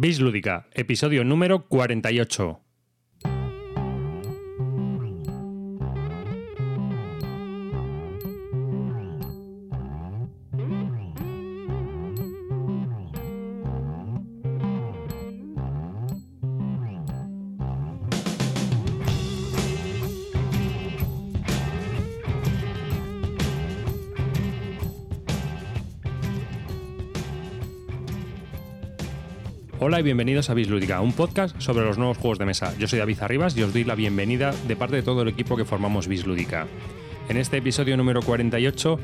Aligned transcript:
Bis 0.00 0.20
Lúdica, 0.20 0.68
episodio 0.74 1.24
número 1.24 1.66
48. 1.66 2.67
Y 29.98 30.02
bienvenidos 30.02 30.48
a 30.48 30.54
Bislúdica, 30.54 31.00
un 31.00 31.12
podcast 31.12 31.60
sobre 31.60 31.84
los 31.84 31.98
nuevos 31.98 32.18
juegos 32.18 32.38
de 32.38 32.44
mesa. 32.44 32.72
Yo 32.78 32.86
soy 32.86 33.00
David 33.00 33.18
Arribas 33.20 33.56
y 33.56 33.64
os 33.64 33.72
doy 33.72 33.82
la 33.82 33.96
bienvenida 33.96 34.54
de 34.68 34.76
parte 34.76 34.94
de 34.94 35.02
todo 35.02 35.22
el 35.22 35.28
equipo 35.28 35.56
que 35.56 35.64
formamos 35.64 36.06
Bislúdica. 36.06 36.68
En 37.28 37.36
este 37.36 37.56
episodio 37.56 37.96
número 37.96 38.22
48 38.22 39.00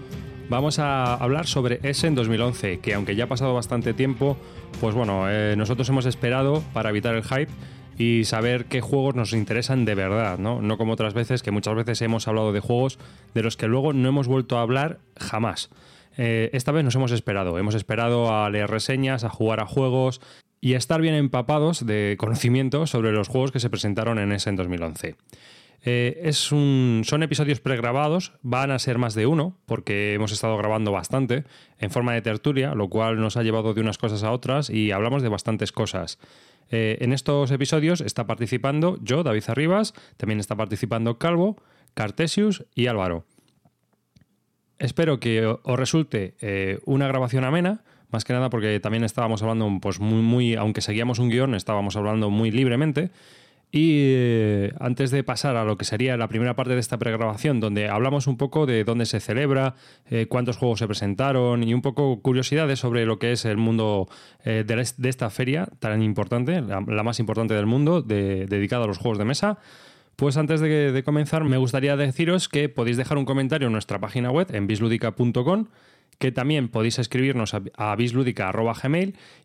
vamos 0.49 0.79
a 0.79 1.15
hablar 1.15 1.49
sobre 1.49 1.81
Essen 1.83 2.15
2011, 2.15 2.79
que 2.79 2.95
aunque 2.95 3.17
ya 3.17 3.25
ha 3.25 3.29
pasado 3.29 3.55
bastante 3.55 3.93
tiempo, 3.93 4.37
pues 4.81 4.95
bueno, 4.95 5.29
eh, 5.29 5.57
nosotros 5.57 5.89
hemos 5.89 6.07
esperado 6.07 6.63
para 6.73 6.91
evitar 6.91 7.17
el 7.17 7.25
hype 7.25 7.51
y 7.99 8.25
saber 8.25 8.67
qué 8.67 8.81
juegos 8.81 9.17
nos 9.17 9.33
interesan 9.33 9.85
de 9.85 9.97
verdad, 9.97 10.39
¿no? 10.39 10.63
No 10.63 10.79
como 10.79 10.93
otras 10.93 11.13
veces, 11.13 11.43
que 11.43 11.51
muchas 11.51 11.75
veces 11.75 12.01
hemos 12.03 12.29
hablado 12.29 12.53
de 12.53 12.61
juegos 12.61 13.01
de 13.35 13.43
los 13.43 13.57
que 13.57 13.67
luego 13.67 13.93
no 13.93 14.09
hemos 14.09 14.29
vuelto 14.29 14.59
a 14.59 14.63
hablar 14.63 15.01
jamás. 15.17 15.71
Eh, 16.17 16.51
esta 16.53 16.71
vez 16.71 16.85
nos 16.85 16.95
hemos 16.95 17.11
esperado, 17.11 17.59
hemos 17.59 17.75
esperado 17.75 18.33
a 18.33 18.49
leer 18.49 18.71
reseñas, 18.71 19.25
a 19.25 19.29
jugar 19.29 19.59
a 19.59 19.67
juegos 19.67 20.21
y 20.65 20.73
estar 20.73 21.03
bien 21.03 21.15
empapados 21.15 21.85
de 21.85 22.17
conocimiento 22.19 22.87
sobre 22.87 23.13
los 23.13 23.29
juegos 23.29 23.53
que 23.53 23.61
se 23.61 23.69
presentaron 23.69 24.19
en 24.19 24.33
ese 24.33 24.49
en 24.49 24.57
2011. 24.57 25.17
Eh, 25.83 26.21
es 26.23 26.53
un, 26.53 27.03
son 27.05 27.23
episodios 27.23 27.61
pregrabados, 27.61 28.33
van 28.41 28.71
a 28.71 28.79
ser 28.79 28.97
más 28.97 29.13
de 29.13 29.27
uno, 29.27 29.59
porque 29.67 30.15
hemos 30.15 30.33
estado 30.33 30.57
grabando 30.57 30.91
bastante 30.91 31.45
en 31.79 31.91
forma 31.91 32.15
de 32.15 32.23
tertulia, 32.23 32.75
lo 32.75 32.89
cual 32.89 33.21
nos 33.21 33.37
ha 33.37 33.43
llevado 33.43 33.75
de 33.75 33.83
unas 33.83 33.99
cosas 33.99 34.23
a 34.23 34.33
otras 34.33 34.71
y 34.71 34.91
hablamos 34.91 35.23
de 35.23 35.29
bastantes 35.29 35.71
cosas. 35.71 36.19
Eh, 36.71 36.97
en 37.03 37.13
estos 37.13 37.51
episodios 37.51 38.01
está 38.01 38.27
participando 38.27 38.99
yo, 39.03 39.23
David 39.23 39.45
Arribas, 39.49 39.93
también 40.17 40.41
está 40.41 40.57
participando 40.57 41.19
Calvo, 41.19 41.63
Cartesius 41.93 42.65
y 42.75 42.87
Álvaro. 42.87 43.27
Espero 44.79 45.21
que 45.21 45.45
os 45.45 45.79
resulte 45.79 46.37
eh, 46.41 46.79
una 46.87 47.07
grabación 47.07 47.45
amena 47.45 47.85
más 48.15 48.25
que 48.25 48.33
nada 48.33 48.49
porque 48.49 48.79
también 48.79 49.03
estábamos 49.03 49.43
hablando, 49.43 49.69
pues 49.83 49.99
muy, 49.99 50.23
muy, 50.23 50.55
aunque 50.55 50.81
seguíamos 50.81 51.19
un 51.19 51.29
guion, 51.29 51.55
estábamos 51.55 51.97
hablando 51.97 52.31
muy 52.31 52.53
libremente. 52.53 53.11
Y 53.73 54.03
eh, 54.05 54.73
antes 54.79 55.11
de 55.11 55.25
pasar 55.25 55.57
a 55.57 55.65
lo 55.65 55.77
que 55.77 55.85
sería 55.85 56.17
la 56.17 56.29
primera 56.29 56.55
parte 56.55 56.75
de 56.75 56.79
esta 56.79 56.97
pregrabación, 56.97 57.59
donde 57.59 57.89
hablamos 57.89 58.29
un 58.29 58.37
poco 58.37 58.67
de 58.67 58.85
dónde 58.85 59.05
se 59.05 59.19
celebra, 59.19 59.75
eh, 60.09 60.27
cuántos 60.29 60.59
juegos 60.59 60.79
se 60.79 60.87
presentaron 60.87 61.65
y 61.65 61.75
un 61.75 61.83
poco 61.83 62.23
curiosidades 62.23 62.79
sobre 62.79 63.05
lo 63.05 63.19
que 63.19 63.33
es 63.33 63.45
el 63.45 63.57
mundo 63.57 64.09
eh, 64.45 64.63
de, 64.65 65.09
esta 65.09 65.29
feria 65.29 65.67
tan 65.81 66.05
importante, 66.05 66.61
la, 66.61 67.03
más 67.03 67.19
importante 67.19 67.55
del 67.55 67.67
mundo, 67.67 68.01
dedicada 68.01 68.85
a 68.85 68.87
los 68.87 68.99
juegos 68.99 69.19
de 69.19 69.25
mesa. 69.25 69.59
Pues 70.15 70.37
antes 70.37 70.61
de, 70.61 70.93
de, 70.93 71.03
comenzar, 71.03 71.43
me 71.43 71.57
gustaría 71.57 71.97
deciros 71.97 72.49
que 72.49 72.69
podéis 72.69 72.97
dejar 72.97 73.19
un 73.19 73.25
comentario 73.25 73.67
en 73.67 73.73
nuestra 73.73 73.99
página 73.99 74.31
web 74.31 74.55
en 74.55 74.69
bisludica.com 74.69 75.67
que 76.19 76.33
también 76.33 76.69
podéis 76.69 76.99
escribirnos 76.99 77.55
a, 77.55 77.63
a 77.77 77.97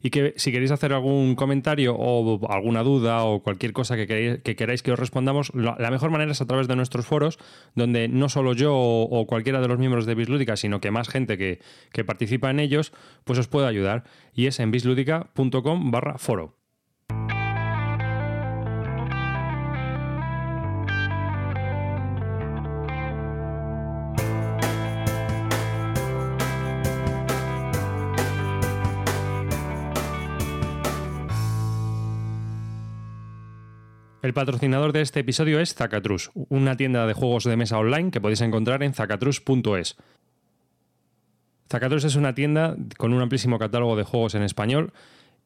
y 0.02 0.09
que 0.09 0.34
si 0.38 0.52
queréis 0.52 0.72
hacer 0.72 0.94
algún 0.94 1.36
comentario 1.36 1.95
o 1.95 2.52
alguna 2.52 2.84
duda 2.84 3.23
o 3.23 3.42
cualquier 3.42 3.73
cosa 3.73 3.95
que, 3.95 4.42
queráis 4.44 4.84
que, 4.84 4.92
os 4.92 5.00
respondamos, 5.00 5.52
la 5.53 5.92
mejor 5.92 6.12
manera 6.12 6.31
es 6.31 6.42
a 6.42 6.45
través 6.45 6.67
de 6.67 6.75
nuestros 6.75 7.06
foros, 7.06 7.40
donde 7.75 8.08
no 8.08 8.30
solo 8.30 8.53
yo 8.53 8.75
o, 8.75 9.25
cualquiera 9.28 9.62
de 9.62 9.68
los 9.68 9.80
miembros 9.80 10.06
de 10.06 10.16
Bislúdica, 10.16 10.56
sino 10.57 10.80
que 10.81 10.91
más 10.91 11.09
gente 11.09 11.38
que, 11.38 11.59
que 11.91 12.03
participa 12.03 12.50
en 12.50 12.59
ellos, 12.59 12.94
pues 13.24 13.40
os 13.40 13.47
puede 13.47 13.68
ayudar. 13.68 14.03
Y 14.34 14.47
es 14.47 14.59
en 14.59 14.72
bisludica.com 14.72 15.91
barra 15.91 16.18
foro. 16.18 16.59
El 34.29 34.35
patrocinador 34.35 34.94
de 34.94 35.01
este 35.01 35.22
episodio 35.22 35.59
es 35.59 35.73
Zacatrus, 35.73 36.29
una 36.35 36.78
tienda 36.78 37.07
de 37.07 37.13
juegos 37.13 37.45
de 37.45 37.57
mesa 37.57 37.79
online 37.79 38.12
que 38.12 38.22
podéis 38.22 38.41
encontrar 38.41 38.84
en 38.84 38.94
zacatrus.es. 38.94 39.97
Zacatrus 41.67 42.03
es 42.03 42.16
una 42.16 42.35
tienda 42.35 42.75
con 43.00 43.12
un 43.12 43.23
amplísimo 43.23 43.57
catálogo 43.57 43.95
de 43.95 44.03
juegos 44.03 44.35
en 44.35 44.44
español 44.44 44.94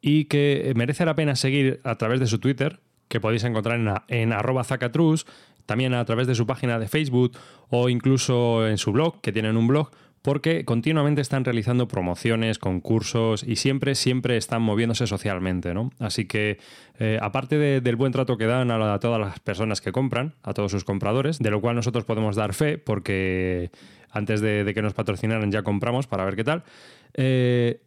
y 0.01 0.25
que 0.25 0.73
merece 0.75 1.05
la 1.05 1.15
pena 1.15 1.37
seguir 1.37 1.79
a 1.85 1.95
través 1.95 2.19
de 2.19 2.27
su 2.27 2.39
Twitter, 2.39 2.81
que 3.07 3.21
podéis 3.21 3.45
encontrar 3.45 3.79
en, 3.79 3.93
en 4.09 4.33
arroba 4.33 4.65
zacatrus, 4.65 5.25
también 5.65 5.93
a 5.93 6.03
través 6.03 6.27
de 6.27 6.35
su 6.35 6.45
página 6.45 6.77
de 6.77 6.89
Facebook 6.89 7.37
o 7.69 7.87
incluso 7.87 8.67
en 8.67 8.77
su 8.77 8.91
blog, 8.91 9.21
que 9.21 9.31
tienen 9.31 9.55
un 9.55 9.67
blog, 9.67 9.91
porque 10.23 10.63
continuamente 10.63 11.21
están 11.21 11.43
realizando 11.43 11.89
promociones, 11.89 12.57
concursos 12.57 13.43
y 13.43 13.57
siempre, 13.57 13.93
siempre 13.93 14.37
están 14.37 14.61
moviéndose 14.61 15.05
socialmente, 15.05 15.73
¿no? 15.73 15.91
Así 15.99 16.25
que, 16.25 16.59
eh, 16.97 17.19
aparte 17.21 17.57
del 17.81 17.95
buen 17.97 18.13
trato 18.13 18.37
que 18.37 18.45
dan 18.45 18.71
a, 18.71 18.99
todas 18.99 19.19
las 19.19 19.41
personas 19.41 19.81
que 19.81 19.91
compran, 19.91 20.33
a 20.41 20.53
todos 20.53 20.71
sus 20.71 20.85
compradores, 20.85 21.39
de 21.39 21.51
lo 21.51 21.59
cual 21.59 21.75
nosotros 21.75 22.05
podemos 22.05 22.37
dar 22.37 22.53
fe, 22.53 22.77
porque 22.77 23.69
antes 24.11 24.39
de, 24.39 24.71
que 24.73 24.81
nos 24.81 24.93
patrocinaran 24.93 25.51
ya 25.51 25.61
compramos 25.61 26.07
para 26.07 26.23
ver 26.23 26.37
qué 26.37 26.45
tal. 26.45 26.63
Eh, 27.15 27.81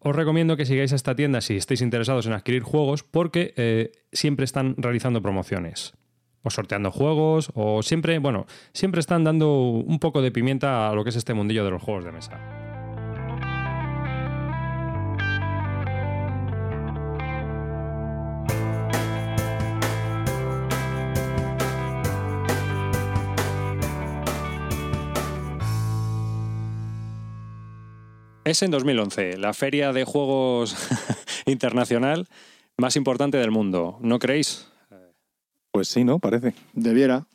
os 0.00 0.14
recomiendo 0.14 0.58
que 0.58 0.66
sigáis 0.66 0.92
esta 0.92 1.16
tienda 1.16 1.40
si 1.40 1.56
estáis 1.56 1.80
interesados 1.80 2.26
en 2.26 2.34
adquirir 2.34 2.62
juegos, 2.62 3.02
porque 3.02 3.54
eh, 3.56 3.92
siempre 4.12 4.44
están 4.44 4.74
realizando 4.76 5.22
promociones 5.22 5.94
o 6.42 6.50
sorteando 6.50 6.90
juegos, 6.90 7.50
o 7.54 7.82
siempre, 7.82 8.18
bueno, 8.18 8.46
siempre 8.72 9.00
están 9.00 9.24
dando 9.24 9.50
un 9.50 9.98
poco 9.98 10.22
de 10.22 10.30
pimienta 10.30 10.88
a 10.88 10.94
lo 10.94 11.04
que 11.04 11.10
es 11.10 11.16
este 11.16 11.34
mundillo 11.34 11.64
de 11.64 11.70
los 11.70 11.82
juegos 11.82 12.04
de 12.04 12.12
mesa. 12.12 12.38
Es 28.48 28.62
en 28.62 28.70
2011, 28.70 29.36
la 29.36 29.52
feria 29.52 29.92
de 29.92 30.04
juegos 30.04 30.74
internacional 31.44 32.26
más 32.78 32.96
importante 32.96 33.36
del 33.36 33.50
mundo, 33.50 33.98
¿no 34.00 34.18
creéis? 34.18 34.70
Pues 35.78 35.86
sí, 35.86 36.02
¿no? 36.02 36.18
Parece. 36.18 36.54
Debiera. 36.72 37.28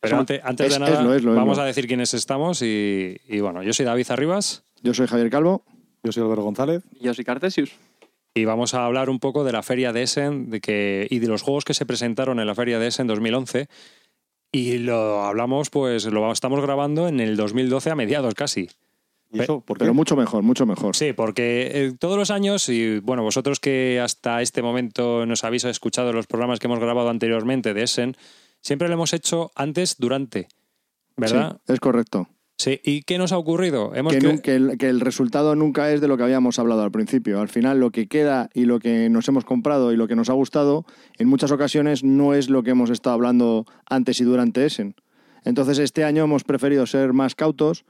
Pero 0.00 0.16
antes, 0.16 0.40
de 0.72 0.78
nada, 0.78 1.02
vamos 1.34 1.58
a 1.58 1.66
decir 1.66 1.86
quiénes 1.86 2.14
estamos 2.14 2.62
y, 2.62 3.18
bueno, 3.42 3.62
yo 3.62 3.74
soy 3.74 3.84
David 3.84 4.06
Arribas. 4.08 4.64
Yo 4.82 4.94
soy 4.94 5.06
Javier 5.06 5.28
Calvo. 5.28 5.66
Yo 6.02 6.10
soy 6.10 6.22
Álvaro 6.22 6.44
González. 6.44 6.82
Y 6.98 7.04
yo 7.04 7.12
soy 7.12 7.26
Cartesius. 7.26 7.72
Y 8.32 8.46
vamos 8.46 8.72
a 8.72 8.86
hablar 8.86 9.10
un 9.10 9.18
poco 9.18 9.44
de 9.44 9.52
la 9.52 9.62
feria 9.62 9.92
de 9.92 10.04
Essen 10.04 10.48
de 10.48 10.62
que, 10.62 11.06
y 11.10 11.18
de 11.18 11.26
los 11.26 11.42
juegos 11.42 11.66
que 11.66 11.74
se 11.74 11.84
presentaron 11.84 12.40
en 12.40 12.46
la 12.46 12.54
feria 12.54 12.78
de 12.78 12.86
Essen 12.86 13.06
2011. 13.06 13.68
Y 14.50 14.78
lo 14.78 15.22
hablamos, 15.22 15.68
pues 15.68 16.06
lo 16.06 16.32
estamos 16.32 16.62
grabando 16.62 17.06
en 17.06 17.20
el 17.20 17.36
2012 17.36 17.90
a 17.90 17.96
mediados 17.96 18.32
casi. 18.32 18.70
Pero 19.36 19.94
mucho 19.94 20.16
mejor, 20.16 20.42
mucho 20.42 20.66
mejor. 20.66 20.96
Sí, 20.96 21.12
porque 21.12 21.70
eh, 21.72 21.92
todos 21.98 22.16
los 22.16 22.30
años, 22.30 22.68
y 22.68 23.00
bueno, 23.00 23.22
vosotros 23.22 23.60
que 23.60 24.00
hasta 24.00 24.42
este 24.42 24.62
momento 24.62 25.26
nos 25.26 25.44
habéis 25.44 25.64
escuchado 25.64 26.12
los 26.12 26.26
programas 26.26 26.60
que 26.60 26.66
hemos 26.66 26.80
grabado 26.80 27.08
anteriormente 27.08 27.74
de 27.74 27.82
Essen, 27.82 28.16
siempre 28.60 28.88
lo 28.88 28.94
hemos 28.94 29.12
hecho 29.12 29.50
antes, 29.54 29.96
durante, 29.98 30.48
¿verdad? 31.16 31.60
Sí, 31.66 31.72
es 31.72 31.80
correcto. 31.80 32.28
Sí, 32.56 32.80
¿y 32.84 33.02
qué 33.02 33.18
nos 33.18 33.32
ha 33.32 33.38
ocurrido? 33.38 33.94
Hemos 33.94 34.14
que, 34.14 34.54
el, 34.54 35.00
resultado 35.00 35.56
nunca 35.56 35.90
es 35.90 36.00
de 36.00 36.06
lo 36.06 36.16
que 36.16 36.22
habíamos 36.22 36.60
hablado 36.60 36.82
al 36.82 36.92
principio. 36.92 37.40
Al 37.40 37.48
final, 37.48 37.80
lo 37.80 37.90
que 37.90 38.06
queda 38.06 38.48
y 38.54 38.64
lo 38.64 38.78
que 38.78 39.08
nos 39.10 39.26
hemos 39.26 39.44
comprado 39.44 39.92
y 39.92 39.96
lo 39.96 40.06
que 40.06 40.14
nos 40.14 40.30
ha 40.30 40.34
gustado, 40.34 40.86
en 41.18 41.28
muchas 41.28 41.50
ocasiones 41.50 42.04
no 42.04 42.32
es 42.32 42.48
lo 42.48 42.62
que 42.62 42.70
hemos 42.70 42.90
estado 42.90 43.14
hablando 43.14 43.66
antes 43.86 44.20
y 44.20 44.24
durante 44.24 44.64
Essen. 44.64 44.94
Entonces, 45.44 45.78
este 45.78 46.04
año 46.04 46.24
hemos 46.24 46.44
preferido 46.44 46.86
ser 46.86 47.12
más 47.12 47.34
cautos 47.34 47.84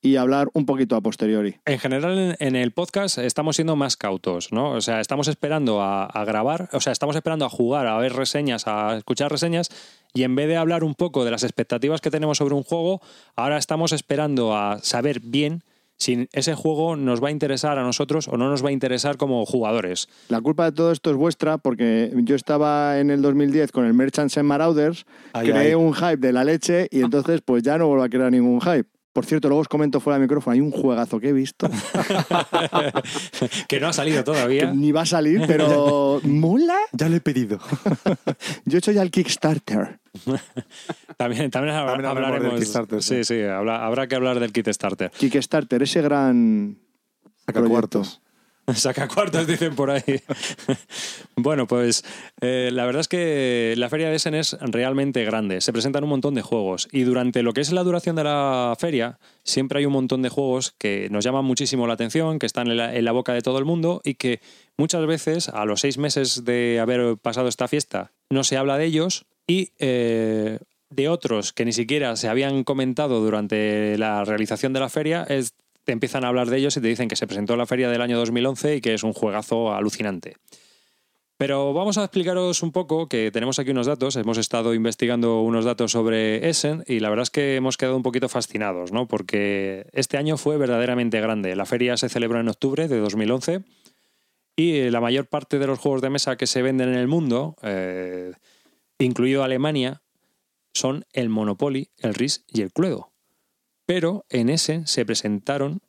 y 0.00 0.16
hablar 0.16 0.48
un 0.52 0.66
poquito 0.66 0.96
a 0.96 1.00
posteriori. 1.00 1.56
En 1.64 1.78
general, 1.78 2.36
en 2.38 2.56
el 2.56 2.72
podcast 2.72 3.18
estamos 3.18 3.56
siendo 3.56 3.76
más 3.76 3.96
cautos, 3.96 4.52
¿no? 4.52 4.70
O 4.70 4.80
sea, 4.80 5.00
estamos 5.00 5.28
esperando 5.28 5.82
a, 5.82 6.24
grabar, 6.24 6.68
o 6.72 6.80
sea, 6.80 6.92
estamos 6.92 7.16
esperando 7.16 7.44
a 7.44 7.48
jugar, 7.48 7.86
a 7.86 7.98
ver 7.98 8.12
reseñas, 8.12 8.66
a 8.66 8.96
escuchar 8.96 9.30
reseñas, 9.30 9.70
y 10.14 10.22
en 10.22 10.34
vez 10.34 10.48
de 10.48 10.56
hablar 10.56 10.84
un 10.84 10.94
poco 10.94 11.24
de 11.24 11.30
las 11.30 11.42
expectativas 11.42 12.00
que 12.00 12.10
tenemos 12.10 12.38
sobre 12.38 12.54
un 12.54 12.62
juego, 12.62 13.00
ahora 13.36 13.58
estamos 13.58 13.92
esperando 13.92 14.56
a 14.56 14.78
saber 14.82 15.20
bien 15.20 15.62
si 15.98 16.28
ese 16.32 16.54
juego 16.54 16.94
nos 16.94 17.22
va 17.22 17.28
a 17.28 17.30
interesar 17.32 17.76
a 17.76 17.82
nosotros 17.82 18.28
o 18.28 18.36
no 18.36 18.48
nos 18.48 18.64
va 18.64 18.68
a 18.68 18.72
interesar 18.72 19.16
como 19.16 19.44
jugadores. 19.44 20.08
La 20.28 20.40
culpa 20.40 20.66
de 20.66 20.72
todo 20.72 20.92
esto 20.92 21.10
es 21.10 21.16
vuestra 21.16 21.58
porque 21.58 22.12
yo 22.22 22.36
estaba 22.36 23.00
en 23.00 23.10
el 23.10 23.20
2010 23.20 23.72
con 23.72 23.84
el 23.84 23.94
Merchants 23.94 24.38
and 24.38 24.46
Marauders, 24.46 25.06
Ay, 25.32 25.48
creé 25.48 25.68
ay. 25.70 25.74
un 25.74 25.92
hype 25.94 26.18
de 26.18 26.32
la 26.32 26.44
leche 26.44 26.86
y 26.92 27.00
entonces 27.00 27.40
pues 27.44 27.64
ya 27.64 27.78
no 27.78 27.88
vuelvo 27.88 28.04
a 28.04 28.08
crear 28.08 28.30
ningún 28.30 28.60
hype. 28.60 28.88
Por 29.18 29.26
cierto, 29.26 29.48
luego 29.48 29.62
os 29.62 29.68
comento 29.68 29.98
fuera 29.98 30.16
de 30.16 30.22
micrófono, 30.22 30.54
hay 30.54 30.60
un 30.60 30.70
juegazo 30.70 31.18
que 31.18 31.30
he 31.30 31.32
visto, 31.32 31.68
que 33.68 33.80
no 33.80 33.88
ha 33.88 33.92
salido 33.92 34.18
que 34.18 34.22
todavía. 34.22 34.72
ni 34.72 34.92
va 34.92 35.00
a 35.00 35.06
salir, 35.06 35.42
pero 35.44 36.20
mola. 36.22 36.76
Ya 36.92 37.08
le 37.08 37.16
he 37.16 37.20
pedido. 37.20 37.58
Yo 38.64 38.76
he 38.76 38.78
hecho 38.78 38.92
ya 38.92 39.02
el 39.02 39.10
Kickstarter. 39.10 39.98
También, 41.16 41.50
también, 41.50 41.74
También 41.74 42.06
hablaremos 42.06 42.52
del 42.52 42.60
Kickstarter, 42.60 43.02
sí, 43.02 43.24
sí. 43.24 43.42
habrá 43.42 44.06
que 44.06 44.14
hablar 44.14 44.38
del 44.38 44.52
Kickstarter. 44.52 45.10
Kickstarter, 45.10 45.82
ese 45.82 46.00
gran 46.00 46.78
Saca 47.44 47.54
proyecto. 47.54 47.70
cuartos. 47.72 48.22
Saca 48.74 49.08
cuartos, 49.08 49.46
dicen 49.46 49.74
por 49.74 49.90
ahí. 49.90 50.02
bueno, 51.36 51.66
pues 51.66 52.04
eh, 52.40 52.70
la 52.72 52.84
verdad 52.84 53.00
es 53.00 53.08
que 53.08 53.74
la 53.76 53.88
feria 53.88 54.08
de 54.08 54.16
Essen 54.16 54.34
es 54.34 54.56
realmente 54.60 55.24
grande. 55.24 55.60
Se 55.60 55.72
presentan 55.72 56.04
un 56.04 56.10
montón 56.10 56.34
de 56.34 56.42
juegos. 56.42 56.88
Y 56.92 57.02
durante 57.02 57.42
lo 57.42 57.52
que 57.52 57.62
es 57.62 57.72
la 57.72 57.82
duración 57.82 58.16
de 58.16 58.24
la 58.24 58.74
feria, 58.78 59.18
siempre 59.42 59.78
hay 59.78 59.86
un 59.86 59.92
montón 59.92 60.22
de 60.22 60.28
juegos 60.28 60.74
que 60.78 61.08
nos 61.10 61.24
llaman 61.24 61.44
muchísimo 61.44 61.86
la 61.86 61.94
atención, 61.94 62.38
que 62.38 62.46
están 62.46 62.68
en 62.70 63.04
la, 63.04 63.12
boca 63.12 63.32
de 63.32 63.40
todo 63.40 63.58
el 63.58 63.64
mundo 63.64 64.02
y 64.04 64.14
que 64.14 64.40
muchas 64.76 65.06
veces, 65.06 65.48
a 65.48 65.64
los 65.64 65.80
seis 65.80 65.96
meses 65.96 66.44
de 66.44 66.78
haber 66.78 67.16
pasado 67.16 67.48
esta 67.48 67.68
fiesta, 67.68 68.12
no 68.30 68.44
se 68.44 68.58
habla 68.58 68.76
de 68.76 68.84
ellos. 68.84 69.24
Y 69.46 69.72
eh, 69.78 70.58
de 70.90 71.08
otros 71.08 71.54
que 71.54 71.64
ni 71.64 71.72
siquiera 71.72 72.16
se 72.16 72.28
habían 72.28 72.64
comentado 72.64 73.20
durante 73.20 73.96
la 73.96 74.24
realización 74.24 74.74
de 74.74 74.80
la 74.80 74.90
feria, 74.90 75.24
es 75.26 75.54
te 75.88 75.92
empiezan 75.92 76.22
a 76.22 76.28
hablar 76.28 76.50
de 76.50 76.58
ellos 76.58 76.76
y 76.76 76.82
te 76.82 76.88
dicen 76.88 77.08
que 77.08 77.16
se 77.16 77.26
presentó 77.26 77.54
en 77.54 77.60
la 77.60 77.64
feria 77.64 77.88
del 77.88 78.02
año 78.02 78.18
2011 78.18 78.76
y 78.76 78.80
que 78.82 78.92
es 78.92 79.04
un 79.04 79.14
juegazo 79.14 79.72
alucinante. 79.72 80.36
Pero 81.38 81.72
vamos 81.72 81.96
a 81.96 82.04
explicaros 82.04 82.62
un 82.62 82.72
poco 82.72 83.08
que 83.08 83.30
tenemos 83.30 83.58
aquí 83.58 83.70
unos 83.70 83.86
datos, 83.86 84.14
hemos 84.16 84.36
estado 84.36 84.74
investigando 84.74 85.40
unos 85.40 85.64
datos 85.64 85.92
sobre 85.92 86.46
Essen 86.46 86.84
y 86.86 87.00
la 87.00 87.08
verdad 87.08 87.22
es 87.22 87.30
que 87.30 87.56
hemos 87.56 87.78
quedado 87.78 87.96
un 87.96 88.02
poquito 88.02 88.28
fascinados, 88.28 88.92
¿no? 88.92 89.08
Porque 89.08 89.86
este 89.94 90.18
año 90.18 90.36
fue 90.36 90.58
verdaderamente 90.58 91.22
grande. 91.22 91.56
La 91.56 91.64
feria 91.64 91.96
se 91.96 92.10
celebró 92.10 92.38
en 92.38 92.50
octubre 92.50 92.86
de 92.86 92.98
2011 92.98 93.62
y 94.56 94.90
la 94.90 95.00
mayor 95.00 95.24
parte 95.24 95.58
de 95.58 95.68
los 95.68 95.78
juegos 95.78 96.02
de 96.02 96.10
mesa 96.10 96.36
que 96.36 96.46
se 96.46 96.60
venden 96.60 96.90
en 96.90 96.96
el 96.96 97.08
mundo, 97.08 97.56
eh, 97.62 98.34
incluido 98.98 99.42
Alemania, 99.42 100.02
son 100.74 101.06
el 101.14 101.30
Monopoly, 101.30 101.88
el 101.96 102.12
RIS 102.12 102.44
y 102.52 102.60
el 102.60 102.72
Cluedo. 102.72 103.07
Pero 103.88 104.26
en 104.28 104.50
ese 104.50 104.86
se 104.86 105.06
presentaron 105.06 105.80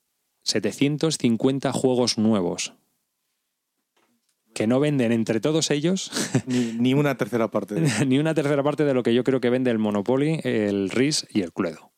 750 0.43 1.73
juegos 1.73 2.17
nuevos. 2.17 2.73
Que 4.53 4.67
no 4.67 4.79
venden 4.79 5.11
entre 5.11 5.41
todos 5.41 5.69
ellos 5.69 6.09
Ni, 6.47 6.71
ni 6.79 6.93
una 6.93 7.15
tercera 7.17 7.49
parte. 7.51 7.75
de- 7.75 8.05
ni 8.07 8.17
una 8.17 8.33
tercera 8.33 8.63
parte 8.63 8.85
de 8.85 8.93
lo 8.93 9.03
que 9.03 9.13
yo 9.13 9.25
creo 9.25 9.41
que 9.41 9.49
vende 9.49 9.69
el 9.69 9.79
Monopoly, 9.79 10.39
el 10.45 10.89
RIS 10.91 11.27
y 11.29 11.41
el 11.41 11.51
Cluedo. 11.51 11.91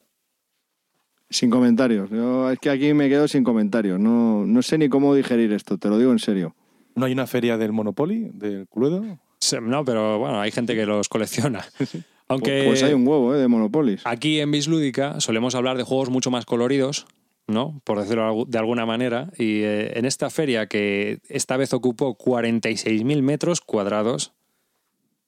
Sin 1.30 1.52
comentarios. 1.52 2.10
Yo, 2.10 2.50
es 2.50 2.58
que 2.58 2.72
aquí 2.72 2.96
me 2.96 3.08
quedo 3.08 3.28
sin 3.28 3.44
comentarios. 3.44 4.00
No, 4.00 4.44
no 4.48 4.62
sé 4.64 4.80
ni 4.80 4.90
cómo 4.90 5.14
digerir 5.14 5.54
esto, 5.54 5.78
te 5.78 5.88
lo 5.88 6.00
digo 6.00 6.12
en 6.12 6.20
serio. 6.20 6.56
¿No 6.96 7.06
hay 7.06 7.14
una 7.14 7.28
feria 7.28 7.60
del 7.60 7.74
Monopoly, 7.74 8.32
del 8.34 8.68
Cluedo? 8.68 9.20
No, 9.62 9.86
pero 9.86 10.18
bueno, 10.18 10.42
hay 10.42 10.50
gente 10.52 10.74
que 10.74 10.88
los 10.88 11.08
colecciona. 11.10 11.64
Aunque 12.32 12.64
Pues 12.66 12.84
hay 12.84 12.94
un 12.94 13.08
huevo 13.08 13.36
¿eh? 13.36 13.40
de 13.40 13.48
Monopolis. 13.48 14.02
aquí 14.06 14.40
en 14.40 14.52
Bislúdica 14.52 15.20
solemos 15.20 15.56
hablar 15.56 15.78
de 15.78 15.84
juegos 15.84 16.10
mucho 16.10 16.32
más 16.32 16.46
coloridos, 16.46 17.06
¿no? 17.48 17.82
Por 17.84 18.00
decirlo 18.00 18.46
de 18.48 18.58
alguna 18.58 18.86
manera. 18.86 19.32
Y 19.38 19.62
eh, 19.64 19.98
en 19.98 20.06
esta 20.06 20.30
feria, 20.30 20.68
que 20.68 21.20
esta 21.30 21.58
vez 21.58 21.74
ocupó 21.74 22.18
46.000 22.18 23.22
metros 23.22 23.62
cuadrados, 23.62 24.34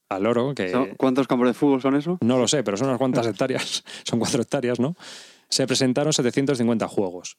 al 0.09 0.25
oro, 0.27 0.53
que 0.53 0.69
¿Son- 0.69 0.89
¿Cuántos 0.97 1.27
campos 1.27 1.47
de 1.47 1.53
fútbol 1.53 1.81
son 1.81 1.95
eso? 1.95 2.17
no 2.21 2.37
lo 2.37 2.47
sé, 2.47 2.63
pero 2.63 2.77
son 2.77 2.87
unas 2.87 2.99
cuantas 2.99 3.25
hectáreas, 3.27 3.83
son 4.03 4.19
cuatro 4.19 4.41
hectáreas, 4.41 4.79
¿no? 4.79 4.95
Se 5.49 5.65
presentaron 5.67 6.13
750 6.13 6.87
juegos. 6.87 7.37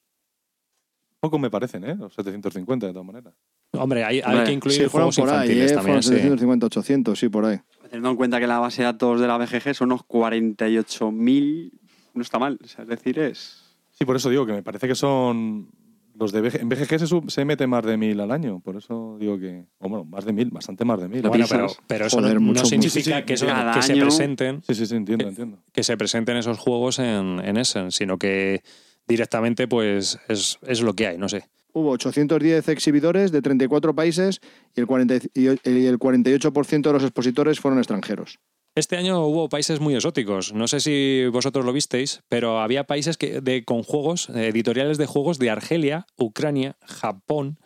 Poco 1.21 1.39
me 1.39 1.51
parecen, 1.51 1.85
¿eh? 1.85 1.95
Los 1.99 2.13
750, 2.15 2.87
de 2.87 2.93
todas 2.93 3.07
maneras. 3.07 3.33
Hombre, 3.73 4.05
hay, 4.05 4.21
que 4.45 4.53
incluir 4.53 4.83
Sí, 4.83 4.89
juegos 4.89 5.17
por 5.17 5.29
ahí, 5.31 5.35
infantiles 5.49 5.73
¿eh? 5.73 5.75
también, 5.75 6.03
fueron 6.03 6.03
sí. 6.03 6.09
750, 6.11 6.67
800, 6.67 7.19
sí, 7.19 7.29
por 7.31 7.45
ahí. 7.47 7.59
Teniendo 7.85 8.11
en 8.11 8.17
cuenta 8.17 8.41
que 8.41 8.47
la 8.47 8.59
base 8.59 8.83
de 8.83 8.87
datos 8.87 9.21
de 9.21 9.27
la 9.27 9.37
BGG 9.39 9.75
son 9.75 9.93
unos 9.93 10.03
48.000, 10.05 11.71
no 12.15 12.23
está 12.23 12.39
mal. 12.39 12.59
O 12.63 12.67
sea, 12.67 12.83
es 12.83 12.89
decir, 12.89 13.19
es... 13.19 13.63
Sí, 13.93 14.05
por 14.05 14.17
eso 14.17 14.29
digo 14.31 14.45
que 14.47 14.53
me 14.53 14.63
parece 14.63 14.89
que 14.89 14.95
son. 14.95 15.69
Los 16.17 16.31
de 16.31 16.41
BG, 16.43 16.61
en 16.61 16.69
BGG 16.69 16.99
se, 17.01 17.07
sub- 17.09 17.29
se 17.31 17.45
mete 17.45 17.67
más 17.67 17.85
de 17.85 17.97
mil 17.97 18.21
al 18.21 18.31
año. 18.31 18.61
Por 18.61 18.77
eso 18.77 19.17
digo 19.19 19.39
que. 19.39 19.65
O 19.79 19.89
bueno, 19.89 20.05
más 20.05 20.25
de 20.25 20.33
mil, 20.33 20.51
bastante 20.51 20.85
más 20.85 21.01
de 21.01 21.09
mil. 21.09 21.23
Bueno, 21.23 21.45
pero, 21.49 21.67
pero 21.89 22.07
eso 22.07 22.19
Joder, 22.19 22.35
no, 22.35 22.41
no 22.41 22.47
mucho, 22.47 22.65
significa 22.67 23.17
mucho. 23.17 23.21
Sí, 23.21 23.21
sí, 23.21 23.27
que, 23.27 23.35
eso- 23.35 23.47
que 23.75 23.83
se 23.83 23.97
presenten 23.97 24.63
Sí, 24.65 24.75
sí, 24.75 24.87
sí, 24.87 24.95
entiendo, 24.97 25.29
entiendo. 25.29 25.59
que 25.73 25.83
se 25.83 25.97
presenten 25.97 26.37
esos 26.37 26.59
juegos 26.59 26.99
en, 27.01 27.41
en 27.45 27.57
Essen, 27.57 27.91
sino 27.93 28.17
que 28.19 28.63
directamente 29.09 29.67
pues 29.69 30.19
es, 30.29 30.59
es 30.63 30.83
lo 30.83 30.95
que 30.95 31.09
hay, 31.09 31.19
no 31.19 31.29
sé. 31.29 31.49
Hubo 31.75 31.91
810 31.91 32.69
exhibidores 32.69 33.33
de 33.33 33.43
34 33.43 33.95
países 33.95 34.41
y 34.77 34.81
el, 34.81 34.87
40 34.87 35.15
y 35.35 35.47
el 35.47 35.99
48% 35.99 36.83
de 36.83 36.93
los 36.93 37.03
expositores 37.03 37.59
fueron 37.59 37.79
extranjeros. 37.81 38.39
Este 38.77 38.97
año 38.97 39.25
hubo 39.27 39.49
países 39.49 39.81
muy 39.81 39.95
exóticos. 39.95 40.53
No 40.53 40.69
sé 40.69 40.81
si 40.81 41.27
vosotros 41.33 41.65
lo 41.65 41.73
visteis, 41.73 42.23
pero 42.29 42.61
había 42.61 42.85
países 42.85 43.17
que, 43.17 43.41
de, 43.41 43.65
con 43.65 43.83
juegos, 43.83 44.29
editoriales 44.29 44.99
de 44.99 45.07
juegos 45.07 45.39
de 45.39 45.51
Argelia, 45.51 46.07
Ucrania, 46.17 46.77
Japón, 46.81 47.59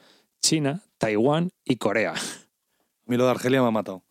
China, 0.42 0.82
Taiwán 0.98 1.50
y 1.64 1.76
Corea. 1.76 2.12
A 2.12 3.10
mí 3.10 3.16
lo 3.16 3.24
de 3.24 3.30
Argelia 3.30 3.60
me 3.60 3.68
ha 3.68 3.70
matado. 3.70 4.02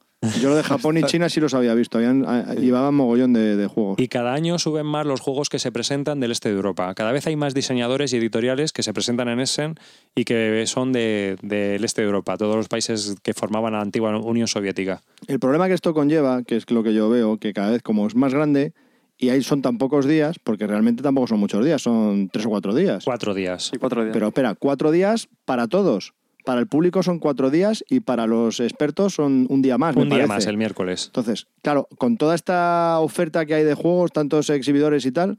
Yo 0.42 0.50
lo 0.50 0.56
de 0.56 0.64
Japón 0.64 0.98
y 0.98 1.04
China 1.04 1.30
sí 1.30 1.40
los 1.40 1.54
había 1.54 1.76
visto, 1.76 2.00
habían, 2.00 2.26
a- 2.28 2.56
llevaban 2.56 2.96
mogollón 2.96 3.34
de, 3.34 3.56
de 3.56 3.68
juegos. 3.68 4.00
Y 4.00 4.08
cada 4.08 4.34
año 4.34 4.58
suben 4.58 4.86
más 4.86 5.06
los 5.06 5.22
juegos 5.22 5.48
que 5.48 5.60
se 5.60 5.72
presentan 5.72 6.20
del 6.20 6.32
este 6.32 6.50
de 6.50 6.56
Europa. 6.56 6.94
Cada 6.96 7.12
vez 7.12 7.28
hay 7.28 7.36
más 7.36 7.54
diseñadores 7.54 8.14
y 8.14 8.18
editoriales 8.18 8.72
que 8.74 8.82
se 8.82 8.94
presentan 8.94 9.30
en 9.30 9.40
Essen 9.40 9.76
y 10.16 10.24
que 10.26 10.64
son 10.66 10.92
de- 10.92 11.38
del 11.44 11.84
este 11.84 12.02
de 12.02 12.08
Europa, 12.08 12.36
todos 12.36 12.56
los 12.56 12.68
países 12.68 13.16
que 13.22 13.34
formaban 13.36 13.74
la 13.74 13.82
antigua 13.82 14.18
Unión 14.18 14.48
Soviética. 14.48 15.02
El 15.28 15.40
problema 15.40 15.68
que 15.68 15.76
esto 15.76 15.94
conlleva, 15.94 16.42
que 16.44 16.56
es 16.56 16.70
lo 16.72 16.82
que 16.82 16.96
yo 16.96 17.10
veo, 17.10 17.38
que 17.38 17.54
cada 17.54 17.70
vez 17.72 17.84
como 17.84 18.08
es 18.08 18.16
más 18.16 18.34
grande 18.34 18.74
y 19.20 19.30
ahí 19.30 19.44
son 19.44 19.62
tan 19.62 19.78
pocos 19.78 20.08
días, 20.08 20.38
porque 20.44 20.66
realmente 20.66 21.04
tampoco 21.04 21.28
son 21.28 21.40
muchos 21.40 21.64
días, 21.64 21.82
son 21.82 22.30
tres 22.30 22.46
o 22.48 22.50
cuatro 22.50 22.74
días. 22.74 23.04
Cuatro 23.06 23.36
días. 23.36 23.66
Sí, 23.72 23.78
cuatro 23.78 24.02
días. 24.04 24.14
Pero 24.14 24.28
espera, 24.28 24.56
cuatro 24.56 24.90
días 24.92 25.28
para 25.46 25.68
todos. 25.68 26.14
Para 26.48 26.62
el 26.62 26.68
público 26.68 27.04
son 27.04 27.20
cuatro 27.20 27.50
días 27.50 27.84
y 27.90 28.00
para 28.00 28.26
los 28.26 28.62
expertos 28.62 29.16
son 29.16 29.48
un 29.50 29.62
día 29.62 29.78
más. 29.78 29.98
me 29.98 30.04
Un 30.04 30.08
día 30.08 30.20
parece. 30.20 30.34
más, 30.34 30.46
el 30.46 30.56
miércoles. 30.56 31.08
Entonces, 31.08 31.48
claro, 31.62 31.90
con 31.98 32.16
toda 32.16 32.36
esta 32.36 33.02
oferta 33.02 33.46
que 33.46 33.54
hay 33.54 33.66
de 33.66 33.74
juegos, 33.74 34.14
tantos 34.14 34.50
exhibidores 34.50 35.06
y 35.06 35.12
tal, 35.12 35.38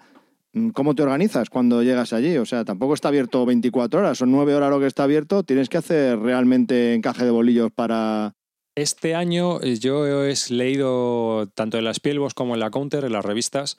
mm, 0.53 0.69
¿cómo 0.69 0.95
te 0.95 1.03
organizas 1.03 1.49
cuando 1.49 1.83
llegas 1.83 2.13
allí? 2.13 2.37
O 2.37 2.45
sea, 2.45 2.67
tampoco 2.67 2.93
está 2.93 3.09
abierto 3.09 3.47
24 3.47 4.01
horas, 4.01 4.19
son 4.19 4.31
9 4.33 4.55
horas 4.55 4.69
lo 4.69 4.81
que 4.81 4.87
está 4.87 5.05
abierto, 5.05 5.45
tienes 5.45 5.71
que 5.71 5.79
hacer 5.79 6.19
realmente 6.19 6.93
encaje 6.93 7.25
de 7.25 7.31
bolillos 7.31 7.73
para... 7.73 8.35
Este 8.75 9.15
año 9.15 9.63
eh, 9.63 9.79
yo 9.79 10.27
he 10.27 10.35
leído 10.51 11.49
tanto 11.55 11.79
en 11.79 11.85
las 11.85 11.97
Spielbox 11.97 12.35
como 12.35 12.53
en 12.53 12.61
la 12.61 12.71
Counter, 12.71 13.07
en 13.07 13.13
las 13.13 13.25
revistas, 13.25 13.79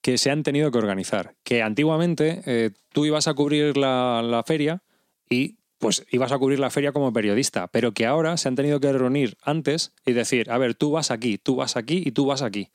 que 0.00 0.16
se 0.16 0.30
han 0.30 0.42
tenido 0.42 0.70
que 0.70 0.78
organizar. 0.78 1.34
Que 1.44 1.60
antiguamente 1.60 2.40
eh, 2.46 2.70
tú 2.94 3.04
ibas 3.04 3.28
a 3.28 3.34
cubrir 3.34 3.76
la, 3.76 4.22
la 4.24 4.42
feria 4.42 4.82
y 5.28 5.58
pues 5.82 6.06
ibas 6.12 6.30
a 6.30 6.38
cubrir 6.38 6.60
la 6.60 6.70
feria 6.70 6.92
como 6.92 7.12
periodista, 7.12 7.66
pero 7.66 7.90
que 7.90 8.06
ahora 8.06 8.36
se 8.36 8.46
han 8.46 8.54
tenido 8.54 8.78
que 8.78 8.92
reunir 8.92 9.36
antes 9.42 9.92
y 10.06 10.12
decir, 10.12 10.48
a 10.48 10.56
ver, 10.56 10.76
tú 10.76 10.92
vas 10.92 11.10
aquí, 11.10 11.38
tú 11.38 11.56
vas 11.56 11.76
aquí 11.76 12.04
y 12.06 12.12
tú 12.12 12.24
vas 12.24 12.40
aquí. 12.42 12.70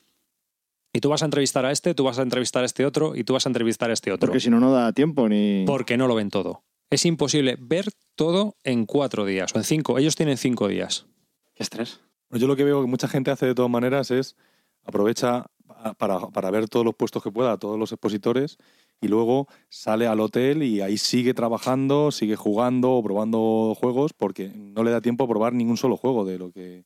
Y 0.92 1.00
tú 1.00 1.08
vas 1.08 1.22
a 1.22 1.26
entrevistar 1.26 1.66
a 1.66 1.72
este, 1.72 1.94
tú 1.94 2.04
vas 2.04 2.20
a 2.20 2.22
entrevistar 2.24 2.64
a 2.64 2.66
este 2.66 2.86
otro 2.86 3.16
y 3.16 3.24
tú 3.24 3.32
vas 3.32 3.46
a 3.46 3.50
entrevistar 3.50 3.92
a 3.92 3.94
este 3.94 4.12
otro. 4.12 4.28
Porque 4.28 4.42
si 4.42 4.50
no, 4.50 4.60
no 4.60 4.74
da 4.74 4.92
tiempo 4.92 5.30
ni... 5.30 5.64
Porque 5.66 5.96
no 5.96 6.10
lo 6.10 6.16
ven 6.16 6.30
todo. 6.30 6.66
Es 6.90 7.06
imposible 7.06 7.56
ver 7.58 7.86
todo 8.16 8.58
en 8.66 8.86
cuatro 8.86 9.24
días 9.24 9.56
o 9.56 9.58
en 9.58 9.64
cinco. 9.64 9.98
Ellos 9.98 10.18
tienen 10.18 10.36
cinco 10.36 10.68
días. 10.68 11.06
Qué 11.56 11.64
estrés. 11.64 12.02
Yo 12.32 12.46
lo 12.46 12.58
que 12.58 12.66
veo 12.66 12.82
que 12.82 12.88
mucha 12.88 13.08
gente 13.08 13.32
hace 13.32 13.46
de 13.46 13.56
todas 13.56 13.72
maneras 13.72 14.12
es 14.12 14.36
aprovecha 14.84 15.46
para, 15.98 16.20
para 16.28 16.52
ver 16.52 16.68
todos 16.68 16.86
los 16.86 16.96
puestos 16.96 17.24
que 17.24 17.32
pueda, 17.32 17.54
a 17.54 17.58
todos 17.58 17.80
los 17.80 17.94
expositores, 17.94 18.58
y 19.02 19.08
luego 19.08 19.48
sale 19.70 20.08
al 20.08 20.20
hotel 20.20 20.64
y 20.64 20.82
ahí 20.82 20.98
sigue 20.98 21.34
trabajando, 21.34 22.12
sigue 22.12 22.36
jugando 22.36 22.92
o 22.94 23.04
probando 23.04 23.74
juegos, 23.80 24.14
porque 24.14 24.52
no 24.56 24.84
le 24.84 24.92
da 24.92 25.02
tiempo 25.02 25.24
a 25.24 25.28
probar 25.28 25.54
ningún 25.54 25.78
solo 25.78 25.98
juego 25.98 26.26
de 26.26 26.38
lo 26.40 26.52
que 26.52 26.86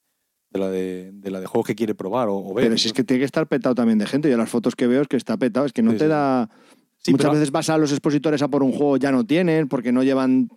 de 0.49 0.59
la 0.59 0.69
de, 0.69 1.11
de 1.13 1.31
la 1.31 1.39
de 1.39 1.45
juegos 1.47 1.65
que 1.67 1.75
quiere 1.75 1.95
probar 1.95 2.27
o, 2.27 2.35
o 2.37 2.53
ver. 2.53 2.65
Pero 2.65 2.77
si 2.77 2.87
es 2.87 2.93
que 2.93 3.05
tiene 3.05 3.19
que 3.19 3.25
estar 3.25 3.47
petado 3.47 3.73
también 3.73 3.97
de 3.97 4.05
gente. 4.05 4.29
Yo 4.29 4.35
las 4.35 4.49
fotos 4.49 4.75
que 4.75 4.87
veo 4.87 5.01
es 5.03 5.07
que 5.07 5.15
está 5.15 5.37
petado, 5.37 5.65
es 5.65 5.71
que 5.71 5.81
no 5.81 5.91
Sí, 5.91 5.97
te 5.99 6.03
sí. 6.05 6.09
da... 6.09 6.49
Sí, 6.97 7.11
Muchas 7.11 7.27
pero- 7.29 7.33
veces 7.39 7.51
vas 7.51 7.69
a 7.69 7.77
los 7.77 7.91
expositores 7.91 8.41
a 8.41 8.47
por 8.49 8.61
un 8.61 8.73
juego, 8.73 8.97
ya 8.97 9.11
no 9.11 9.23
tienen, 9.25 9.67
porque 9.69 9.91
no 9.93 10.03
llevan 10.03 10.49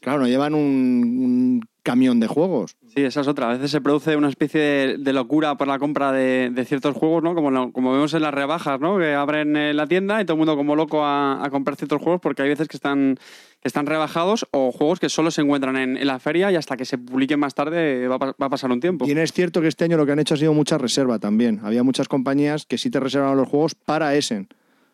Claro, 0.00 0.20
no 0.20 0.28
llevan 0.28 0.54
un, 0.54 0.60
un 0.62 1.60
camión 1.82 2.20
de 2.20 2.26
juegos. 2.26 2.76
Sí, 2.94 3.02
esa 3.02 3.20
es 3.20 3.28
otra. 3.28 3.50
A 3.50 3.52
veces 3.52 3.70
se 3.70 3.80
produce 3.80 4.16
una 4.16 4.28
especie 4.28 4.60
de, 4.60 4.96
de 4.98 5.12
locura 5.12 5.56
por 5.56 5.68
la 5.68 5.78
compra 5.78 6.10
de, 6.12 6.50
de 6.50 6.64
ciertos 6.64 6.94
juegos, 6.96 7.22
¿no? 7.22 7.34
Como, 7.34 7.50
lo- 7.50 7.70
como 7.72 7.92
vemos 7.92 8.12
en 8.14 8.22
las 8.22 8.32
rebajas, 8.34 8.80
¿no? 8.80 8.98
Que 8.98 9.14
abren 9.14 9.56
eh, 9.56 9.74
la 9.74 9.86
tienda 9.86 10.20
y 10.20 10.24
todo 10.24 10.34
el 10.34 10.38
mundo 10.38 10.56
como 10.56 10.74
loco 10.74 11.04
a, 11.04 11.44
a 11.44 11.50
comprar 11.50 11.76
ciertos 11.76 12.00
juegos 12.02 12.20
porque 12.22 12.42
hay 12.42 12.48
veces 12.48 12.66
que 12.68 12.76
están, 12.76 13.16
que 13.60 13.68
están 13.68 13.86
rebajados 13.86 14.46
o 14.52 14.72
juegos 14.72 15.00
que 15.00 15.08
solo 15.10 15.30
se 15.30 15.42
encuentran 15.42 15.76
en, 15.76 15.96
en 15.96 16.06
la 16.06 16.18
feria 16.18 16.50
y 16.50 16.56
hasta 16.56 16.76
que 16.78 16.84
se 16.86 16.96
publiquen 16.98 17.38
más 17.38 17.54
tarde 17.54 18.08
va 18.08 18.16
va 18.18 18.34
a 18.46 18.48
pasar 18.50 18.70
un 18.70 18.80
tiempo. 18.80 19.04
Bien 19.04 19.18
es 19.18 19.32
cierto 19.32 19.60
que 19.60 19.68
este 19.68 19.84
año 19.84 19.96
lo 19.98 20.06
que 20.06 20.12
han 20.12 20.18
hecho 20.18 20.34
ha 20.34 20.38
sido 20.38 20.54
mucha 20.54 20.78
reserva 20.78 21.18
también. 21.18 21.60
Había 21.62 21.82
muchas 21.82 22.08
compañías 22.08 22.64
que 22.66 22.78
sí 22.78 22.90
te 22.90 23.00
reservaban 23.00 23.36
los 23.36 23.48
juegos 23.48 23.74
para 23.74 24.14
Essen. 24.14 24.48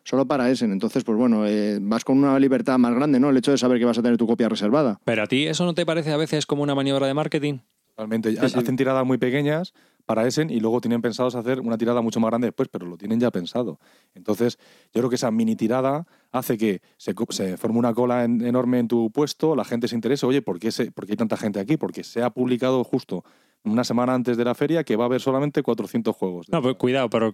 Solo 0.07 0.25
para 0.25 0.49
Essen. 0.49 0.71
Entonces, 0.71 1.03
pues 1.03 1.17
bueno, 1.17 1.45
eh, 1.45 1.79
vas 1.81 2.05
con 2.05 2.17
una 2.17 2.39
libertad 2.39 2.77
más 2.77 2.95
grande, 2.95 3.19
¿no? 3.19 3.29
El 3.29 3.35
hecho 3.35 3.51
de 3.51 3.57
saber 3.57 3.77
que 3.77 3.83
vas 3.83 3.97
a 3.97 4.01
tener 4.01 4.17
tu 4.17 4.25
copia 4.25 4.47
reservada. 4.47 5.01
Pero 5.03 5.23
a 5.23 5.27
ti 5.27 5.47
eso 5.47 5.65
no 5.65 5.73
te 5.73 5.85
parece 5.85 6.13
a 6.13 6.17
veces 6.17 6.45
como 6.45 6.63
una 6.63 6.73
maniobra 6.75 7.07
de 7.07 7.13
marketing? 7.13 7.57
Realmente, 7.97 8.29
Sí, 8.29 8.37
sí. 8.47 8.57
hacen 8.57 8.77
tiradas 8.77 9.05
muy 9.05 9.17
pequeñas 9.17 9.73
para 10.05 10.25
Essen 10.25 10.49
y 10.49 10.61
luego 10.61 10.79
tienen 10.79 11.01
pensados 11.01 11.35
hacer 11.35 11.59
una 11.59 11.77
tirada 11.77 11.99
mucho 12.01 12.21
más 12.21 12.29
grande 12.29 12.47
después, 12.47 12.69
pero 12.71 12.85
lo 12.85 12.95
tienen 12.95 13.19
ya 13.19 13.31
pensado. 13.31 13.79
Entonces, 14.15 14.57
yo 14.93 15.01
creo 15.01 15.09
que 15.09 15.15
esa 15.17 15.29
mini 15.29 15.57
tirada 15.57 16.07
hace 16.31 16.57
que 16.57 16.81
se, 16.95 17.13
co- 17.13 17.25
se 17.29 17.57
forme 17.57 17.79
una 17.79 17.93
cola 17.93 18.23
en- 18.23 18.45
enorme 18.45 18.79
en 18.79 18.87
tu 18.87 19.11
puesto, 19.11 19.57
la 19.57 19.65
gente 19.65 19.89
se 19.89 19.95
interese, 19.95 20.25
oye, 20.25 20.41
¿por 20.41 20.57
qué, 20.57 20.71
se, 20.71 20.89
por 20.91 21.05
qué 21.05 21.13
hay 21.13 21.17
tanta 21.17 21.35
gente 21.35 21.59
aquí? 21.59 21.75
Porque 21.75 22.05
se 22.05 22.23
ha 22.23 22.29
publicado 22.29 22.81
justo 22.85 23.25
una 23.63 23.83
semana 23.83 24.13
antes 24.13 24.37
de 24.37 24.45
la 24.45 24.55
feria 24.55 24.83
que 24.83 24.95
va 24.95 25.03
a 25.03 25.07
haber 25.07 25.19
solamente 25.19 25.61
400 25.61 26.15
juegos. 26.15 26.47
No, 26.49 26.61
pues 26.61 26.75
cuidado, 26.75 27.09
pero 27.09 27.33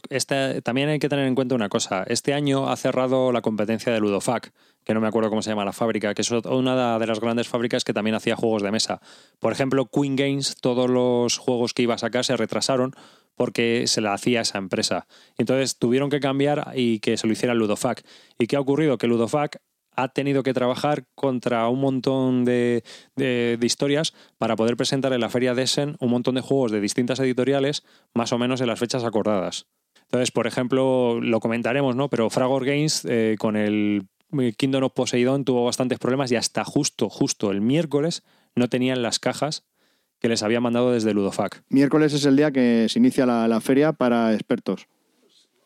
también 0.63 0.89
hay 0.89 0.99
que 0.99 1.09
tener 1.09 1.27
en 1.27 1.35
cuenta 1.35 1.55
una 1.55 1.69
cosa. 1.69 2.03
Este 2.07 2.33
año 2.33 2.69
ha 2.69 2.75
cerrado 2.75 3.31
la 3.31 3.41
competencia 3.41 3.93
de 3.93 3.99
Ludofac, 3.99 4.51
que 4.83 4.93
no 4.93 5.01
me 5.01 5.07
acuerdo 5.07 5.29
cómo 5.29 5.41
se 5.41 5.51
llama 5.51 5.63
la 5.63 5.73
fábrica, 5.73 6.13
que 6.13 6.23
es 6.23 6.31
una 6.31 6.97
de 6.97 7.07
las 7.07 7.19
grandes 7.19 7.47
fábricas 7.47 7.83
que 7.83 7.93
también 7.93 8.15
hacía 8.15 8.35
juegos 8.35 8.63
de 8.63 8.71
mesa. 8.71 8.99
Por 9.39 9.51
ejemplo, 9.51 9.85
Queen 9.85 10.15
Games, 10.15 10.55
todos 10.59 10.89
los 10.89 11.37
juegos 11.37 11.73
que 11.73 11.83
iba 11.83 11.93
a 11.93 11.99
sacar 11.99 12.25
se 12.25 12.35
retrasaron 12.35 12.93
porque 13.35 13.87
se 13.87 14.01
la 14.01 14.13
hacía 14.13 14.41
esa 14.41 14.57
empresa. 14.57 15.07
Entonces 15.37 15.77
tuvieron 15.77 16.09
que 16.09 16.19
cambiar 16.19 16.71
y 16.75 16.99
que 16.99 17.17
se 17.17 17.27
lo 17.27 17.33
hiciera 17.33 17.53
Ludofac. 17.53 18.03
¿Y 18.37 18.47
qué 18.47 18.55
ha 18.55 18.59
ocurrido? 18.59 18.97
Que 18.97 19.07
Ludofac 19.07 19.59
ha 19.95 20.07
tenido 20.09 20.43
que 20.43 20.53
trabajar 20.53 21.05
contra 21.15 21.67
un 21.67 21.79
montón 21.79 22.45
de, 22.45 22.83
historias 23.61 24.13
para 24.37 24.55
poder 24.55 24.77
presentar 24.77 25.13
en 25.13 25.21
la 25.21 25.29
feria 25.29 25.53
de 25.53 25.63
Essen 25.63 25.95
un 25.99 26.09
montón 26.09 26.35
de 26.35 26.41
juegos 26.41 26.71
de 26.71 26.81
distintas 26.81 27.19
editoriales, 27.19 27.83
más 28.13 28.33
o 28.33 28.37
menos 28.37 28.61
en 28.61 28.67
las 28.67 28.79
fechas 28.79 29.03
acordadas. 29.03 29.67
Entonces, 30.03 30.31
por 30.31 30.47
ejemplo, 30.47 31.19
lo 31.21 31.39
comentaremos, 31.39 31.95
¿no? 31.95 32.09
Pero 32.09 32.29
Fragor 32.29 32.65
Games 32.65 33.05
eh, 33.05 33.35
con 33.39 33.55
el 33.55 34.07
Kingdom 34.57 34.83
of 34.83 34.93
Poseidon 34.93 35.45
tuvo 35.45 35.65
bastantes 35.65 35.99
problemas 35.99 36.31
y 36.31 36.35
hasta 36.35 36.63
justo, 36.63 37.09
justo 37.09 37.51
el 37.51 37.61
miércoles 37.61 38.23
no 38.55 38.69
tenían 38.69 39.01
las 39.01 39.19
cajas 39.19 39.65
que 40.19 40.29
les 40.29 40.43
había 40.43 40.61
mandado 40.61 40.91
desde 40.91 41.13
Ludofac. 41.13 41.63
Miércoles 41.69 42.13
es 42.13 42.25
el 42.25 42.37
día 42.37 42.51
que 42.51 42.87
se 42.89 42.99
inicia 42.99 43.25
la 43.25 43.61
feria 43.61 43.93
para 43.93 44.33
expertos. 44.33 44.87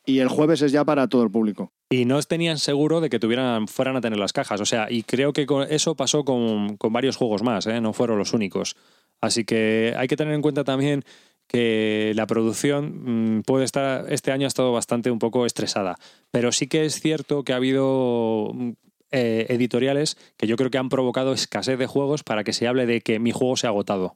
Y 0.08 0.20
el 0.20 0.30
jueves 0.30 0.62
es 0.62 0.72
ya 0.72 0.86
para 0.86 1.10
todo 1.10 1.24
el 1.24 1.30
público. 1.30 1.74
Y 1.90 2.06
no 2.06 2.22
tenían 2.22 2.60
seguro 2.60 3.02
de 3.02 3.10
que 3.10 3.20
tuvieran, 3.20 3.68
fueran 3.68 3.98
a 3.98 4.02
tener 4.02 4.18
las 4.18 4.32
cajas. 4.32 4.62
O 4.62 4.66
sea, 4.66 4.88
y 4.90 5.04
creo 5.04 5.34
que 5.34 5.46
eso 5.70 5.96
pasó 5.96 6.24
con, 6.24 6.78
con 6.78 6.94
varios 6.94 7.18
juegos 7.18 7.44
más, 7.44 7.68
¿eh? 7.68 7.82
no 7.82 7.92
fueron 7.92 8.18
los 8.18 8.32
únicos. 8.32 8.78
Así 9.20 9.44
que 9.44 9.94
hay 9.98 10.08
que 10.08 10.16
tener 10.16 10.34
en 10.34 10.42
cuenta 10.42 10.64
también 10.64 11.04
que 11.46 12.14
la 12.16 12.26
producción 12.26 13.40
mm, 13.40 13.42
puede 13.42 13.66
estar, 13.66 14.06
este 14.12 14.32
año 14.32 14.46
ha 14.46 14.48
estado 14.48 14.72
bastante 14.72 15.12
un 15.12 15.20
poco 15.20 15.46
estresada. 15.46 15.98
Pero 16.32 16.54
sí 16.54 16.68
que 16.68 16.86
es 16.86 17.02
cierto 17.02 17.44
que 17.44 17.52
ha 17.52 17.58
habido 17.58 18.52
mm, 18.54 18.72
eh, 19.12 19.48
editoriales 19.50 20.18
que 20.38 20.48
yo 20.48 20.56
creo 20.56 20.72
que 20.72 20.78
han 20.78 20.88
provocado 20.88 21.34
escasez 21.34 21.78
de 21.78 21.86
juegos 21.86 22.24
para 22.24 22.46
que 22.46 22.54
se 22.54 22.66
hable 22.66 22.86
de 22.86 23.02
que 23.02 23.20
mi 23.20 23.34
juego 23.34 23.58
se 23.58 23.68
ha 23.68 23.72
agotado. 23.72 24.16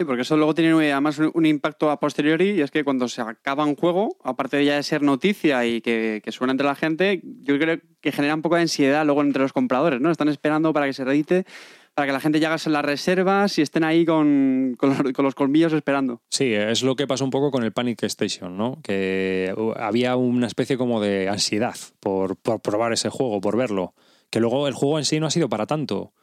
Sí, 0.00 0.06
porque 0.06 0.22
eso 0.22 0.34
luego 0.38 0.54
tiene 0.54 0.92
además 0.92 1.18
un 1.18 1.44
impacto 1.44 1.90
a 1.90 2.00
posteriori 2.00 2.52
y 2.52 2.62
es 2.62 2.70
que 2.70 2.84
cuando 2.84 3.06
se 3.06 3.20
acaba 3.20 3.66
un 3.66 3.76
juego, 3.76 4.16
aparte 4.24 4.56
de 4.56 4.64
ya 4.64 4.76
de 4.76 4.82
ser 4.82 5.02
noticia 5.02 5.66
y 5.66 5.82
que, 5.82 6.22
suena 6.28 6.52
entre 6.52 6.66
la 6.66 6.74
gente, 6.74 7.20
yo 7.42 7.58
creo 7.58 7.80
que 8.00 8.10
genera 8.10 8.34
un 8.34 8.40
poco 8.40 8.54
de 8.54 8.62
ansiedad 8.62 9.04
luego 9.04 9.20
entre 9.20 9.42
los 9.42 9.52
compradores, 9.52 10.00
¿no? 10.00 10.10
Están 10.10 10.28
esperando 10.28 10.72
para 10.72 10.86
que 10.86 10.94
se 10.94 11.04
reedite, 11.04 11.44
para 11.92 12.06
que 12.06 12.12
la 12.14 12.20
gente 12.20 12.40
ya 12.40 12.50
haga 12.50 12.70
las 12.70 12.82
reservas 12.82 13.58
y 13.58 13.60
estén 13.60 13.84
ahí 13.84 14.06
con, 14.06 14.74
con 14.78 15.22
los 15.22 15.34
colmillos 15.34 15.74
esperando. 15.74 16.22
Sí, 16.30 16.54
es 16.54 16.82
lo 16.82 16.96
que 16.96 17.06
pasó 17.06 17.26
un 17.26 17.30
poco 17.30 17.50
con 17.50 17.62
el 17.62 17.72
Panic 17.72 18.02
Station, 18.04 18.56
¿no? 18.56 18.80
Que 18.82 19.52
uh, 19.54 19.72
había 19.76 20.16
una 20.16 20.46
especie 20.46 20.78
como 20.78 21.02
de 21.02 21.28
ansiedad 21.28 21.76
por, 22.00 22.36
por 22.36 22.62
probar 22.62 22.94
ese 22.94 23.10
juego, 23.10 23.42
por 23.42 23.58
verlo. 23.58 23.92
Que 24.30 24.40
luego 24.40 24.66
el 24.66 24.72
juego 24.72 24.98
en 24.98 25.04
sí 25.04 25.20
no 25.20 25.26
ha 25.26 25.30
sido 25.30 25.50
para 25.50 25.66
tanto. 25.66 26.14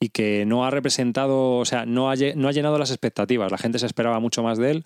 Y 0.00 0.10
que 0.10 0.44
no 0.46 0.64
ha 0.64 0.70
representado, 0.70 1.56
o 1.56 1.64
sea, 1.64 1.84
no 1.84 2.10
ha, 2.10 2.14
no 2.36 2.48
ha 2.48 2.52
llenado 2.52 2.78
las 2.78 2.90
expectativas. 2.90 3.50
La 3.50 3.58
gente 3.58 3.78
se 3.78 3.86
esperaba 3.86 4.20
mucho 4.20 4.42
más 4.42 4.58
de 4.58 4.70
él, 4.70 4.84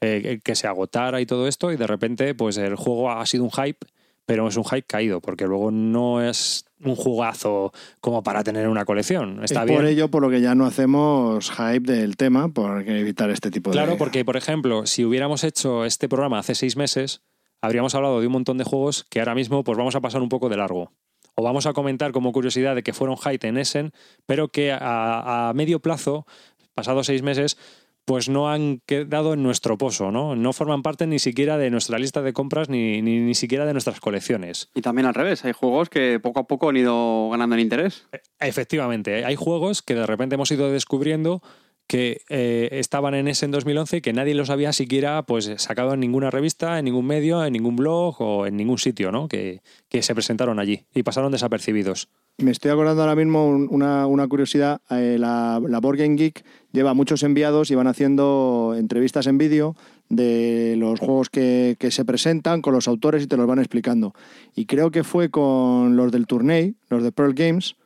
eh, 0.00 0.40
que 0.42 0.54
se 0.54 0.66
agotara 0.66 1.20
y 1.20 1.26
todo 1.26 1.48
esto, 1.48 1.72
y 1.72 1.76
de 1.76 1.86
repente, 1.86 2.34
pues 2.34 2.56
el 2.56 2.76
juego 2.76 3.10
ha 3.10 3.26
sido 3.26 3.44
un 3.44 3.50
hype, 3.50 3.86
pero 4.26 4.48
es 4.48 4.56
un 4.56 4.64
hype 4.64 4.84
caído, 4.84 5.20
porque 5.20 5.46
luego 5.46 5.70
no 5.70 6.22
es 6.22 6.64
un 6.84 6.96
jugazo 6.96 7.72
como 8.00 8.22
para 8.22 8.44
tener 8.44 8.68
una 8.68 8.84
colección. 8.84 9.42
Está 9.44 9.60
es 9.60 9.66
bien. 9.66 9.78
por 9.78 9.86
ello 9.86 10.10
por 10.10 10.22
lo 10.22 10.30
que 10.30 10.40
ya 10.40 10.54
no 10.54 10.66
hacemos 10.66 11.50
hype 11.50 11.92
del 11.92 12.16
tema, 12.16 12.48
por 12.48 12.88
evitar 12.88 13.30
este 13.30 13.50
tipo 13.50 13.70
de... 13.70 13.74
Claro, 13.74 13.96
porque, 13.96 14.24
por 14.24 14.36
ejemplo, 14.36 14.86
si 14.86 15.04
hubiéramos 15.04 15.44
hecho 15.44 15.84
este 15.84 16.08
programa 16.08 16.38
hace 16.38 16.54
seis 16.54 16.76
meses, 16.76 17.22
habríamos 17.60 17.94
hablado 17.94 18.20
de 18.20 18.26
un 18.26 18.32
montón 18.32 18.58
de 18.58 18.64
juegos 18.64 19.04
que 19.08 19.20
ahora 19.20 19.34
mismo 19.34 19.64
pues 19.64 19.78
vamos 19.78 19.94
a 19.94 20.00
pasar 20.00 20.20
un 20.20 20.28
poco 20.28 20.48
de 20.48 20.56
largo. 20.56 20.92
O 21.34 21.42
vamos 21.42 21.66
a 21.66 21.72
comentar 21.72 22.12
como 22.12 22.32
curiosidad 22.32 22.74
de 22.74 22.82
que 22.82 22.92
fueron 22.92 23.16
hype 23.16 23.46
en 23.46 23.56
Essen, 23.56 23.92
pero 24.26 24.48
que 24.48 24.72
a, 24.72 25.48
a 25.48 25.52
medio 25.54 25.80
plazo, 25.80 26.26
pasados 26.74 27.06
seis 27.06 27.22
meses, 27.22 27.56
pues 28.04 28.28
no 28.28 28.50
han 28.50 28.80
quedado 28.84 29.34
en 29.34 29.42
nuestro 29.42 29.78
pozo, 29.78 30.10
¿no? 30.10 30.34
No 30.34 30.52
forman 30.52 30.82
parte 30.82 31.06
ni 31.06 31.18
siquiera 31.18 31.56
de 31.56 31.70
nuestra 31.70 31.98
lista 31.98 32.20
de 32.22 32.32
compras 32.32 32.68
ni, 32.68 33.00
ni, 33.00 33.20
ni 33.20 33.34
siquiera 33.34 33.64
de 33.64 33.72
nuestras 33.72 34.00
colecciones. 34.00 34.70
Y 34.74 34.82
también 34.82 35.06
al 35.06 35.14
revés, 35.14 35.44
hay 35.44 35.52
juegos 35.52 35.88
que 35.88 36.18
poco 36.20 36.40
a 36.40 36.46
poco 36.46 36.68
han 36.68 36.76
ido 36.76 37.30
ganando 37.30 37.54
en 37.54 37.60
interés. 37.60 38.08
Efectivamente, 38.40 39.24
hay 39.24 39.36
juegos 39.36 39.82
que 39.82 39.94
de 39.94 40.06
repente 40.06 40.34
hemos 40.34 40.50
ido 40.50 40.70
descubriendo 40.70 41.42
que 41.86 42.22
eh, 42.30 42.68
estaban 42.72 43.14
en 43.14 43.28
ese 43.28 43.44
en 43.44 43.50
2011 43.50 43.98
y 43.98 44.00
que 44.00 44.12
nadie 44.12 44.34
los 44.34 44.48
había 44.50 44.72
siquiera 44.72 45.22
pues 45.24 45.50
sacado 45.58 45.92
en 45.94 46.00
ninguna 46.00 46.30
revista, 46.30 46.78
en 46.78 46.86
ningún 46.86 47.06
medio, 47.06 47.44
en 47.44 47.52
ningún 47.52 47.76
blog 47.76 48.16
o 48.20 48.46
en 48.46 48.56
ningún 48.56 48.78
sitio, 48.78 49.12
¿no? 49.12 49.28
Que, 49.28 49.60
que 49.88 50.02
se 50.02 50.14
presentaron 50.14 50.58
allí 50.58 50.84
y 50.94 51.02
pasaron 51.02 51.32
desapercibidos. 51.32 52.08
Me 52.38 52.50
estoy 52.50 52.70
acordando 52.70 53.02
ahora 53.02 53.14
mismo 53.14 53.46
un- 53.46 53.68
una, 53.70 54.06
una 54.06 54.26
curiosidad. 54.26 54.80
eh, 54.90 55.16
la, 55.18 55.60
la 55.68 55.80
Board 55.80 55.98
Game 55.98 56.16
Geek 56.16 56.42
lleva 56.72 56.94
muchos 56.94 57.22
enviados 57.24 57.70
y 57.70 57.74
van 57.74 57.86
haciendo 57.88 58.74
entrevistas 58.78 59.26
en 59.26 59.36
vídeo 59.36 59.76
de 60.08 60.76
los 60.78 60.98
juegos 60.98 61.28
que, 61.28 61.76
que 61.78 61.90
se 61.90 62.06
presentan 62.06 62.62
con 62.62 62.72
los 62.72 62.88
autores 62.88 63.22
y 63.22 63.26
te 63.26 63.36
los 63.36 63.46
van 63.46 63.58
explicando. 63.58 64.14
Y 64.54 64.64
creo 64.64 64.90
que 64.90 65.04
fue 65.04 65.28
con 65.30 65.94
los 65.96 66.10
del 66.10 66.26
Tourney, 66.26 66.74
los 66.88 67.02
de 67.02 67.12
Pearl 67.12 67.34
Games, 67.34 67.76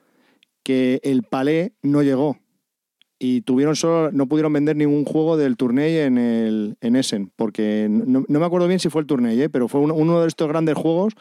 que 0.62 1.00
el 1.02 1.24
Palais 1.24 1.72
no 1.82 2.02
llegó. 2.02 2.38
Y 3.18 3.40
tuvieron 3.40 3.76
solo, 3.76 4.12
no 4.12 4.26
pudieron 4.26 4.52
vender 4.52 4.76
ningún 4.76 5.04
juego 5.06 5.38
del 5.38 5.56
Tourney 5.56 5.96
en, 5.96 6.18
el, 6.18 6.76
en 6.82 6.96
Essen, 6.96 7.30
porque 7.34 7.88
no, 7.90 8.24
no 8.28 8.40
me 8.40 8.44
acuerdo 8.44 8.68
bien 8.68 8.78
si 8.78 8.90
fue 8.90 9.00
el 9.00 9.06
Tourney, 9.06 9.40
¿eh? 9.40 9.48
pero 9.48 9.68
fue 9.68 9.80
uno, 9.80 9.94
uno 9.94 10.20
de 10.20 10.28
estos 10.28 10.48
grandes 10.48 10.74
juegos 10.74 11.14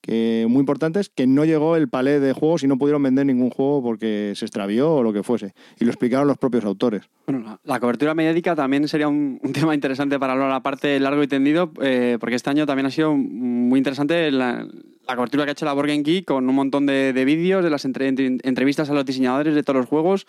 que 0.00 0.46
muy 0.48 0.58
importantes 0.58 1.10
que 1.14 1.28
no 1.28 1.44
llegó 1.44 1.76
el 1.76 1.88
palé 1.88 2.18
de 2.18 2.32
juegos 2.32 2.64
y 2.64 2.66
no 2.66 2.76
pudieron 2.76 3.04
vender 3.04 3.24
ningún 3.24 3.50
juego 3.50 3.82
porque 3.84 4.32
se 4.34 4.44
extravió 4.46 4.94
o 4.96 5.02
lo 5.04 5.12
que 5.12 5.22
fuese. 5.22 5.54
Y 5.78 5.84
lo 5.84 5.92
explicaron 5.92 6.26
los 6.26 6.38
propios 6.38 6.64
autores. 6.64 7.02
Bueno, 7.24 7.44
la, 7.44 7.60
la 7.62 7.78
cobertura 7.78 8.12
mediática 8.12 8.56
también 8.56 8.88
sería 8.88 9.06
un, 9.06 9.38
un 9.40 9.52
tema 9.52 9.74
interesante 9.74 10.18
para 10.18 10.32
hablar 10.32 10.50
aparte 10.50 10.98
largo 10.98 11.22
y 11.22 11.28
tendido, 11.28 11.70
eh, 11.80 12.16
porque 12.18 12.34
este 12.34 12.50
año 12.50 12.66
también 12.66 12.86
ha 12.86 12.90
sido 12.90 13.14
muy 13.14 13.78
interesante 13.78 14.32
la, 14.32 14.66
la 15.06 15.14
cobertura 15.16 15.44
que 15.44 15.50
ha 15.50 15.52
hecho 15.52 15.66
la 15.66 15.74
Game 15.74 16.02
Geek 16.02 16.24
con 16.24 16.48
un 16.48 16.54
montón 16.56 16.84
de, 16.84 17.12
de 17.12 17.24
vídeos, 17.24 17.62
de 17.62 17.70
las 17.70 17.84
entre- 17.84 18.08
entrevistas 18.08 18.90
a 18.90 18.94
los 18.94 19.04
diseñadores 19.04 19.54
de 19.54 19.62
todos 19.62 19.78
los 19.78 19.86
juegos, 19.86 20.26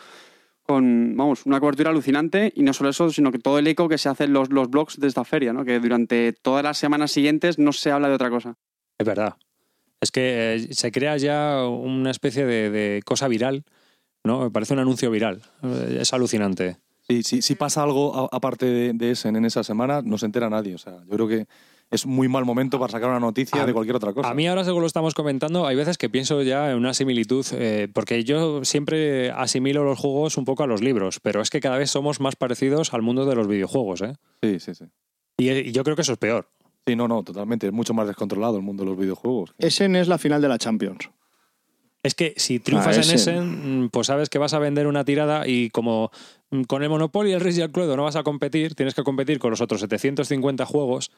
con, 0.64 1.16
vamos, 1.16 1.46
una 1.46 1.60
cobertura 1.60 1.90
alucinante 1.90 2.52
y 2.56 2.64
no 2.64 2.74
solo 2.74 2.90
eso, 2.90 3.10
sino 3.10 3.32
que 3.32 3.40
todo 3.40 3.60
el 3.60 3.68
eco 3.68 3.88
que 3.90 3.98
se 3.98 4.10
hace 4.10 4.24
en 4.26 4.34
los, 4.34 4.50
los 4.50 4.70
blogs 4.70 5.00
de 5.00 5.08
esta 5.08 5.24
feria, 5.24 5.54
¿no? 5.54 5.66
que 5.66 5.80
durante 5.80 6.34
todas 6.34 6.64
las 6.64 6.78
semanas 6.78 7.12
siguientes 7.12 7.60
no 7.60 7.74
se 7.74 7.92
habla 7.92 8.08
de 8.08 8.16
otra 8.16 8.30
cosa. 8.30 8.56
Es 8.98 9.06
verdad. 9.06 9.36
Es 10.02 10.12
que 10.12 10.56
eh, 10.56 10.74
se 10.74 10.92
crea 10.92 11.18
ya 11.18 11.66
una 11.68 12.12
especie 12.12 12.46
de, 12.46 12.70
de 12.70 13.02
cosa 13.06 13.28
viral, 13.28 13.64
¿no? 14.26 14.42
Me 14.42 14.52
parece 14.52 14.74
un 14.74 14.80
anuncio 14.80 15.10
viral. 15.12 15.42
Eh, 15.64 16.00
Es 16.02 16.14
alucinante. 16.14 16.78
Sí, 17.08 17.24
sí, 17.24 17.42
si 17.42 17.56
pasa 17.56 17.84
algo 17.84 18.30
aparte 18.34 18.66
de, 18.66 18.94
de 18.94 19.12
Essen 19.12 19.36
en 19.36 19.46
esa 19.46 19.64
semana, 19.64 20.02
no 20.02 20.18
se 20.18 20.26
entera 20.26 20.50
nadie. 20.50 20.76
O 20.76 20.78
sea, 20.78 21.00
yo 21.06 21.10
creo 21.16 21.28
que 21.28 21.48
es 21.94 22.06
muy 22.06 22.28
mal 22.28 22.44
momento 22.46 22.80
para 22.80 22.92
sacar 22.92 23.10
una 23.10 23.20
noticia 23.20 23.64
A- 23.64 23.66
de 23.66 23.74
cualquier 23.74 23.96
otra 23.96 24.12
cosa. 24.14 24.30
A 24.30 24.34
mí 24.34 24.48
ahora, 24.48 24.64
según 24.66 24.82
lo 24.82 24.88
estamos 24.88 25.14
comentando, 25.14 25.66
hay 25.68 25.76
veces 25.76 25.98
que 25.98 26.10
pienso 26.10 26.42
ya 26.42 26.72
en 26.72 26.78
una 26.78 26.94
similitud, 26.94 27.46
eh, 27.54 27.88
porque 27.94 28.24
yo 28.24 28.66
siempre 28.66 29.32
asimilo 29.32 29.84
los 29.84 30.00
juegos 30.00 30.38
un 30.38 30.46
poco 30.46 30.64
a 30.64 30.68
los 30.68 30.82
libros, 30.82 31.20
pero 31.22 31.42
es 31.42 31.50
que 31.50 31.60
cada 31.62 31.78
vez 31.78 31.90
somos 31.92 32.20
más 32.20 32.36
parecidos 32.36 32.94
al 32.94 33.02
mundo 33.02 33.26
de 33.26 33.36
los 33.36 33.48
videojuegos, 33.48 34.02
¿eh? 34.02 34.14
Sí, 34.42 34.60
sí, 34.60 34.76
sí. 34.76 34.86
Y, 35.38 35.50
y 35.52 35.72
yo 35.72 35.84
creo 35.84 35.96
que 35.96 36.02
eso 36.02 36.14
es 36.14 36.18
peor. 36.20 36.50
Sí, 36.86 36.96
no, 36.96 37.08
no, 37.08 37.24
totalmente. 37.24 37.68
Es 37.68 37.74
mucho 37.74 37.94
más 37.94 38.08
descontrolado 38.08 38.58
el 38.58 38.62
mundo 38.64 38.84
de 38.84 38.90
los 38.90 39.00
videojuegos. 39.00 39.54
Essen 39.58 39.96
es 39.96 40.08
la 40.10 40.18
final 40.18 40.42
de 40.42 40.50
la 40.50 40.58
Champions. 40.58 41.10
Es 42.04 42.16
que 42.16 42.34
si 42.36 42.60
triunfas 42.60 42.98
Ah, 42.98 43.02
en. 43.02 43.12
Essen, 43.16 43.84
mm, 43.86 43.90
pues 43.90 44.08
sabes 44.08 44.30
que 44.30 44.38
vas 44.38 44.54
a 44.54 44.60
vender 44.60 44.88
una 44.88 45.06
tirada 45.06 45.48
y 45.48 45.70
como 45.70 46.12
mm, 46.52 46.64
con 46.64 46.84
el 46.84 46.90
Monopoly, 46.90 47.32
el 47.32 47.40
Risk 47.40 47.60
y 47.60 47.62
el 47.62 47.72
Cluedo 47.72 47.96
no 47.96 48.04
vas 48.04 48.18
a 48.18 48.24
competir, 48.24 48.76
tienes 48.76 48.94
que 48.94 49.04
competir 49.04 49.40
con 49.40 49.52
los 49.52 49.62
otros 49.62 49.80
750 49.80 50.66
juegos. 50.66 51.12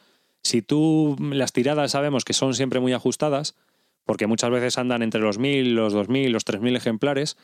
Si 0.46 0.62
tú 0.62 1.16
mm, 1.18 1.34
las 1.34 1.54
tiradas 1.54 1.92
sabemos 1.92 2.24
que 2.24 2.34
son 2.34 2.54
siempre 2.54 2.80
muy 2.80 2.94
ajustadas, 2.94 3.56
porque 4.06 4.28
muchas 4.28 4.52
veces 4.52 4.78
andan 4.78 5.02
entre 5.02 5.20
los 5.20 5.40
1000, 5.40 5.74
los 5.74 5.92
2000, 5.92 6.32
los 6.32 6.46
3000 6.46 6.76
ejemplares, 6.76 7.36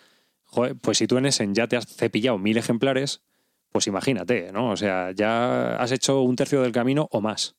pues 0.81 0.99
si 0.99 1.07
tú 1.07 1.17
en 1.17 1.25
Essen 1.25 1.55
ya 1.55 1.67
te 1.67 1.77
has 1.77 1.87
cepillado 1.87 2.37
1000 2.37 2.57
ejemplares, 2.57 3.23
pues 3.71 3.87
imagínate, 3.87 4.51
¿no? 4.51 4.69
O 4.69 4.77
sea, 4.77 5.11
ya 5.11 5.77
has 5.77 5.91
hecho 5.91 6.21
un 6.21 6.35
tercio 6.35 6.61
del 6.61 6.71
camino 6.71 7.07
o 7.09 7.21
más. 7.21 7.55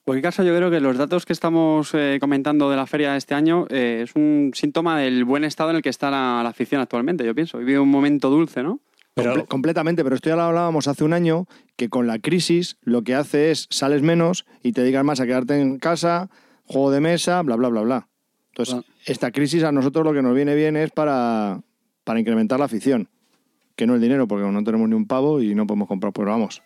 En 0.00 0.04
cualquier 0.06 0.24
caso, 0.24 0.42
yo 0.42 0.56
creo 0.56 0.70
que 0.70 0.80
los 0.80 0.98
datos 0.98 1.26
que 1.26 1.32
estamos 1.32 1.94
eh, 1.94 2.18
comentando 2.20 2.70
de 2.70 2.76
la 2.76 2.86
feria 2.88 3.12
de 3.12 3.18
este 3.18 3.34
año 3.34 3.66
eh, 3.70 4.00
es 4.02 4.16
un 4.16 4.50
síntoma 4.54 4.98
del 4.98 5.24
buen 5.24 5.44
estado 5.44 5.70
en 5.70 5.76
el 5.76 5.82
que 5.82 5.90
está 5.90 6.10
la, 6.10 6.40
la 6.42 6.48
afición 6.48 6.80
actualmente, 6.80 7.24
yo 7.24 7.36
pienso. 7.36 7.58
Vive 7.58 7.78
un 7.78 7.90
momento 7.90 8.30
dulce, 8.30 8.64
¿no? 8.64 8.80
Pero 9.14 9.34
Comple- 9.34 9.48
completamente, 9.48 10.04
pero 10.04 10.14
esto 10.16 10.28
ya 10.30 10.36
lo 10.36 10.42
hablábamos 10.42 10.86
hace 10.88 11.04
un 11.04 11.12
año, 11.12 11.46
que 11.76 11.88
con 11.88 12.06
la 12.06 12.18
crisis 12.18 12.76
lo 12.82 13.02
que 13.02 13.14
hace 13.14 13.50
es 13.50 13.66
sales 13.70 14.02
menos 14.02 14.46
y 14.62 14.72
te 14.72 14.82
dedicas 14.82 15.04
más 15.04 15.20
a 15.20 15.26
quedarte 15.26 15.60
en 15.60 15.78
casa, 15.78 16.30
juego 16.64 16.90
de 16.90 17.00
mesa, 17.00 17.42
bla, 17.42 17.56
bla, 17.56 17.68
bla, 17.68 17.80
bla. 17.82 18.08
Entonces, 18.52 18.76
Ah. 18.76 18.82
esta 19.06 19.30
crisis 19.32 19.62
a 19.64 19.72
nosotros 19.72 20.04
lo 20.04 20.12
que 20.12 20.22
nos 20.22 20.34
viene 20.34 20.54
bien 20.54 20.76
es 20.76 20.90
para, 20.92 21.60
para 22.04 22.20
incrementar 22.20 22.58
la 22.60 22.66
afición, 22.66 23.08
que 23.76 23.86
no 23.86 23.94
el 23.94 24.00
dinero, 24.00 24.28
porque 24.28 24.46
no 24.50 24.62
tenemos 24.64 24.88
ni 24.88 24.94
un 24.94 25.06
pavo 25.06 25.40
y 25.42 25.54
no 25.54 25.66
podemos 25.66 25.88
comprar, 25.88 26.12
pues 26.12 26.26
vamos. 26.26 26.62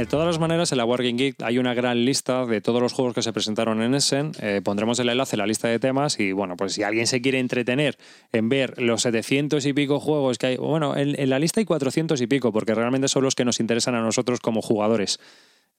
De 0.00 0.06
todas 0.06 0.26
las 0.26 0.38
maneras, 0.38 0.72
en 0.72 0.78
la 0.78 0.86
Wargame 0.86 1.12
Geek 1.12 1.42
hay 1.42 1.58
una 1.58 1.74
gran 1.74 2.06
lista 2.06 2.46
de 2.46 2.62
todos 2.62 2.80
los 2.80 2.94
juegos 2.94 3.12
que 3.14 3.20
se 3.22 3.34
presentaron 3.34 3.82
en 3.82 3.94
Essen. 3.94 4.32
Eh, 4.40 4.62
pondremos 4.64 4.98
el 4.98 5.10
enlace 5.10 5.36
en 5.36 5.40
la 5.40 5.46
lista 5.46 5.68
de 5.68 5.78
temas 5.78 6.18
y, 6.18 6.32
bueno, 6.32 6.56
pues 6.56 6.72
si 6.72 6.82
alguien 6.82 7.06
se 7.06 7.20
quiere 7.20 7.38
entretener 7.38 7.98
en 8.32 8.48
ver 8.48 8.80
los 8.80 9.02
700 9.02 9.66
y 9.66 9.74
pico 9.74 10.00
juegos 10.00 10.38
que 10.38 10.46
hay, 10.46 10.56
bueno, 10.56 10.96
en, 10.96 11.20
en 11.20 11.28
la 11.28 11.38
lista 11.38 11.60
hay 11.60 11.66
400 11.66 12.18
y 12.22 12.26
pico, 12.26 12.50
porque 12.50 12.74
realmente 12.74 13.08
son 13.08 13.24
los 13.24 13.34
que 13.34 13.44
nos 13.44 13.60
interesan 13.60 13.94
a 13.94 14.00
nosotros 14.00 14.40
como 14.40 14.62
jugadores 14.62 15.20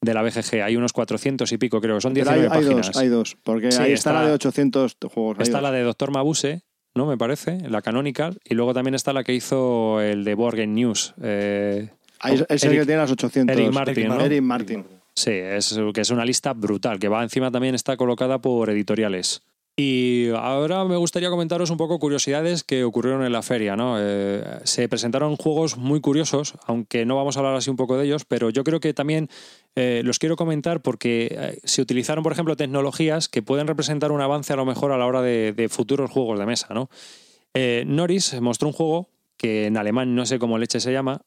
de 0.02 0.14
la 0.14 0.22
BGG. 0.22 0.62
Hay 0.64 0.76
unos 0.76 0.94
400 0.94 1.52
y 1.52 1.58
pico, 1.58 1.82
creo 1.82 1.96
que 1.96 2.02
son 2.02 2.14
Pero 2.14 2.30
hay, 2.30 2.42
19 2.42 2.56
hay 2.60 2.64
páginas. 2.66 2.88
dos, 2.92 2.98
hay 3.02 3.08
dos, 3.10 3.38
porque 3.44 3.72
Sí, 3.72 3.82
ahí 3.82 3.92
está, 3.94 4.12
está- 4.12 4.22
la 4.22 4.28
de 4.28 4.34
800 4.34 4.98
juegos. 5.12 5.38
Está 5.40 5.62
la 5.62 5.72
de 5.72 5.82
Doctor 5.82 6.12
Mabuse, 6.12 6.62
¿no? 6.94 7.08
Me 7.08 7.18
parece, 7.18 7.58
la 7.70 7.82
canonical, 7.82 8.38
y 8.46 8.54
luego 8.54 8.76
también 8.76 8.94
está 8.94 9.14
la 9.14 9.24
que 9.24 9.34
hizo 9.34 10.00
el 10.00 10.24
de 10.26 10.36
Board 10.36 10.58
Game 10.58 10.74
News. 10.74 11.16
eh, 11.24 11.90
Ahí 12.22 12.36
es 12.36 12.46
es 12.48 12.64
el 12.64 12.72
que 12.72 12.86
tiene 12.86 13.02
las 13.02 13.12
800. 13.12 13.56
Eric 13.56 13.74
Martin, 13.74 14.08
¿no? 14.08 14.20
Eric 14.22 14.42
Martin. 14.42 14.86
Sí, 15.14 15.32
es, 15.32 15.78
que 15.94 16.02
es 16.02 16.10
una 16.10 16.24
lista 16.24 16.54
brutal, 16.54 17.00
que 17.00 17.10
va 17.10 17.22
encima 17.22 17.52
también 17.52 17.76
está 17.76 17.98
colocada 17.98 18.40
por 18.40 18.70
editoriales. 18.70 19.42
Y 19.78 20.30
ahora 20.30 20.84
me 20.86 20.98
gustaría 20.98 21.30
comentaros 21.30 21.70
un 21.70 21.78
poco 21.78 21.98
curiosidades 21.98 22.64
que 22.64 22.84
ocurrieron 22.84 23.24
en 23.24 23.32
la 23.32 23.42
feria. 23.42 23.76
¿no? 23.76 23.96
Eh, 24.00 24.44
se 24.64 24.88
presentaron 24.90 25.38
juegos 25.38 25.78
muy 25.78 26.02
curiosos, 26.02 26.56
aunque 26.68 27.06
no 27.06 27.16
vamos 27.16 27.36
a 27.36 27.40
hablar 27.40 27.56
así 27.56 27.70
un 27.70 27.78
poco 27.78 27.98
de 27.98 28.06
ellos, 28.06 28.26
pero 28.26 28.50
yo 28.50 28.64
creo 28.64 28.80
que 28.80 28.94
también 28.94 29.30
eh, 29.76 30.02
los 30.04 30.20
quiero 30.20 30.36
comentar 30.36 30.82
porque 30.82 31.30
eh, 31.32 31.60
se 31.64 31.82
utilizaron, 31.82 32.24
por 32.24 32.34
ejemplo, 32.34 32.56
tecnologías 32.56 33.30
que 33.30 33.42
pueden 33.42 33.68
representar 33.68 34.12
un 34.12 34.22
avance 34.22 34.54
a 34.54 34.58
lo 34.58 34.66
mejor 34.66 34.92
a 34.92 34.98
la 34.98 35.06
hora 35.06 35.22
de, 35.22 35.54
de 35.54 35.70
futuros 35.70 36.12
juegos 36.12 36.38
de 36.38 36.46
mesa. 36.46 36.68
¿no? 36.74 36.90
Eh, 37.54 37.84
Norris 37.86 38.40
mostró 38.42 38.68
un 38.68 38.74
juego 38.74 39.10
que 39.38 39.66
en 39.66 39.78
alemán 39.78 40.16
no 40.16 40.26
sé 40.26 40.40
cómo 40.40 40.58
leche 40.58 40.80
se 40.80 40.92
llama, 40.92 41.22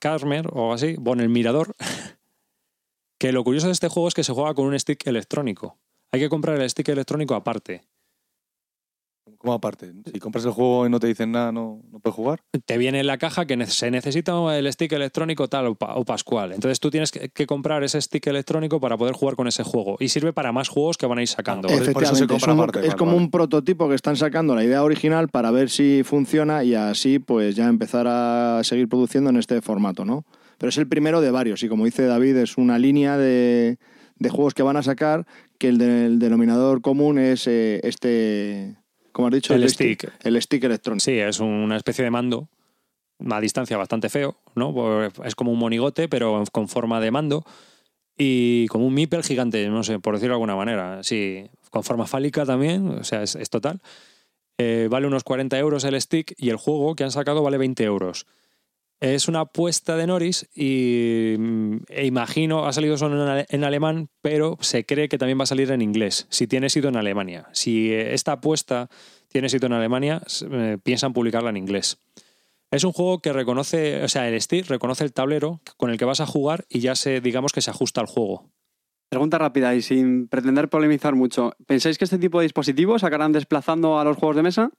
Karmer 0.00 0.46
o 0.48 0.60
algo 0.60 0.72
así, 0.74 0.96
bueno, 0.98 1.22
el 1.22 1.28
mirador, 1.28 1.74
que 3.18 3.32
lo 3.32 3.44
curioso 3.44 3.66
de 3.66 3.72
este 3.72 3.88
juego 3.88 4.08
es 4.08 4.14
que 4.14 4.24
se 4.24 4.32
juega 4.32 4.54
con 4.54 4.66
un 4.66 4.78
stick 4.78 5.06
electrónico. 5.06 5.78
Hay 6.12 6.20
que 6.20 6.28
comprar 6.28 6.60
el 6.60 6.68
stick 6.68 6.88
electrónico 6.88 7.34
aparte. 7.34 7.82
¿Cómo 9.42 9.54
aparte? 9.54 9.92
Si 10.12 10.20
compras 10.20 10.44
el 10.44 10.52
juego 10.52 10.86
y 10.86 10.90
no 10.90 11.00
te 11.00 11.08
dicen 11.08 11.32
nada, 11.32 11.50
¿no, 11.50 11.80
no 11.90 11.98
puedes 11.98 12.14
jugar? 12.14 12.40
Te 12.64 12.78
viene 12.78 13.00
en 13.00 13.08
la 13.08 13.18
caja 13.18 13.44
que 13.44 13.66
se 13.66 13.90
necesita 13.90 14.56
el 14.56 14.72
stick 14.72 14.92
electrónico 14.92 15.48
tal 15.48 15.66
o, 15.66 15.74
pa- 15.74 15.96
o 15.96 16.04
pascual. 16.04 16.52
Entonces 16.52 16.78
tú 16.78 16.90
tienes 16.90 17.10
que, 17.10 17.28
que 17.28 17.44
comprar 17.46 17.82
ese 17.82 18.00
stick 18.00 18.24
electrónico 18.28 18.78
para 18.78 18.96
poder 18.96 19.14
jugar 19.14 19.34
con 19.34 19.48
ese 19.48 19.64
juego. 19.64 19.96
Y 19.98 20.10
sirve 20.10 20.32
para 20.32 20.52
más 20.52 20.68
juegos 20.68 20.96
que 20.96 21.06
van 21.06 21.18
a 21.18 21.22
ir 21.22 21.28
sacando. 21.28 21.66
por- 21.66 21.76
por 21.76 21.82
eso 21.82 21.84
se 21.84 21.90
Efectivamente, 21.90 22.24
es, 22.36 22.40
compra 22.40 22.54
un- 22.54 22.60
aparte, 22.60 22.78
es 22.78 22.86
vale, 22.86 22.98
como 22.98 23.10
vale. 23.12 23.24
un 23.24 23.30
prototipo 23.32 23.88
que 23.88 23.96
están 23.96 24.16
sacando 24.16 24.54
la 24.54 24.62
idea 24.62 24.84
original 24.84 25.28
para 25.28 25.50
ver 25.50 25.70
si 25.70 26.02
funciona 26.04 26.62
y 26.62 26.76
así 26.76 27.18
pues 27.18 27.56
ya 27.56 27.66
empezar 27.68 28.06
a 28.08 28.60
seguir 28.62 28.88
produciendo 28.88 29.28
en 29.30 29.38
este 29.38 29.60
formato, 29.60 30.04
¿no? 30.04 30.24
Pero 30.58 30.68
es 30.70 30.78
el 30.78 30.86
primero 30.86 31.20
de 31.20 31.32
varios 31.32 31.64
y 31.64 31.68
como 31.68 31.84
dice 31.84 32.04
David 32.06 32.36
es 32.36 32.56
una 32.58 32.78
línea 32.78 33.18
de, 33.18 33.78
de 34.20 34.28
juegos 34.30 34.54
que 34.54 34.62
van 34.62 34.76
a 34.76 34.84
sacar 34.84 35.26
que 35.58 35.66
el, 35.68 35.78
del 35.78 36.20
denominador 36.20 36.80
común 36.80 37.18
es 37.18 37.48
eh, 37.48 37.80
este, 37.82 38.76
como 39.12 39.28
has 39.28 39.34
dicho, 39.34 39.54
El 39.54 39.68
stick, 39.68 40.00
stick. 40.06 40.26
el 40.26 40.40
stick 40.40 40.64
electrónico. 40.64 41.04
Sí, 41.04 41.18
es 41.18 41.40
una 41.40 41.76
especie 41.76 42.04
de 42.04 42.10
mando 42.10 42.48
a 43.30 43.40
distancia 43.40 43.76
bastante 43.76 44.08
feo, 44.08 44.36
¿no? 44.54 45.04
Es 45.24 45.34
como 45.34 45.52
un 45.52 45.58
monigote, 45.58 46.08
pero 46.08 46.42
con 46.50 46.68
forma 46.68 47.00
de 47.00 47.10
mando. 47.10 47.44
Y 48.16 48.66
como 48.68 48.86
un 48.86 48.94
Mipel 48.94 49.22
gigante, 49.22 49.68
no 49.68 49.82
sé, 49.84 49.98
por 49.98 50.14
decirlo 50.14 50.34
de 50.34 50.36
alguna 50.36 50.56
manera. 50.56 51.02
Sí, 51.02 51.46
con 51.70 51.82
forma 51.84 52.06
fálica 52.06 52.44
también, 52.44 52.88
o 52.88 53.04
sea, 53.04 53.22
es, 53.22 53.36
es 53.36 53.48
total. 53.48 53.80
Eh, 54.58 54.88
vale 54.90 55.06
unos 55.06 55.24
40 55.24 55.58
euros 55.58 55.84
el 55.84 56.00
stick 56.00 56.34
y 56.36 56.50
el 56.50 56.56
juego 56.56 56.94
que 56.94 57.04
han 57.04 57.10
sacado 57.10 57.42
vale 57.42 57.58
20 57.58 57.82
euros. 57.84 58.26
Es 59.02 59.26
una 59.26 59.40
apuesta 59.40 59.96
de 59.96 60.06
Norris 60.06 60.48
y 60.54 61.34
mm, 61.36 61.76
e 61.88 62.06
imagino, 62.06 62.66
ha 62.66 62.72
salido 62.72 62.96
solo 62.96 63.20
en, 63.20 63.28
ale- 63.28 63.46
en 63.48 63.64
alemán, 63.64 64.10
pero 64.20 64.56
se 64.60 64.86
cree 64.86 65.08
que 65.08 65.18
también 65.18 65.40
va 65.40 65.42
a 65.42 65.46
salir 65.46 65.72
en 65.72 65.82
inglés, 65.82 66.28
si 66.30 66.46
tiene 66.46 66.66
éxito 66.66 66.86
en 66.86 66.96
Alemania. 66.96 67.48
Si 67.50 67.90
eh, 67.92 68.14
esta 68.14 68.30
apuesta 68.32 68.88
tiene 69.26 69.48
éxito 69.48 69.66
en 69.66 69.72
Alemania, 69.72 70.22
eh, 70.52 70.78
piensan 70.84 71.12
publicarla 71.12 71.50
en 71.50 71.56
inglés. 71.56 71.98
Es 72.70 72.84
un 72.84 72.92
juego 72.92 73.18
que 73.18 73.32
reconoce, 73.32 74.04
o 74.04 74.08
sea, 74.08 74.28
el 74.28 74.40
stick 74.40 74.68
reconoce 74.68 75.02
el 75.02 75.12
tablero 75.12 75.60
con 75.76 75.90
el 75.90 75.98
que 75.98 76.04
vas 76.04 76.20
a 76.20 76.26
jugar 76.26 76.64
y 76.68 76.78
ya 76.78 76.94
se, 76.94 77.20
digamos 77.20 77.52
que 77.52 77.60
se 77.60 77.70
ajusta 77.70 78.00
al 78.00 78.06
juego. 78.06 78.50
Pregunta 79.08 79.36
rápida 79.36 79.74
y 79.74 79.82
sin 79.82 80.28
pretender 80.28 80.68
polemizar 80.68 81.16
mucho. 81.16 81.54
¿Pensáis 81.66 81.98
que 81.98 82.04
este 82.04 82.18
tipo 82.18 82.38
de 82.38 82.44
dispositivos 82.44 83.02
acabarán 83.02 83.32
desplazando 83.32 83.98
a 83.98 84.04
los 84.04 84.16
juegos 84.16 84.36
de 84.36 84.42
mesa? 84.44 84.70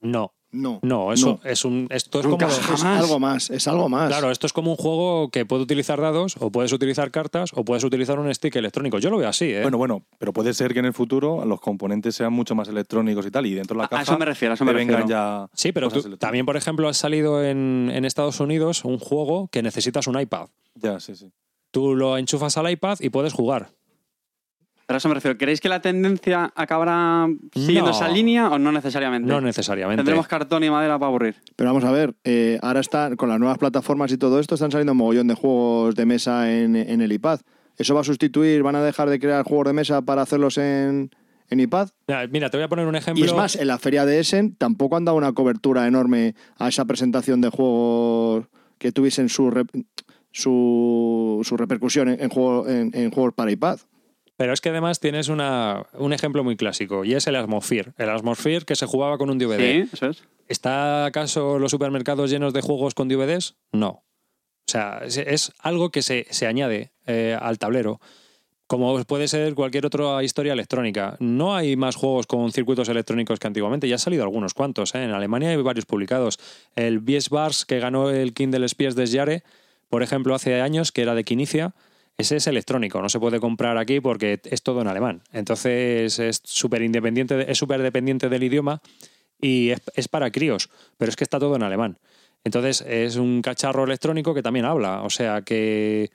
No, 0.00 0.32
No, 0.50 0.78
no, 0.82 1.12
eso 1.12 1.40
No. 1.44 1.50
es 1.50 1.64
un, 1.66 1.88
esto 1.90 2.20
es 2.20 2.26
Nunca 2.26 2.46
como, 2.46 2.74
es 2.74 2.82
algo 2.84 3.20
más, 3.20 3.50
es 3.50 3.68
algo 3.68 3.88
más. 3.90 4.08
Claro, 4.08 4.30
esto 4.30 4.46
es 4.46 4.52
como 4.54 4.70
un 4.70 4.76
juego 4.78 5.28
que 5.30 5.44
puede 5.44 5.62
utilizar 5.62 6.00
dados, 6.00 6.36
o 6.40 6.50
puedes 6.50 6.72
utilizar 6.72 7.10
cartas, 7.10 7.50
o 7.54 7.64
puedes 7.64 7.84
utilizar 7.84 8.18
un 8.18 8.34
stick 8.34 8.56
electrónico. 8.56 8.98
Yo 8.98 9.10
lo 9.10 9.18
veo 9.18 9.28
así, 9.28 9.52
¿eh? 9.52 9.60
Bueno, 9.62 9.76
bueno, 9.76 10.02
pero 10.18 10.32
puede 10.32 10.54
ser 10.54 10.72
que 10.72 10.78
en 10.78 10.86
el 10.86 10.94
futuro 10.94 11.44
los 11.44 11.60
componentes 11.60 12.14
sean 12.16 12.32
mucho 12.32 12.54
más 12.54 12.66
electrónicos 12.68 13.26
y 13.26 13.30
tal, 13.30 13.44
y 13.44 13.54
dentro 13.54 13.76
de 13.76 13.82
la 13.82 13.88
caja 13.88 14.00
a 14.00 14.04
eso 14.04 14.18
me 14.18 14.24
refiero, 14.24 14.52
a 14.52 14.54
eso 14.54 14.64
me 14.64 14.72
refiero. 14.72 15.06
ya... 15.06 15.48
sí, 15.52 15.72
pero 15.72 15.90
tú- 15.90 16.16
también, 16.16 16.46
por 16.46 16.56
ejemplo, 16.56 16.88
ha 16.88 16.94
salido 16.94 17.44
en, 17.44 17.90
en 17.92 18.04
Estados 18.06 18.40
Unidos 18.40 18.84
un 18.86 18.98
juego 18.98 19.48
que 19.52 19.62
necesitas 19.62 20.06
un 20.06 20.18
iPad. 20.18 20.48
Ya, 20.76 20.98
sí, 21.00 21.14
sí. 21.14 21.30
Tú 21.70 21.94
lo 21.94 22.16
enchufas 22.16 22.56
al 22.56 22.70
iPad 22.70 22.96
y 23.00 23.10
puedes 23.10 23.34
jugar. 23.34 23.72
Pero 24.88 24.96
a 24.96 24.98
eso 24.98 25.08
me 25.10 25.14
refiero. 25.14 25.36
¿Creéis 25.36 25.60
que 25.60 25.68
la 25.68 25.82
tendencia 25.82 26.50
acabará 26.56 27.28
siguiendo 27.54 27.90
No. 27.90 27.96
esa 27.96 28.08
línea 28.08 28.48
o 28.48 28.58
no 28.58 28.72
necesariamente? 28.72 29.28
No 29.28 29.38
necesariamente. 29.42 29.98
Tendremos 29.98 30.26
cartón 30.26 30.64
y 30.64 30.70
madera 30.70 30.98
para 30.98 31.08
aburrir. 31.10 31.36
Pero 31.56 31.68
vamos 31.68 31.84
a 31.84 31.90
ver, 31.92 32.14
eh, 32.24 32.58
ahora 32.62 32.80
están 32.80 33.16
con 33.16 33.28
las 33.28 33.38
nuevas 33.38 33.58
plataformas 33.58 34.10
y 34.12 34.16
todo 34.16 34.40
esto, 34.40 34.54
están 34.54 34.70
saliendo 34.70 34.92
un 34.92 34.98
mogollón 34.98 35.28
de 35.28 35.34
juegos 35.34 35.94
de 35.94 36.06
mesa 36.06 36.50
en, 36.50 36.74
en 36.74 37.02
el 37.02 37.12
iPad. 37.12 37.40
¿Eso 37.76 37.94
va 37.94 38.00
a 38.00 38.04
sustituir? 38.04 38.62
¿Van 38.62 38.76
a 38.76 38.82
dejar 38.82 39.10
de 39.10 39.18
crear 39.20 39.44
juegos 39.44 39.66
de 39.66 39.72
mesa 39.74 40.00
para 40.00 40.22
hacerlos 40.22 40.56
en, 40.56 41.10
en 41.50 41.60
iPad? 41.60 41.90
Mira, 42.08 42.26
Mira, 42.26 42.48
te 42.50 42.56
voy 42.56 42.64
a 42.64 42.68
poner 42.68 42.86
un 42.86 42.96
ejemplo. 42.96 43.22
Y 43.22 43.28
es 43.28 43.34
más, 43.34 43.56
en 43.56 43.68
la 43.68 43.78
feria 43.78 44.06
de 44.06 44.20
Essen 44.20 44.54
tampoco 44.56 44.96
han 44.96 45.04
dado 45.04 45.18
una 45.18 45.32
cobertura 45.34 45.86
enorme 45.86 46.34
a 46.56 46.66
esa 46.68 46.86
presentación 46.86 47.42
de 47.42 47.50
juegos 47.50 48.46
que 48.78 48.90
tuviesen 48.90 49.28
su, 49.28 49.50
rep- 49.50 49.84
su, 50.32 51.40
su 51.44 51.56
repercusión 51.58 52.08
en, 52.08 52.22
en, 52.22 52.28
juego- 52.30 52.66
en- 52.66 52.90
en 52.94 53.10
juegos 53.10 53.34
para 53.34 53.50
iPad. 53.50 53.80
Pero 54.38 54.52
es 54.52 54.60
que 54.60 54.68
además 54.68 55.00
tienes 55.00 55.28
una, 55.28 55.86
un 55.94 56.12
ejemplo 56.12 56.44
muy 56.44 56.56
clásico 56.56 57.04
y 57.04 57.12
es 57.14 57.26
el 57.26 57.34
Atmosphere. 57.34 57.92
El 57.98 58.08
Atmosphere 58.08 58.64
que 58.64 58.76
se 58.76 58.86
jugaba 58.86 59.18
con 59.18 59.30
un 59.30 59.36
DVD. 59.36 59.58
Sí, 59.58 59.90
eso 59.92 60.06
es. 60.10 60.22
¿Está 60.46 61.06
acaso 61.06 61.58
los 61.58 61.72
supermercados 61.72 62.30
llenos 62.30 62.52
de 62.52 62.60
juegos 62.60 62.94
con 62.94 63.08
DVDs? 63.08 63.56
No. 63.72 63.88
O 63.88 64.70
sea, 64.70 65.00
es, 65.04 65.16
es 65.16 65.52
algo 65.58 65.90
que 65.90 66.02
se, 66.02 66.28
se 66.30 66.46
añade 66.46 66.92
eh, 67.08 67.36
al 67.40 67.58
tablero. 67.58 68.00
Como 68.68 69.02
puede 69.06 69.26
ser 69.26 69.56
cualquier 69.56 69.86
otra 69.86 70.22
historia 70.22 70.52
electrónica. 70.52 71.16
No 71.18 71.56
hay 71.56 71.74
más 71.74 71.96
juegos 71.96 72.28
con 72.28 72.52
circuitos 72.52 72.88
electrónicos 72.88 73.40
que 73.40 73.48
antiguamente. 73.48 73.88
Ya 73.88 73.96
han 73.96 73.98
salido 73.98 74.22
algunos 74.22 74.54
cuantos. 74.54 74.94
¿eh? 74.94 75.02
En 75.02 75.10
Alemania 75.10 75.48
hay 75.48 75.56
varios 75.56 75.84
publicados. 75.84 76.38
El 76.76 77.00
Bies 77.00 77.28
Bars, 77.28 77.64
que 77.64 77.80
ganó 77.80 78.10
el 78.10 78.34
Kindle 78.34 78.68
Spies 78.68 78.94
des 78.94 79.12
Jahre, 79.12 79.42
por 79.88 80.04
ejemplo, 80.04 80.32
hace 80.36 80.60
años, 80.60 80.92
que 80.92 81.02
era 81.02 81.16
de 81.16 81.24
Quinicia, 81.24 81.74
ese 82.18 82.36
es 82.36 82.48
electrónico, 82.48 83.00
no 83.00 83.08
se 83.08 83.20
puede 83.20 83.38
comprar 83.38 83.78
aquí 83.78 84.00
porque 84.00 84.40
es 84.44 84.62
todo 84.62 84.82
en 84.82 84.88
alemán. 84.88 85.22
Entonces 85.32 86.18
es 86.18 86.40
súper 86.44 86.82
independiente, 86.82 87.50
es 87.50 87.56
súper 87.56 87.80
dependiente 87.80 88.28
del 88.28 88.42
idioma 88.42 88.82
y 89.40 89.70
es, 89.94 90.08
para 90.08 90.32
críos, 90.32 90.68
pero 90.96 91.10
es 91.10 91.16
que 91.16 91.22
está 91.22 91.38
todo 91.38 91.54
en 91.54 91.62
alemán. 91.62 91.98
Entonces 92.42 92.84
es 92.88 93.16
un 93.16 93.40
cacharro 93.40 93.84
electrónico 93.84 94.34
que 94.34 94.42
también 94.42 94.64
habla, 94.64 95.02
o 95.02 95.10
sea 95.10 95.42
que 95.42 96.10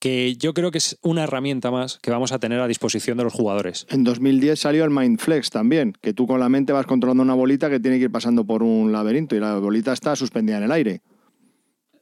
que 0.00 0.36
yo 0.36 0.52
creo 0.52 0.70
que 0.70 0.76
es 0.76 0.98
una 1.00 1.22
herramienta 1.24 1.70
más 1.70 1.98
que 2.02 2.10
vamos 2.10 2.32
a 2.32 2.38
tener 2.38 2.60
a 2.60 2.68
disposición 2.68 3.16
de 3.16 3.24
los 3.24 3.32
jugadores. 3.32 3.86
En 3.88 4.04
2010 4.04 4.60
salió 4.60 4.84
el 4.84 4.90
Mindflex 4.90 5.48
también, 5.48 5.94
que 6.02 6.12
tú 6.12 6.26
con 6.26 6.40
la 6.40 6.50
mente 6.50 6.74
vas 6.74 6.84
controlando 6.84 7.22
una 7.22 7.32
bolita 7.32 7.70
que 7.70 7.80
tiene 7.80 7.96
que 7.96 8.04
ir 8.04 8.10
pasando 8.10 8.44
por 8.44 8.62
un 8.62 8.92
laberinto 8.92 9.34
y 9.34 9.40
la 9.40 9.56
bolita 9.58 9.94
está 9.94 10.14
suspendida 10.14 10.58
en 10.58 10.64
el 10.64 10.72
aire. 10.72 11.00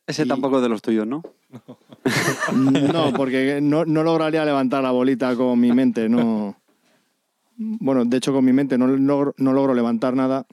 Ese 0.06 0.24
Y- 0.24 0.28
tampoco 0.28 0.56
es 0.56 0.62
de 0.62 0.68
los 0.68 0.82
tuyos, 0.82 1.06
¿no? 1.06 1.22
No, 2.54 3.12
porque 3.12 3.60
no, 3.62 3.84
no 3.84 4.02
lograría 4.02 4.44
levantar 4.44 4.82
la 4.82 4.90
bolita 4.90 5.36
con 5.36 5.58
mi 5.60 5.72
mente, 5.72 6.08
no. 6.08 6.56
Bueno, 7.56 8.04
de 8.04 8.16
hecho 8.16 8.32
con 8.32 8.44
mi 8.44 8.52
mente 8.52 8.76
no 8.78 8.86
logro, 8.88 9.34
no 9.38 9.52
logro 9.52 9.74
levantar 9.74 10.14
nada. 10.14 10.46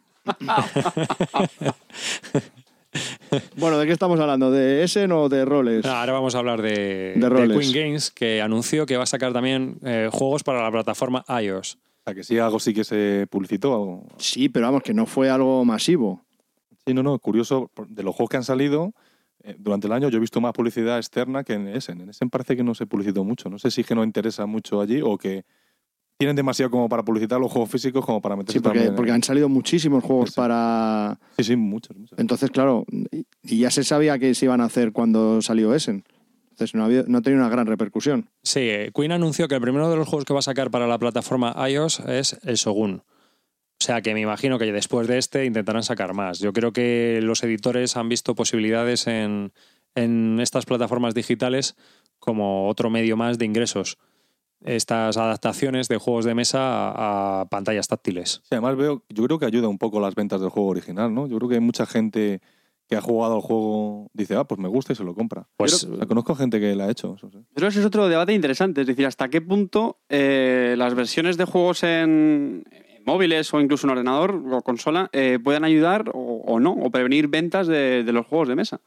Bueno, 3.58 3.78
¿de 3.78 3.86
qué 3.86 3.92
estamos 3.94 4.20
hablando? 4.20 4.50
¿De 4.52 4.84
Essen 4.84 5.12
o 5.12 5.30
de 5.30 5.46
roles? 5.46 5.86
Ah, 5.86 6.00
Ahora 6.02 6.14
vamos 6.14 6.34
a 6.36 6.40
hablar 6.40 6.62
de, 6.62 7.14
De 7.16 7.30
roles. 7.30 7.58
Queen 7.58 7.72
Games, 7.74 8.10
que 8.12 8.42
anunció 8.42 8.86
que 8.86 8.98
va 8.98 9.04
a 9.04 9.08
sacar 9.08 9.32
también 9.32 9.78
eh, 9.84 10.10
juegos 10.12 10.44
para 10.44 10.64
la 10.64 10.72
plataforma 10.72 11.24
iOS. 11.42 11.76
O 11.76 12.04
sea, 12.06 12.16
que 12.16 12.24
sí, 12.24 12.38
algo 12.40 12.60
sí 12.60 12.74
que 12.74 12.84
se 12.84 13.28
publicitó. 13.30 13.74
algo- 13.74 14.04
Sí, 14.18 14.50
pero 14.50 14.66
vamos, 14.68 14.82
que 14.82 14.94
no 14.94 15.06
fue 15.06 15.30
algo 15.30 15.64
masivo. 15.66 16.22
Sí, 16.86 16.94
no, 16.96 17.04
no, 17.04 17.20
curioso, 17.20 17.70
de 17.88 18.02
los 18.04 18.16
juegos 18.16 18.30
que 18.32 18.38
han 18.38 18.44
salido, 18.44 18.94
durante 19.58 19.88
el 19.88 19.94
año 19.94 20.10
yo 20.10 20.18
he 20.18 20.22
visto 20.22 20.42
más 20.42 20.54
publicidad 20.54 20.98
externa 20.98 21.44
que 21.44 21.54
en 21.54 21.68
Essen. 21.68 22.02
En 22.02 22.10
Essen 22.10 22.30
parece 22.30 22.56
que 22.56 22.64
no 22.64 22.76
se 22.76 22.86
publicitó 22.86 23.24
mucho. 23.24 23.50
No 23.50 23.58
sé 23.60 23.72
si 23.72 23.82
es 23.82 23.88
que 23.88 23.96
no 23.96 24.04
interesa 24.04 24.46
mucho 24.46 24.82
allí 24.82 25.02
o 25.02 25.18
que 25.18 25.44
tienen 26.18 26.36
demasiado 26.36 26.70
como 26.70 26.90
para 26.90 27.04
publicitar 27.04 27.40
los 27.40 27.50
juegos 27.52 27.70
físicos 27.72 28.06
como 28.06 28.22
para 28.22 28.36
meterse 28.36 28.60
Sí, 28.60 28.64
porque, 28.64 28.80
también 28.80 28.96
porque 28.96 29.12
han 29.12 29.24
salido 29.24 29.48
muchísimos 29.48 30.04
juegos 30.04 30.32
Sí. 30.32 30.36
para... 30.36 31.18
Sí, 31.38 31.44
sí, 31.46 31.56
muchos, 31.56 31.96
muchos. 31.96 32.20
Entonces, 32.20 32.52
claro, 32.52 32.86
y- 33.12 33.26
y 33.44 33.60
ya 33.60 33.72
se 33.72 33.86
sabía 33.86 34.20
que 34.20 34.36
se 34.36 34.46
iban 34.46 34.60
a 34.60 34.66
hacer 34.66 34.92
cuando 34.92 35.42
salió 35.42 35.74
Essen. 35.74 36.04
Entonces 36.52 36.76
no, 36.76 36.84
había, 36.84 37.04
no 37.08 37.22
tenía 37.22 37.40
una 37.40 37.48
gran 37.48 37.68
repercusión. 37.68 38.30
Sí, 38.44 38.60
eh, 38.60 38.92
Queen 38.94 39.14
anunció 39.14 39.48
que 39.48 39.56
el 39.56 39.62
primero 39.62 39.90
de 39.90 39.96
los 39.96 40.10
juegos 40.10 40.26
que 40.26 40.34
va 40.34 40.40
a 40.40 40.42
sacar 40.42 40.70
para 40.70 40.88
la 40.88 41.00
plataforma 41.00 41.56
iOS 41.70 42.02
es 42.02 42.38
el 42.44 42.56
Shogun. 42.58 43.02
O 43.82 43.86
sea 43.86 44.02
que 44.02 44.14
me 44.14 44.20
imagino 44.20 44.60
que 44.60 44.72
después 44.72 45.08
de 45.08 45.18
este 45.18 45.46
intentarán 45.46 45.84
sacar 45.84 46.14
más. 46.14 46.40
Yo 46.40 46.52
creo 46.52 46.74
que 46.74 47.20
los 47.24 47.42
editores 47.44 47.96
han 47.96 48.10
visto 48.10 48.36
posibilidades 48.36 49.08
en, 49.08 49.54
en 49.96 50.40
estas 50.42 50.66
plataformas 50.66 51.14
digitales 51.14 51.78
como 52.20 52.68
otro 52.68 52.90
medio 52.90 53.16
más 53.16 53.38
de 53.38 53.46
ingresos. 53.46 53.98
Estas 54.66 55.16
adaptaciones 55.16 55.88
de 55.88 55.96
juegos 55.96 56.26
de 56.26 56.36
mesa 56.36 56.60
a, 56.60 57.42
a 57.42 57.46
pantallas 57.46 57.88
táctiles. 57.88 58.42
Sí, 58.44 58.50
además 58.52 58.76
veo, 58.76 59.06
yo 59.08 59.24
creo 59.24 59.40
que 59.40 59.46
ayuda 59.46 59.70
un 59.70 59.78
poco 59.78 60.02
las 60.02 60.16
ventas 60.16 60.42
del 60.42 60.50
juego 60.50 60.68
original, 60.68 61.14
¿no? 61.14 61.28
Yo 61.28 61.38
creo 61.38 61.48
que 61.48 61.56
hay 61.56 61.62
mucha 61.62 61.86
gente 61.86 62.42
que 62.90 62.98
ha 62.98 63.02
jugado 63.02 63.36
al 63.36 63.42
juego, 63.42 64.10
dice, 64.14 64.36
ah, 64.36 64.44
pues 64.44 64.60
me 64.60 64.68
gusta 64.68 64.92
y 64.92 64.96
se 64.98 65.04
lo 65.06 65.14
compra. 65.14 65.48
Pues 65.56 65.86
O 65.86 65.96
sea, 65.96 66.06
conozco 66.08 66.36
gente 66.36 66.60
que 66.60 66.76
la 66.76 66.86
ha 66.86 66.92
hecho. 66.92 67.14
Eso, 67.16 67.30
sí. 67.32 67.38
Pero 67.54 67.68
ese 67.68 67.80
es 67.80 67.86
otro 67.86 68.10
debate 68.10 68.34
interesante, 68.34 68.82
es 68.82 68.88
decir, 68.88 69.06
hasta 69.06 69.30
qué 69.30 69.40
punto 69.42 70.00
eh, 70.10 70.76
las 70.78 70.96
versiones 70.96 71.38
de 71.38 71.46
juegos 71.46 71.84
en 71.84 72.66
móviles 73.06 73.54
o 73.54 73.60
incluso 73.60 73.88
en 73.88 73.92
ordenador 73.92 74.42
o 74.52 74.62
consola 74.62 75.10
eh, 75.14 75.40
pueden 75.44 75.64
ayudar 75.64 76.10
o, 76.14 76.44
o 76.46 76.60
no, 76.60 76.72
o 76.74 76.90
prevenir 76.92 77.28
ventas 77.28 77.68
de, 77.68 78.04
de 78.04 78.14
los 78.14 78.26
juegos 78.26 78.48
de 78.48 78.56
mesa. 78.56 78.80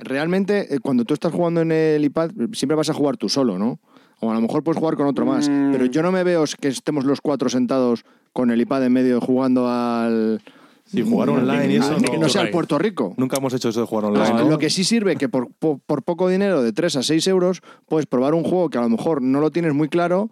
Realmente, 0.00 0.74
eh, 0.74 0.80
cuando 0.80 1.04
tú 1.04 1.14
estás 1.14 1.32
jugando 1.32 1.60
en 1.60 1.70
el 1.72 2.04
iPad, 2.04 2.30
siempre 2.52 2.74
vas 2.76 2.90
a 2.90 2.94
jugar 2.94 3.16
tú 3.16 3.28
solo, 3.28 3.58
¿no? 3.58 3.78
O 4.20 4.30
a 4.30 4.34
lo 4.34 4.40
mejor 4.40 4.64
puedes 4.64 4.78
jugar 4.80 4.96
con 4.96 5.06
otro 5.06 5.26
más. 5.26 5.48
Mm. 5.48 5.72
Pero 5.72 5.86
yo 5.86 6.02
no 6.02 6.10
me 6.10 6.24
veo 6.24 6.44
que 6.60 6.68
estemos 6.68 7.04
los 7.04 7.20
cuatro 7.20 7.48
sentados 7.48 8.04
con 8.32 8.50
el 8.50 8.60
iPad 8.60 8.84
en 8.84 8.92
medio 8.92 9.20
jugando 9.20 9.68
al... 9.68 10.40
Sí, 10.86 11.02
jugar 11.02 11.30
online 11.30 11.72
y 11.74 11.76
eso 11.78 11.96
no- 11.98 12.18
no 12.20 12.28
sé, 12.28 12.38
al. 12.38 12.50
Puerto 12.50 12.78
Rico. 12.78 13.12
Nunca 13.16 13.38
hemos 13.38 13.52
hecho 13.52 13.68
eso 13.70 13.80
de 13.80 13.86
jugar 13.86 14.04
online. 14.04 14.48
Lo 14.48 14.56
que 14.56 14.70
sí 14.70 14.84
sirve 14.84 15.16
que 15.16 15.28
por, 15.28 15.50
po- 15.52 15.80
por 15.84 16.04
poco 16.04 16.28
dinero, 16.28 16.62
de 16.62 16.72
3 16.72 16.96
a 16.96 17.02
6 17.02 17.26
euros, 17.26 17.60
puedes 17.88 18.06
probar 18.06 18.34
un 18.34 18.44
juego 18.44 18.70
que 18.70 18.78
a 18.78 18.82
lo 18.82 18.88
mejor 18.88 19.20
no 19.20 19.40
lo 19.40 19.50
tienes 19.50 19.74
muy 19.74 19.88
claro, 19.88 20.30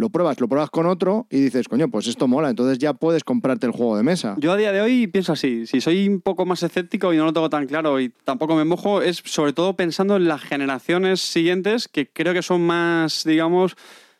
lo 0.00 0.10
pruebas, 0.10 0.40
lo 0.40 0.48
pruebas 0.48 0.70
con 0.70 0.86
otro 0.86 1.26
y 1.30 1.40
dices, 1.40 1.68
coño, 1.68 1.88
pues 1.88 2.08
esto 2.08 2.26
mola, 2.26 2.50
entonces 2.50 2.78
ya 2.78 2.94
puedes 2.94 3.22
comprarte 3.22 3.66
el 3.66 3.72
juego 3.72 3.96
de 3.96 4.02
mesa. 4.02 4.34
Yo 4.38 4.52
a 4.52 4.56
día 4.56 4.72
de 4.72 4.80
hoy 4.80 5.06
pienso 5.06 5.32
así, 5.32 5.66
si 5.66 5.80
soy 5.80 6.08
un 6.08 6.20
poco 6.20 6.46
más 6.46 6.62
escéptico 6.62 7.12
y 7.12 7.16
no 7.16 7.26
lo 7.26 7.32
tengo 7.32 7.50
tan 7.50 7.66
claro 7.66 8.00
y 8.00 8.08
tampoco 8.24 8.56
me 8.56 8.64
mojo, 8.64 9.02
es 9.02 9.22
sobre 9.24 9.52
todo 9.52 9.76
pensando 9.76 10.16
en 10.16 10.26
las 10.26 10.42
generaciones 10.42 11.20
siguientes 11.20 11.86
que 11.86 12.08
creo 12.08 12.32
que 12.32 12.42
son 12.42 12.62
más, 12.62 13.22
digamos, 13.24 13.76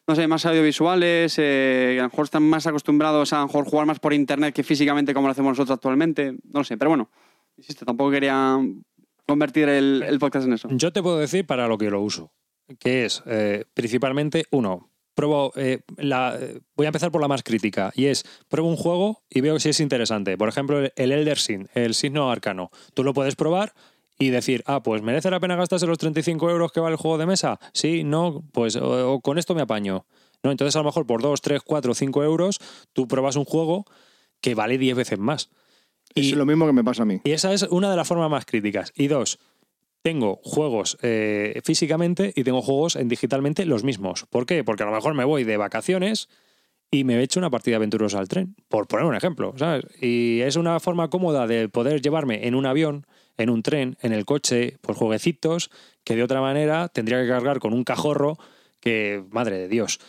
no 0.07 0.15
sé, 0.15 0.27
más 0.29 0.45
audiovisuales, 0.47 1.39
eh, 1.39 1.93
que 1.95 2.01
a 2.01 2.03
lo 2.03 2.09
mejor 2.11 2.25
están 2.25 2.43
más 2.43 2.67
acostumbrados 2.67 3.33
a, 3.33 3.39
a 3.39 3.41
lo 3.41 3.47
mejor 3.47 3.65
jugar 3.65 3.87
más 3.87 3.99
por 3.99 4.13
internet 4.13 4.55
que 4.55 4.63
físicamente 4.63 5.15
como 5.15 5.27
lo 5.27 5.33
hacemos 5.33 5.51
nosotros 5.51 5.75
actualmente, 5.75 6.33
no 6.33 6.61
lo 6.61 6.65
sé, 6.65 6.77
pero 6.77 6.91
bueno, 6.91 7.11
insisto, 7.57 7.85
tampoco 7.85 8.11
quería 8.11 8.59
convertir 9.27 9.69
el, 9.69 10.03
el 10.03 10.19
podcast 10.19 10.47
en 10.47 10.53
eso. 10.55 10.69
Yo 10.73 10.93
te 10.93 11.03
puedo 11.03 11.19
decir 11.19 11.47
para 11.47 11.69
lo 11.69 11.79
que 11.79 11.91
lo 11.91 12.01
uso, 12.01 12.33
que 12.79 13.05
es 13.05 13.23
eh, 13.27 13.65
principalmente, 13.75 14.45
uno, 14.51 14.90
pruebo, 15.21 15.53
eh, 15.57 15.81
la, 15.99 16.39
voy 16.77 16.87
a 16.87 16.89
empezar 16.89 17.11
por 17.11 17.21
la 17.21 17.29
más 17.29 17.43
crítica, 17.43 17.93
y 17.95 18.07
es, 18.07 18.25
pruebo 18.49 18.69
un 18.69 18.77
juego 18.77 19.23
y 19.29 19.41
veo 19.43 19.59
si 19.61 19.69
es 19.69 19.81
interesante. 19.81 20.39
Por 20.39 20.49
ejemplo, 20.49 20.79
el 20.79 20.93
el 20.97 21.13
Elder 21.13 21.39
Sin, 21.39 21.69
el 21.75 21.95
signo 21.95 22.31
arcano. 22.31 22.71
Tú 22.95 23.05
lo 23.05 23.13
puedes 23.13 23.37
probar 23.37 23.75
y 24.19 24.31
decir, 24.31 24.63
ah, 24.67 24.83
pues 24.83 25.03
merece 25.03 25.31
la 25.31 25.41
pena 25.41 25.57
gastarse 25.57 25.87
los 25.87 25.99
35 25.99 26.51
euros 26.51 26.73
que 26.73 26.81
vale 26.81 26.95
el 26.95 26.99
juego 26.99 27.19
de 27.19 27.27
mesa. 27.27 27.59
Sí, 27.73 28.03
no, 28.05 28.43
pues 28.53 28.77
o- 28.77 29.13
o 29.15 29.21
con 29.21 29.37
esto 29.39 29.55
me 29.55 29.63
apaño. 29.63 30.07
¿No? 30.43 30.51
Entonces, 30.51 30.75
a 30.77 30.79
lo 30.79 30.85
mejor 30.87 31.07
por 31.07 31.21
2, 31.21 31.41
3, 31.43 31.61
4, 31.63 31.93
5 31.95 32.23
euros, 32.25 32.59
tú 32.95 33.07
pruebas 33.07 33.37
un 33.37 33.45
juego 33.45 33.85
que 34.41 34.55
vale 34.55 34.79
10 34.79 34.97
veces 34.97 35.19
más. 35.19 35.51
Es 36.15 36.33
lo 36.33 36.45
mismo 36.47 36.67
que 36.67 36.73
me 36.73 36.83
pasa 36.83 37.03
a 37.03 37.07
mí. 37.07 37.21
Y 37.25 37.33
esa 37.33 37.53
es 37.53 37.63
una 37.65 37.91
de 37.91 37.97
las 37.97 38.09
formas 38.09 38.31
más 38.31 38.45
críticas. 38.47 38.91
Y 38.97 39.07
dos, 39.09 39.39
tengo 40.03 40.41
juegos 40.43 40.99
eh, 41.03 41.61
físicamente 41.65 42.33
y 42.35 42.45
tengo 42.45 42.63
juegos 42.63 42.97
en 42.97 43.09
digitalmente 43.09 43.67
los 43.67 43.85
mismos. 43.85 44.27
¿Por 44.31 44.47
qué? 44.47 44.65
Porque 44.65 44.83
a 44.83 44.87
lo 44.87 44.93
mejor 44.93 45.15
me 45.15 45.25
voy 45.25 45.45
de 45.45 45.57
vacaciones 45.57 46.29
y 46.91 47.05
me 47.05 47.17
he 47.17 47.23
hecho 47.23 47.39
una 47.39 47.51
partida 47.51 47.77
aventurosa 47.77 48.19
al 48.19 48.29
tren, 48.29 48.57
por 48.69 48.89
poner 48.89 49.07
un 49.07 49.15
ejemplo, 49.15 49.55
¿sabes? 49.57 49.85
Y 50.01 50.41
es 50.41 50.57
una 50.57 50.81
forma 50.81 51.09
cómoda 51.09 51.47
de 51.47 51.69
poder 51.69 52.03
llevarme 52.03 52.49
en 52.49 52.55
un 52.55 52.67
avión, 52.67 53.07
en 53.37 53.49
un 53.49 53.63
tren, 53.63 53.97
en 54.03 54.13
el 54.13 54.25
coche, 54.25 54.79
pues 54.81 54.99
jueguecitos 54.99 55.71
que 56.03 56.17
de 56.17 56.25
otra 56.25 56.41
manera 56.41 56.89
tendría 56.89 57.23
que 57.23 57.29
cargar 57.29 57.61
con 57.61 57.73
un 57.73 57.85
cajorro 57.85 58.39
que, 58.81 59.23
madre 59.31 59.59
de 59.59 59.69
Dios, 59.69 60.01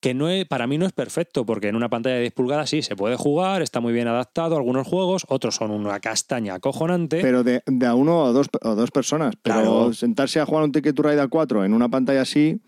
que 0.00 0.14
no 0.14 0.28
es- 0.28 0.46
para 0.46 0.66
mí 0.66 0.78
no 0.78 0.86
es 0.86 0.92
perfecto, 0.92 1.44
porque 1.44 1.68
en 1.68 1.76
una 1.76 1.88
pantalla 1.90 2.14
de 2.16 2.22
10 2.22 2.32
pulgadas 2.32 2.70
sí 2.70 2.82
se 2.82 2.96
puede 2.96 3.16
jugar, 3.16 3.62
está 3.62 3.80
muy 3.80 3.92
bien 3.92 4.08
adaptado 4.08 4.56
algunos 4.56 4.86
juegos, 4.86 5.26
otros 5.28 5.54
son 5.56 5.70
una 5.70 6.00
castaña 6.00 6.54
acojonante. 6.54 7.20
Pero 7.20 7.44
de, 7.44 7.62
de 7.66 7.86
a 7.86 7.94
uno 7.94 8.22
o 8.24 8.32
dos, 8.32 8.48
o 8.62 8.74
dos 8.74 8.90
personas. 8.90 9.34
Pero 9.42 9.56
Claro. 9.60 9.92
sentarse 9.92 10.40
a 10.40 10.46
jugar 10.46 10.64
un 10.64 10.72
Ticket 10.72 10.94
to 10.96 11.02
Ride 11.02 11.20
a 11.20 11.28
cuatro 11.28 11.64
en 11.64 11.74
una 11.74 11.88
pantalla 11.88 12.22
así, 12.22 12.60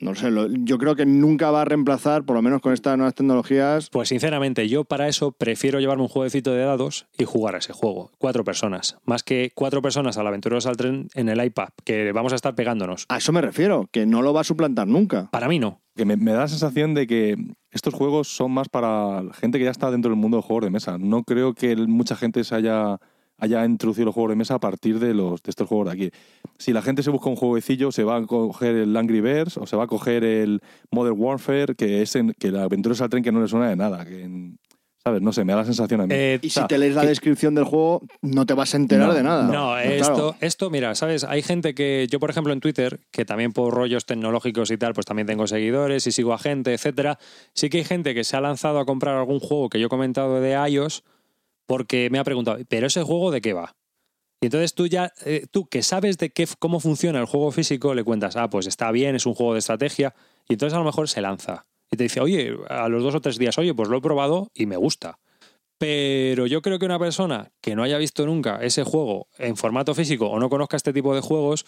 no 0.00 0.14
sé, 0.14 0.30
lo- 0.30 0.46
yo 0.48 0.78
creo 0.78 0.94
que 0.96 1.06
nunca 1.06 1.50
va 1.50 1.62
a 1.62 1.64
reemplazar, 1.64 2.24
por 2.24 2.36
lo 2.36 2.42
menos 2.42 2.60
con 2.60 2.72
estas 2.72 2.96
nuevas 2.96 3.14
tecnologías, 3.14 3.90
Pues 3.90 4.08
sinceramente, 4.08 4.68
yo 4.68 4.84
para 4.84 5.08
eso 5.08 5.32
prefiero 5.32 5.80
llevarme 5.80 6.02
un 6.04 6.08
jueguecito 6.08 6.52
de 6.52 6.62
dados 6.64 7.06
y 7.18 7.24
jugar 7.24 7.54
a 7.54 7.58
ese 7.58 7.72
juego. 7.72 8.10
Cuatro 8.18 8.44
personas. 8.44 8.96
Más 9.04 9.22
que 9.22 9.50
cuatro 9.54 9.82
personas 9.82 10.18
al 10.18 10.26
Aventureros 10.26 10.66
al 10.66 10.76
Tren 10.76 11.08
en 11.14 11.28
el 11.28 11.44
iPad, 11.44 11.68
que 11.84 12.12
vamos 12.12 12.32
a 12.32 12.36
estar 12.36 12.54
pegándonos. 12.54 13.06
a 13.08 13.18
eso 13.18 13.32
me 13.32 13.40
refiero, 13.40 13.88
que 13.90 14.06
no 14.06 14.22
lo 14.22 14.32
va 14.32 14.42
a 14.42 14.44
suplantar 14.44 14.86
nunca. 14.86 15.28
Para 15.30 15.48
mí 15.48 15.58
no. 15.58 15.80
Que 15.96 16.04
me, 16.04 16.16
me 16.16 16.30
da 16.32 16.40
la 16.40 16.48
sensación 16.48 16.94
de 16.94 17.06
que 17.08 17.36
estos 17.72 17.92
juegos 17.92 18.28
son 18.28 18.52
más 18.52 18.68
para 18.68 19.22
gente 19.40 19.58
que 19.58 19.64
ya 19.64 19.70
está 19.72 19.90
dentro 19.90 20.10
del 20.10 20.18
mundo 20.20 20.36
de 20.36 20.42
juegos 20.44 20.64
de 20.64 20.70
mesa. 20.70 20.96
No 20.98 21.24
creo 21.24 21.54
que 21.54 21.74
mucha 21.76 22.14
gente 22.14 22.44
se 22.44 22.54
haya, 22.54 22.98
haya 23.38 23.64
introducido 23.64 24.06
los 24.06 24.14
juegos 24.14 24.30
de 24.30 24.36
mesa 24.36 24.54
a 24.54 24.60
partir 24.60 24.98
de, 24.98 25.14
los, 25.14 25.42
de 25.42 25.50
estos 25.50 25.68
juegos 25.68 25.86
de 25.86 25.92
aquí. 25.92 26.10
Si 26.58 26.72
la 26.72 26.82
gente 26.82 27.02
se 27.02 27.10
busca 27.10 27.28
un 27.30 27.36
jueguecillo, 27.36 27.92
se 27.92 28.04
va 28.04 28.16
a 28.16 28.26
coger 28.26 28.74
el 28.76 28.96
Angry 28.96 29.20
Birds 29.20 29.56
o 29.58 29.66
se 29.66 29.76
va 29.76 29.84
a 29.84 29.86
coger 29.86 30.24
el 30.24 30.60
Modern 30.90 31.16
Warfare, 31.18 31.74
que 31.76 32.02
es 32.02 32.16
en, 32.16 32.32
que 32.38 32.50
la 32.50 32.64
aventura 32.64 32.94
es 32.94 33.00
al 33.00 33.08
tren 33.10 33.22
que 33.22 33.32
no 33.32 33.40
le 33.40 33.48
suena 33.48 33.68
de 33.68 33.76
nada. 33.76 34.04
Que, 34.04 34.22
en- 34.24 34.58
¿Sabes? 35.04 35.22
No 35.22 35.32
sé, 35.32 35.44
me 35.44 35.52
da 35.52 35.60
la 35.60 35.64
sensación 35.64 36.00
a 36.02 36.06
mí. 36.06 36.12
Eh, 36.14 36.38
Y 36.42 36.48
O 36.48 36.50
sea, 36.50 36.64
si 36.64 36.66
te 36.68 36.76
lees 36.76 36.94
la 36.96 37.02
que- 37.02 37.06
descripción 37.06 37.54
del 37.54 37.64
juego, 37.64 38.02
no 38.20 38.44
te 38.44 38.52
vas 38.52 38.74
a 38.74 38.76
enterar 38.76 39.06
No, 39.08 39.14
de 39.14 39.22
nada. 39.22 39.44
No, 39.44 39.78
esto, 39.78 40.12
claro. 40.12 40.34
esto, 40.40 40.70
mira, 40.70 40.94
¿sabes? 40.96 41.22
Hay 41.24 41.40
gente 41.42 41.72
que, 41.74 42.08
yo 42.10 42.18
por 42.18 42.28
ejemplo 42.30 42.52
en 42.52 42.58
Twitter, 42.60 42.98
que 43.12 43.24
también 43.24 43.52
por 43.52 43.72
rollos 43.72 44.04
tecnológicos 44.04 44.70
y 44.72 44.76
tal, 44.76 44.92
pues 44.94 45.06
también 45.06 45.26
tengo 45.26 45.46
seguidores 45.46 46.06
y 46.08 46.12
sigo 46.12 46.34
a 46.34 46.38
gente, 46.38 46.74
etcétera. 46.74 47.18
Sí 47.54 47.70
que 47.70 47.78
hay 47.78 47.84
gente 47.84 48.12
que 48.12 48.24
se 48.24 48.36
ha 48.36 48.40
lanzado 48.40 48.80
a 48.80 48.84
comprar 48.84 49.16
algún 49.16 49.38
juego 49.38 49.68
que 49.70 49.78
yo 49.78 49.86
he 49.86 49.88
comentado 49.88 50.40
de 50.40 50.52
iOS 50.68 51.04
porque 51.68 52.08
me 52.08 52.18
ha 52.18 52.24
preguntado, 52.24 52.58
¿pero 52.66 52.86
ese 52.86 53.02
juego 53.02 53.30
de 53.30 53.42
qué 53.42 53.52
va? 53.52 53.76
Y 54.40 54.46
entonces 54.46 54.74
tú 54.74 54.86
ya, 54.86 55.12
eh, 55.26 55.46
tú 55.50 55.66
que 55.66 55.82
sabes 55.82 56.16
de 56.16 56.30
qué, 56.30 56.48
cómo 56.58 56.80
funciona 56.80 57.20
el 57.20 57.26
juego 57.26 57.52
físico, 57.52 57.94
le 57.94 58.04
cuentas, 58.04 58.36
ah, 58.36 58.48
pues 58.48 58.66
está 58.66 58.90
bien, 58.90 59.14
es 59.14 59.26
un 59.26 59.34
juego 59.34 59.52
de 59.52 59.58
estrategia, 59.58 60.14
y 60.48 60.54
entonces 60.54 60.74
a 60.74 60.78
lo 60.78 60.84
mejor 60.84 61.08
se 61.08 61.20
lanza. 61.20 61.66
Y 61.90 61.96
te 61.96 62.04
dice, 62.04 62.20
oye, 62.20 62.56
a 62.70 62.88
los 62.88 63.02
dos 63.02 63.14
o 63.14 63.20
tres 63.20 63.36
días, 63.36 63.58
oye, 63.58 63.74
pues 63.74 63.90
lo 63.90 63.98
he 63.98 64.00
probado 64.00 64.50
y 64.54 64.64
me 64.64 64.76
gusta. 64.76 65.18
Pero 65.76 66.46
yo 66.46 66.62
creo 66.62 66.78
que 66.78 66.86
una 66.86 66.98
persona 66.98 67.52
que 67.60 67.76
no 67.76 67.82
haya 67.82 67.98
visto 67.98 68.24
nunca 68.24 68.60
ese 68.62 68.82
juego 68.82 69.28
en 69.36 69.56
formato 69.56 69.94
físico 69.94 70.26
o 70.28 70.40
no 70.40 70.48
conozca 70.48 70.76
este 70.76 70.94
tipo 70.94 71.14
de 71.14 71.20
juegos, 71.20 71.66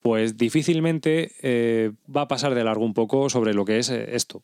pues 0.00 0.36
difícilmente 0.36 1.32
eh, 1.42 1.92
va 2.14 2.22
a 2.22 2.28
pasar 2.28 2.54
de 2.54 2.64
largo 2.64 2.84
un 2.84 2.94
poco 2.94 3.30
sobre 3.30 3.54
lo 3.54 3.64
que 3.64 3.78
es 3.78 3.88
eh, 3.88 4.14
esto. 4.14 4.42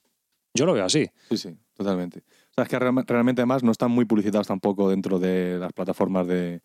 Yo 0.55 0.65
lo 0.65 0.73
veo 0.73 0.85
así. 0.85 1.11
Sí, 1.29 1.37
sí, 1.37 1.57
totalmente. 1.75 2.23
O 2.55 2.57
sea, 2.57 2.65
es 2.65 2.71
que 2.71 2.79
real- 2.79 3.05
realmente 3.07 3.41
además 3.43 3.65
no 3.65 3.73
están 3.73 3.91
muy 3.91 4.05
publicitados 4.05 4.47
tampoco 4.47 4.89
dentro 4.91 5.19
de 5.19 5.59
las 5.59 5.73
plataformas 5.73 6.27
de, 6.29 6.61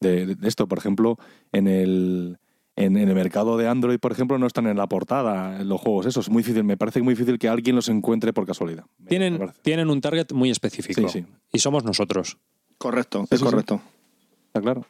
de- 0.00 0.26
de 0.36 0.48
esto. 0.48 0.68
Por 0.68 0.76
ejemplo, 0.78 1.16
en 1.52 1.68
el, 1.68 2.38
en, 2.76 2.98
en 2.98 3.08
el 3.08 3.14
mercado 3.14 3.56
de 3.56 3.66
Android, 3.66 3.98
por 3.98 4.12
ejemplo, 4.12 4.36
no 4.38 4.46
están 4.46 4.66
en 4.66 4.76
la 4.76 4.86
portada 4.88 5.64
los 5.64 5.80
juegos. 5.80 6.04
Eso 6.04 6.20
es 6.20 6.28
muy 6.28 6.42
difícil. 6.42 6.64
Me 6.64 6.76
parece 6.76 7.00
muy 7.00 7.14
difícil 7.14 7.38
que 7.38 7.48
alguien 7.48 7.76
los 7.76 7.88
encuentre 7.88 8.34
por 8.34 8.46
casualidad. 8.46 8.84
Tienen, 9.08 9.50
tienen 9.62 9.88
un 9.88 10.02
target 10.02 10.32
muy 10.32 10.50
específico. 10.50 11.08
Sí, 11.08 11.20
sí. 11.20 11.24
Y 11.50 11.60
somos 11.60 11.82
nosotros. 11.82 12.36
Correcto, 12.76 13.20
Sí, 13.20 13.28
es 13.30 13.40
sí, 13.40 13.46
sí. 13.46 13.50
correcto. 13.50 13.80
Está 14.48 14.60
claro. 14.60 14.84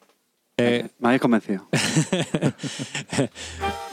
Eh, 0.57 0.89
Me 0.99 1.09
habéis 1.09 1.23
convencido. 1.23 1.69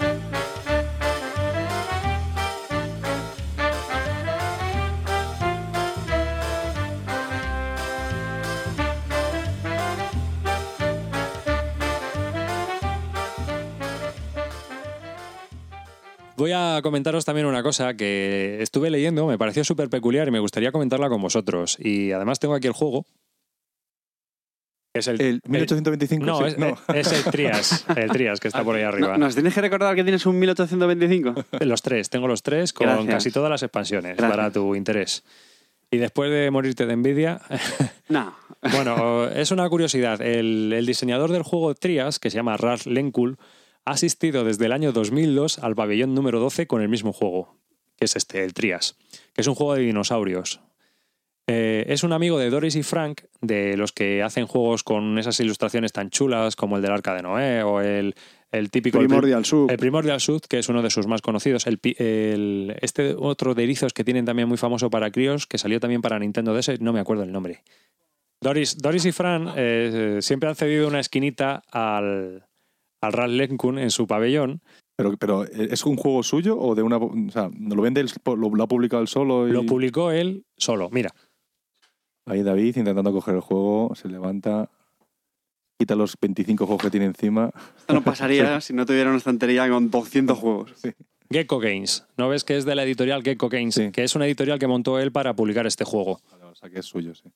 Voy 16.39 16.53
a 16.53 16.79
comentaros 16.81 17.25
también 17.25 17.45
una 17.47 17.61
cosa 17.61 17.95
que 17.95 18.61
estuve 18.61 18.89
leyendo, 18.89 19.27
me 19.27 19.37
pareció 19.37 19.65
súper 19.65 19.89
peculiar 19.89 20.27
y 20.29 20.31
me 20.31 20.39
gustaría 20.39 20.71
comentarla 20.71 21.09
con 21.09 21.21
vosotros. 21.21 21.77
Y 21.79 22.13
además 22.13 22.39
tengo 22.39 22.55
aquí 22.55 22.67
el 22.67 22.73
juego. 22.73 23.05
Es 24.93 25.07
el, 25.07 25.19
El 25.21 25.41
1825. 25.45 26.25
no, 26.25 26.37
sí, 26.49 26.55
es, 26.95 27.07
es 27.07 27.25
el 27.25 27.31
Trias, 27.31 27.85
el 27.95 28.09
Trias 28.09 28.39
que 28.39 28.47
está 28.47 28.63
por 28.63 28.75
ahí 28.75 28.83
arriba. 28.83 29.17
No, 29.17 29.25
¿Nos 29.25 29.35
tienes 29.35 29.53
que 29.53 29.61
recordar 29.61 29.95
que 29.95 30.03
tienes 30.03 30.25
un 30.25 30.39
1825? 30.39 31.35
Los 31.59 31.81
tres, 31.81 32.09
tengo 32.09 32.27
los 32.27 32.41
tres 32.41 32.73
con 32.73 32.87
Gracias. 32.87 33.13
casi 33.13 33.31
todas 33.31 33.49
las 33.51 33.61
expansiones 33.61 34.15
Gracias. 34.17 34.31
para 34.37 34.51
tu 34.51 34.75
interés. 34.75 35.23
Y 35.91 35.97
después 35.97 36.31
de 36.31 36.49
morirte 36.51 36.85
de 36.85 36.93
envidia, 36.93 37.41
No. 38.09 38.33
bueno, 38.71 39.27
es 39.27 39.51
una 39.51 39.69
curiosidad. 39.69 40.21
El, 40.21 40.71
el 40.73 40.85
diseñador 40.85 41.31
del 41.31 41.43
juego 41.43 41.75
Trias, 41.75 42.17
que 42.17 42.29
se 42.29 42.37
llama 42.37 42.57
Ralph 42.57 42.85
Lenkul, 42.87 43.37
ha 43.89 43.93
asistido 43.93 44.43
desde 44.43 44.67
el 44.67 44.71
año 44.71 44.91
2002 44.91 45.59
al 45.59 45.75
pabellón 45.75 46.13
número 46.13 46.39
12 46.39 46.67
con 46.67 46.83
el 46.83 46.89
mismo 46.89 47.11
juego, 47.11 47.57
que 47.97 48.05
es 48.05 48.15
este, 48.15 48.43
el 48.43 48.53
Trias, 48.53 48.97
que 49.33 49.41
es 49.41 49.47
un 49.47 49.55
juego 49.55 49.73
de 49.73 49.81
dinosaurios. 49.81 50.61
Eh, 51.47 51.85
es 51.87 52.03
un 52.03 52.13
amigo 52.13 52.37
de 52.37 52.51
Doris 52.51 52.75
y 52.75 52.83
Frank, 52.83 53.21
de 53.41 53.75
los 53.77 53.91
que 53.91 54.21
hacen 54.21 54.45
juegos 54.45 54.83
con 54.83 55.17
esas 55.17 55.39
ilustraciones 55.39 55.91
tan 55.91 56.11
chulas 56.11 56.55
como 56.55 56.75
el 56.75 56.83
del 56.83 56.91
Arca 56.91 57.15
de 57.15 57.23
Noé 57.23 57.63
o 57.63 57.81
el, 57.81 58.13
el 58.51 58.69
típico... 58.69 58.99
Primordial 58.99 59.43
Sub. 59.43 59.71
el 59.71 59.77
Primordial 59.77 60.21
Sud, 60.21 60.41
que 60.41 60.59
es 60.59 60.69
uno 60.69 60.83
de 60.83 60.91
sus 60.91 61.07
más 61.07 61.23
conocidos. 61.23 61.65
El, 61.65 62.77
este 62.81 63.15
otro 63.17 63.55
de 63.55 63.63
erizos 63.63 63.93
que 63.93 64.03
tienen 64.03 64.25
también 64.25 64.47
muy 64.47 64.57
famoso 64.59 64.91
para 64.91 65.09
críos, 65.09 65.47
que 65.47 65.57
salió 65.57 65.79
también 65.79 66.03
para 66.03 66.19
Nintendo 66.19 66.53
DS, 66.53 66.79
no 66.79 66.93
me 66.93 66.99
acuerdo 66.99 67.23
el 67.23 67.31
nombre. 67.31 67.63
Doris, 68.39 68.77
Doris 68.77 69.05
y 69.05 69.11
Fran 69.11 69.51
eh, 69.55 70.19
siempre 70.21 70.47
han 70.47 70.55
cedido 70.55 70.87
una 70.87 70.99
esquinita 70.99 71.63
al, 71.71 72.45
al 73.01 73.13
Ralph 73.13 73.33
Lenkun 73.33 73.79
en 73.79 73.91
su 73.91 74.07
pabellón. 74.07 74.61
Pero, 74.97 75.15
pero 75.17 75.43
¿es 75.45 75.85
un 75.85 75.95
juego 75.95 76.23
suyo 76.23 76.59
o 76.59 76.75
de 76.75 76.81
una... 76.83 76.97
O 76.97 77.13
sea, 77.31 77.49
¿lo 77.57 77.81
vende, 77.81 78.01
él- 78.01 78.11
lo, 78.25 78.35
lo 78.53 78.63
ha 78.63 78.67
publicado 78.67 79.01
él 79.01 79.07
solo? 79.07 79.47
Y... 79.47 79.51
Lo 79.51 79.65
publicó 79.65 80.11
él 80.11 80.43
solo. 80.57 80.89
Mira, 80.91 81.13
Ahí 82.25 82.43
David 82.43 82.77
intentando 82.77 83.11
coger 83.11 83.35
el 83.35 83.41
juego, 83.41 83.95
se 83.95 84.07
levanta, 84.07 84.69
quita 85.79 85.95
los 85.95 86.15
25 86.21 86.65
juegos 86.67 86.83
que 86.83 86.91
tiene 86.91 87.07
encima. 87.07 87.49
Esto 87.77 87.93
no 87.93 88.03
pasaría 88.03 88.61
si 88.61 88.73
no 88.73 88.85
tuviera 88.85 89.09
una 89.09 89.17
estantería 89.17 89.67
con 89.69 89.89
200 89.89 90.37
juegos. 90.37 90.73
Gecko 91.31 91.59
Games. 91.59 92.05
¿No 92.17 92.29
ves 92.29 92.43
que 92.43 92.57
es 92.57 92.65
de 92.65 92.75
la 92.75 92.83
editorial 92.83 93.23
Gecko 93.23 93.49
Games? 93.49 93.73
Sí. 93.75 93.91
Que 93.91 94.03
es 94.03 94.15
una 94.15 94.25
editorial 94.27 94.59
que 94.59 94.67
montó 94.67 94.99
él 94.99 95.11
para 95.11 95.35
publicar 95.35 95.65
este 95.65 95.85
juego. 95.85 96.19
O 96.43 96.55
sea, 96.55 96.69
que 96.69 96.79
es 96.79 96.85
suyo, 96.85 97.15
sí. 97.15 97.31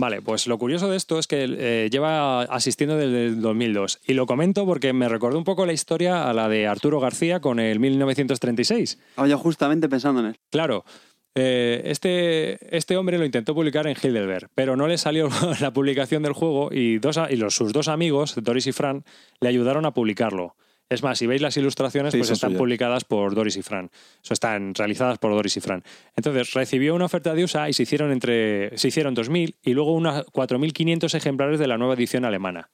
Vale, 0.00 0.22
pues 0.22 0.46
lo 0.46 0.58
curioso 0.58 0.88
de 0.88 0.96
esto 0.96 1.18
es 1.18 1.26
que 1.26 1.44
eh, 1.58 1.90
lleva 1.90 2.42
asistiendo 2.42 2.96
desde 2.96 3.26
el 3.26 3.40
2002. 3.40 3.98
Y 4.06 4.14
lo 4.14 4.26
comento 4.26 4.64
porque 4.64 4.92
me 4.92 5.08
recordó 5.08 5.38
un 5.38 5.44
poco 5.44 5.66
la 5.66 5.72
historia 5.72 6.30
a 6.30 6.32
la 6.32 6.48
de 6.48 6.68
Arturo 6.68 7.00
García 7.00 7.40
con 7.40 7.58
el 7.58 7.80
1936. 7.80 8.98
Estaba 9.10 9.26
yo 9.26 9.38
justamente 9.38 9.88
pensando 9.88 10.20
en 10.20 10.26
él. 10.26 10.36
Claro, 10.50 10.84
eh, 11.34 11.82
este, 11.86 12.76
este 12.76 12.96
hombre 12.96 13.18
lo 13.18 13.24
intentó 13.24 13.56
publicar 13.56 13.88
en 13.88 13.96
Heidelberg, 14.00 14.48
pero 14.54 14.76
no 14.76 14.86
le 14.86 14.98
salió 14.98 15.30
la 15.60 15.72
publicación 15.72 16.22
del 16.22 16.32
juego 16.32 16.70
y, 16.72 17.00
dos, 17.00 17.18
y 17.28 17.34
los, 17.34 17.56
sus 17.56 17.72
dos 17.72 17.88
amigos, 17.88 18.36
Doris 18.40 18.68
y 18.68 18.72
Fran, 18.72 19.04
le 19.40 19.48
ayudaron 19.48 19.84
a 19.84 19.94
publicarlo. 19.94 20.54
Es 20.90 21.02
más, 21.02 21.18
si 21.18 21.26
veis 21.26 21.42
las 21.42 21.56
ilustraciones, 21.56 22.12
Sí, 22.12 22.18
pues 22.18 22.30
están 22.30 22.54
publicadas 22.54 23.04
por 23.04 23.34
Doris 23.34 23.56
y 23.56 23.62
Fran. 23.62 23.86
O 23.86 23.90
sea, 24.22 24.34
están 24.34 24.74
realizadas 24.74 25.18
por 25.18 25.32
Doris 25.32 25.56
y 25.56 25.60
Fran. 25.60 25.82
Entonces, 26.16 26.54
recibió 26.54 26.94
una 26.94 27.04
oferta 27.04 27.34
de 27.34 27.44
USA 27.44 27.68
y 27.68 27.74
se 27.74 27.82
hicieron 27.82 28.10
entre 28.10 28.76
se 28.78 28.88
hicieron 28.88 29.14
2.000 29.14 29.56
y 29.62 29.74
luego 29.74 29.92
unas 29.92 30.24
4.500 30.26 31.14
ejemplares 31.14 31.58
de 31.58 31.66
la 31.66 31.76
nueva 31.76 31.94
edición 31.94 32.24
alemana. 32.24 32.70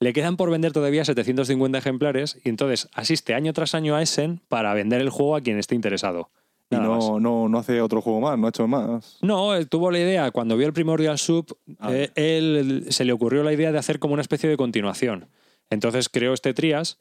Le 0.00 0.12
quedan 0.12 0.36
por 0.36 0.50
vender 0.50 0.72
todavía 0.72 1.04
750 1.04 1.76
ejemplares 1.78 2.38
y 2.44 2.48
entonces 2.48 2.88
asiste 2.92 3.34
año 3.34 3.52
tras 3.52 3.74
año 3.74 3.96
a 3.96 4.02
Essen 4.02 4.40
para 4.46 4.72
vender 4.72 5.00
el 5.00 5.10
juego 5.10 5.34
a 5.34 5.40
quien 5.40 5.58
esté 5.58 5.74
interesado. 5.74 6.30
Y 6.70 6.76
Nada 6.76 6.86
no, 6.86 7.18
no, 7.18 7.48
no 7.48 7.58
hace 7.58 7.80
otro 7.80 8.00
juego 8.00 8.20
más, 8.20 8.38
no 8.38 8.46
ha 8.46 8.50
hecho 8.50 8.68
más. 8.68 9.18
No, 9.22 9.54
él 9.54 9.68
tuvo 9.68 9.90
la 9.90 9.98
idea, 9.98 10.30
cuando 10.30 10.56
vio 10.56 10.66
el 10.68 10.72
Primordial 10.72 11.18
Sub, 11.18 11.56
Ah, 11.80 11.90
eh, 11.92 12.10
él 12.14 12.84
se 12.90 13.04
le 13.04 13.12
ocurrió 13.12 13.42
la 13.42 13.52
idea 13.52 13.72
de 13.72 13.78
hacer 13.78 13.98
como 13.98 14.12
una 14.12 14.22
especie 14.22 14.48
de 14.48 14.56
continuación. 14.56 15.26
Entonces 15.70 16.08
creó 16.08 16.32
este 16.34 16.54
Trias 16.54 16.98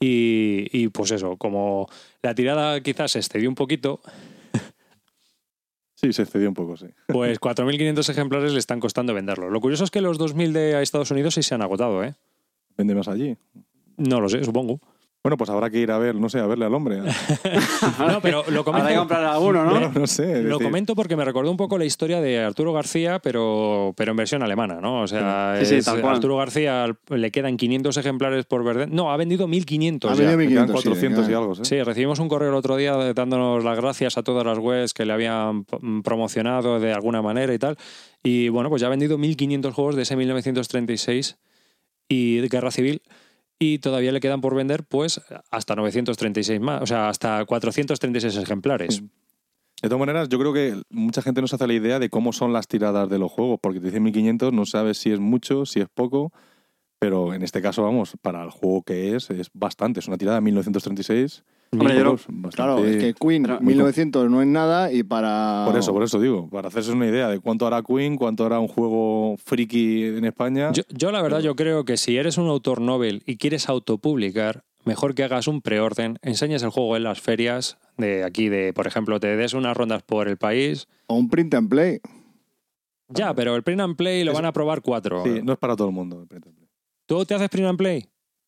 y, 0.00 0.68
y, 0.72 0.88
pues 0.88 1.10
eso, 1.10 1.36
como 1.36 1.88
la 2.22 2.34
tirada 2.34 2.80
quizás 2.80 3.12
se 3.12 3.18
excedió 3.18 3.48
un 3.48 3.54
poquito, 3.54 4.00
Sí, 5.96 6.12
se 6.12 6.22
excedió 6.22 6.48
un 6.48 6.54
poco, 6.54 6.76
sí. 6.76 6.86
pues 7.08 7.40
4.500 7.40 8.10
ejemplares 8.10 8.52
le 8.52 8.58
están 8.58 8.80
costando 8.80 9.14
venderlo. 9.14 9.50
Lo 9.50 9.60
curioso 9.60 9.84
es 9.84 9.90
que 9.90 10.02
los 10.02 10.20
2.000 10.20 10.52
de 10.52 10.82
Estados 10.82 11.10
Unidos 11.10 11.34
sí 11.34 11.42
se 11.42 11.54
han 11.54 11.62
agotado, 11.62 12.04
¿eh? 12.04 12.14
Vende 12.76 12.94
más 12.94 13.08
allí. 13.08 13.36
No 13.96 14.20
lo 14.20 14.28
sé, 14.28 14.44
supongo. 14.44 14.80
Bueno, 15.26 15.36
pues 15.36 15.50
habrá 15.50 15.70
que 15.70 15.78
ir 15.80 15.90
a 15.90 15.98
ver, 15.98 16.14
no 16.14 16.28
sé, 16.28 16.38
a 16.38 16.46
verle 16.46 16.64
al 16.66 16.74
hombre. 16.74 17.00
No, 17.98 18.20
pero 18.20 18.44
lo 18.48 18.60
Habrá 18.60 18.64
que 18.64 18.64
comento, 18.64 18.98
comprar 19.00 19.24
alguno, 19.24 19.64
¿no? 19.64 19.80
No, 19.80 19.88
no 19.92 20.06
sé. 20.06 20.42
lo 20.42 20.50
decir, 20.56 20.64
comento 20.66 20.94
porque 20.94 21.16
me 21.16 21.24
recordó 21.24 21.50
un 21.50 21.56
poco 21.56 21.78
la 21.78 21.84
historia 21.84 22.20
de 22.20 22.38
Arturo 22.40 22.72
García, 22.72 23.18
pero, 23.20 23.92
pero 23.96 24.12
en 24.12 24.16
versión 24.16 24.42
alemana, 24.42 24.80
¿no? 24.80 25.02
O 25.02 25.06
sea, 25.08 25.56
Sí, 25.60 25.66
sí, 25.66 25.74
es- 25.76 25.84
tal 25.84 26.00
cual. 26.00 26.14
Arturo 26.16 26.36
García 26.36 26.86
le 27.08 27.30
quedan 27.30 27.56
500 27.56 27.96
ejemplares 27.96 28.44
por 28.46 28.62
vender. 28.64 28.90
No, 28.90 29.10
ha 29.12 29.16
vendido 29.16 29.46
1.500 29.48 30.10
Ha 30.10 30.14
vendido 30.14 30.38
me 30.38 30.48
quedan 30.48 30.66
1500, 30.66 30.66
sí, 30.82 30.88
400 30.88 31.24
y 31.24 31.26
venga. 31.28 31.38
algo, 31.38 31.52
¿eh? 31.54 31.64
Sí, 31.64 31.82
recibimos 31.82 32.18
un 32.20 32.28
correo 32.28 32.48
el 32.50 32.54
otro 32.54 32.76
día 32.76 32.92
dándonos 33.14 33.64
las 33.64 33.76
gracias 33.76 34.16
a 34.18 34.22
todas 34.22 34.44
las 34.44 34.58
webs 34.58 34.94
que 34.94 35.04
le 35.04 35.12
habían 35.12 35.64
p- 35.64 35.76
promocionado 36.04 36.78
de 36.80 36.92
alguna 36.92 37.22
manera 37.22 37.52
y 37.52 37.58
tal. 37.58 37.76
Y 38.22 38.48
bueno, 38.48 38.68
pues 38.70 38.80
ya 38.80 38.86
ha 38.86 38.90
vendido 38.90 39.18
1.500 39.18 39.72
juegos 39.72 39.96
de 39.96 40.02
ese 40.02 40.16
1936 40.16 41.36
y 42.08 42.36
de 42.38 42.48
Guerra 42.48 42.70
Civil. 42.70 43.02
Y 43.58 43.78
todavía 43.78 44.12
le 44.12 44.20
quedan 44.20 44.40
por 44.40 44.54
vender, 44.54 44.84
pues, 44.84 45.20
hasta 45.50 45.74
936 45.74 46.60
más, 46.60 46.82
o 46.82 46.86
sea, 46.86 47.08
hasta 47.08 47.44
436 47.44 48.36
ejemplares. 48.36 49.02
De 49.82 49.88
todas 49.88 50.00
maneras, 50.00 50.28
yo 50.28 50.38
creo 50.38 50.52
que 50.52 50.82
mucha 50.90 51.22
gente 51.22 51.40
no 51.40 51.46
se 51.46 51.56
hace 51.56 51.66
la 51.66 51.74
idea 51.74 51.98
de 51.98 52.10
cómo 52.10 52.32
son 52.32 52.52
las 52.52 52.66
tiradas 52.66 53.08
de 53.08 53.18
los 53.18 53.30
juegos, 53.30 53.58
porque 53.60 53.80
te 53.80 53.86
dicen 53.86 54.02
1500, 54.02 54.52
no 54.52 54.66
sabes 54.66 54.98
si 54.98 55.10
es 55.10 55.20
mucho, 55.20 55.66
si 55.66 55.80
es 55.80 55.88
poco, 55.88 56.32
pero 56.98 57.34
en 57.34 57.42
este 57.42 57.60
caso, 57.60 57.82
vamos, 57.82 58.16
para 58.22 58.42
el 58.42 58.50
juego 58.50 58.82
que 58.82 59.14
es, 59.14 59.30
es 59.30 59.50
bastante. 59.52 60.00
Es 60.00 60.08
una 60.08 60.16
tirada 60.16 60.38
de 60.38 60.42
1936. 60.42 61.44
Hombre, 61.72 61.94
yo 61.94 62.16
juegos 62.16 62.26
Claro, 62.54 62.84
es 62.84 62.96
que 62.96 63.14
Queen 63.14 63.42
Pero- 63.42 63.60
1900 63.60 64.30
no 64.30 64.40
es 64.40 64.46
nada 64.46 64.92
y 64.92 65.02
para... 65.02 65.64
Por 65.66 65.76
eso, 65.78 65.92
por 65.92 66.02
eso 66.04 66.20
digo, 66.20 66.48
para 66.48 66.68
hacerse 66.68 66.92
una 66.92 67.06
idea 67.06 67.28
de 67.28 67.40
cuánto 67.40 67.66
hará 67.66 67.82
Queen, 67.82 68.16
cuánto 68.16 68.46
hará 68.46 68.60
un 68.60 68.68
juego 68.68 69.36
friki 69.44 70.04
en 70.04 70.24
España. 70.24 70.70
Yo, 70.72 70.82
yo, 70.90 71.10
la 71.10 71.22
verdad, 71.22 71.40
yo 71.40 71.56
creo 71.56 71.84
que 71.84 71.96
si 71.96 72.16
eres 72.16 72.38
un 72.38 72.48
autor 72.48 72.80
novel 72.80 73.22
y 73.26 73.36
quieres 73.36 73.68
autopublicar, 73.68 74.64
mejor 74.84 75.14
que 75.14 75.24
hagas 75.24 75.48
un 75.48 75.60
preorden, 75.60 76.18
enseñes 76.22 76.62
el 76.62 76.70
juego 76.70 76.96
en 76.96 77.02
las 77.02 77.20
ferias 77.20 77.78
de 77.98 78.22
aquí, 78.24 78.48
de, 78.48 78.72
por 78.72 78.86
ejemplo, 78.86 79.18
te 79.20 79.36
des 79.36 79.52
unas 79.52 79.76
rondas 79.76 80.02
por 80.02 80.28
el 80.28 80.36
país. 80.36 80.86
O 81.08 81.16
un 81.16 81.28
print 81.28 81.52
and 81.54 81.68
play. 81.68 82.00
Ya, 83.08 83.34
pero 83.34 83.54
el 83.56 83.62
print 83.62 83.80
and 83.80 83.96
play 83.96 84.24
lo 84.24 84.32
Es- 84.32 84.36
van 84.36 84.46
a 84.46 84.52
probar 84.52 84.82
cuatro. 84.82 85.22
Sí, 85.24 85.40
no 85.42 85.52
es 85.52 85.58
para 85.58 85.76
todo 85.76 85.88
el 85.88 85.94
mundo. 85.94 86.20
el 86.22 86.26
print 86.28 86.46
and 86.46 86.56
play. 86.56 86.68
¿Tú 87.06 87.24
te 87.24 87.34
haces 87.34 87.48
print 87.48 87.68
and 87.68 87.78
play? 87.78 88.04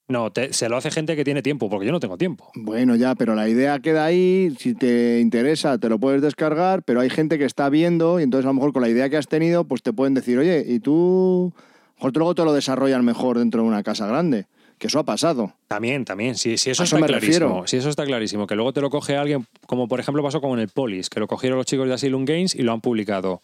No, 0.09 0.33
te- 0.33 0.55
se 0.55 0.71
lo 0.71 0.77
hace 0.79 0.91
gente 0.91 1.17
que 1.17 1.25
tiene 1.25 1.43
tiempo, 1.43 1.69
porque 1.69 1.85
yo 1.85 1.93
no 1.93 2.01
tengo 2.01 2.17
tiempo. 2.17 2.51
Bueno, 2.55 2.97
ya, 2.97 3.15
pero 3.15 3.35
la 3.35 3.47
idea 3.49 3.79
queda 3.81 4.07
ahí. 4.07 4.55
Si 4.59 4.75
te 4.75 5.21
interesa, 5.21 5.77
te 5.77 5.91
lo 5.91 5.99
puedes 5.99 6.23
descargar, 6.23 6.83
pero 6.83 7.01
hay 7.01 7.11
gente 7.11 7.37
que 7.39 7.45
está 7.45 7.69
viendo 7.69 8.19
y 8.19 8.23
entonces 8.23 8.47
a 8.47 8.49
lo 8.49 8.55
mejor 8.55 8.73
con 8.73 8.81
la 8.83 8.89
idea 8.89 9.11
que 9.11 9.19
has 9.19 9.29
tenido, 9.29 9.65
pues 9.65 9.83
te 9.83 9.93
pueden 9.93 10.15
decir, 10.15 10.39
oye, 10.39 10.65
y 10.67 10.81
tú, 10.81 11.53
a 11.55 11.61
lo 11.61 11.95
mejor 11.97 12.17
luego 12.17 12.35
te 12.35 12.45
lo 12.45 12.53
desarrollan 12.55 13.05
mejor 13.05 13.39
dentro 13.39 13.61
de 13.63 13.69
una 13.69 13.83
casa 13.83 14.07
grande. 14.07 14.47
Que 14.79 14.87
eso 14.87 15.01
ha 15.01 15.05
pasado. 15.05 15.55
También, 15.67 16.05
también. 16.05 16.37
Si, 16.37 16.57
si 16.57 16.71
eso 16.71 16.85
está 16.85 16.99
me 17.01 17.07
clarísimo. 17.07 17.47
refiero. 17.49 17.67
Si 17.67 17.77
eso 17.77 17.91
está 17.91 18.05
clarísimo. 18.07 18.47
Que 18.47 18.55
luego 18.55 18.73
te 18.73 18.81
lo 18.81 18.91
coge 18.91 19.17
alguien, 19.17 19.45
como 19.67 19.89
por 19.89 19.99
ejemplo 19.99 20.23
pasó 20.23 20.41
con 20.41 20.59
el 20.61 20.69
Polis, 20.69 21.11
que 21.11 21.19
lo 21.21 21.27
cogieron 21.27 21.59
los 21.59 21.67
chicos 21.67 21.89
de 21.89 21.95
Asylum 21.95 22.25
Games 22.25 22.55
y 22.55 22.63
lo 22.63 22.73
han 22.73 22.81
publicado. 22.81 23.43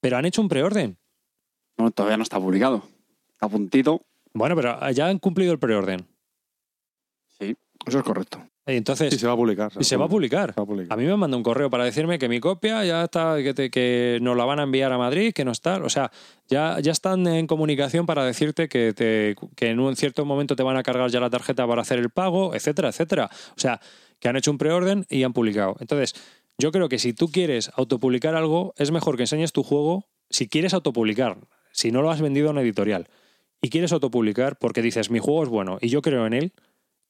Pero 0.00 0.16
han 0.16 0.26
hecho 0.26 0.40
un 0.40 0.48
preorden. 0.48 0.96
No, 1.76 1.90
todavía 1.90 2.16
no 2.16 2.22
está 2.22 2.38
publicado. 2.38 2.84
Está 3.32 3.46
a 3.46 3.48
puntito. 3.48 4.02
Bueno, 4.32 4.54
pero 4.56 4.78
ya 4.90 5.06
han 5.08 5.18
cumplido 5.18 5.52
el 5.52 5.58
preorden. 5.58 6.06
Sí. 7.38 7.56
Eso 7.86 7.98
es 7.98 8.04
correcto. 8.04 8.44
Entonces, 8.66 9.12
Sí, 9.12 9.18
se 9.18 9.26
va 9.26 9.32
a 9.32 9.36
publicar. 9.36 9.72
y 9.80 9.84
se 9.84 9.96
va 9.96 10.04
a 10.04 10.08
publicar. 10.08 10.52
Se 10.54 10.60
va 10.60 10.62
a 10.62 10.66
publicar. 10.66 10.92
A 10.92 10.96
mí 11.00 11.04
me 11.06 11.16
mandó 11.16 11.36
un 11.36 11.42
correo 11.42 11.70
para 11.70 11.84
decirme 11.84 12.18
que 12.18 12.28
mi 12.28 12.38
copia 12.38 12.84
ya 12.84 13.04
está, 13.04 13.36
que, 13.42 13.52
te- 13.54 13.70
que 13.70 14.18
nos 14.22 14.36
la 14.36 14.44
van 14.44 14.60
a 14.60 14.64
enviar 14.64 14.92
a 14.92 14.98
Madrid, 14.98 15.32
que 15.32 15.44
no 15.44 15.50
está. 15.50 15.78
O 15.78 15.88
sea, 15.88 16.12
ya, 16.46 16.78
ya 16.80 16.92
están 16.92 17.26
en 17.26 17.46
comunicación 17.48 18.06
para 18.06 18.24
decirte 18.24 18.68
que, 18.68 18.92
te, 18.92 19.34
que 19.56 19.70
en 19.70 19.80
un 19.80 19.96
cierto 19.96 20.24
momento 20.24 20.54
te 20.54 20.62
van 20.62 20.76
a 20.76 20.82
cargar 20.84 21.10
ya 21.10 21.18
la 21.18 21.30
tarjeta 21.30 21.66
para 21.66 21.82
hacer 21.82 21.98
el 21.98 22.10
pago, 22.10 22.54
etcétera, 22.54 22.90
etcétera. 22.90 23.30
O 23.56 23.60
sea, 23.60 23.80
que 24.20 24.28
han 24.28 24.36
hecho 24.36 24.50
un 24.52 24.58
preorden 24.58 25.06
y 25.08 25.24
han 25.24 25.32
publicado. 25.32 25.76
Entonces, 25.80 26.14
yo 26.58 26.70
creo 26.70 26.88
que 26.88 26.98
si 26.98 27.12
tú 27.14 27.28
quieres 27.28 27.72
autopublicar 27.74 28.36
algo, 28.36 28.74
es 28.76 28.90
mejor 28.92 29.16
que 29.16 29.22
enseñes 29.24 29.52
tu 29.52 29.62
juego 29.64 30.06
si 30.28 30.48
quieres 30.48 30.74
autopublicar, 30.74 31.38
si 31.72 31.90
no 31.90 32.02
lo 32.02 32.10
has 32.10 32.20
vendido 32.20 32.48
a 32.48 32.50
una 32.52 32.60
editorial 32.60 33.08
y 33.62 33.70
quieres 33.70 33.92
autopublicar 33.92 34.56
porque 34.58 34.82
dices 34.82 35.10
mi 35.10 35.18
juego 35.18 35.42
es 35.42 35.48
bueno 35.48 35.78
y 35.80 35.88
yo 35.88 36.02
creo 36.02 36.26
en 36.26 36.32
él, 36.32 36.52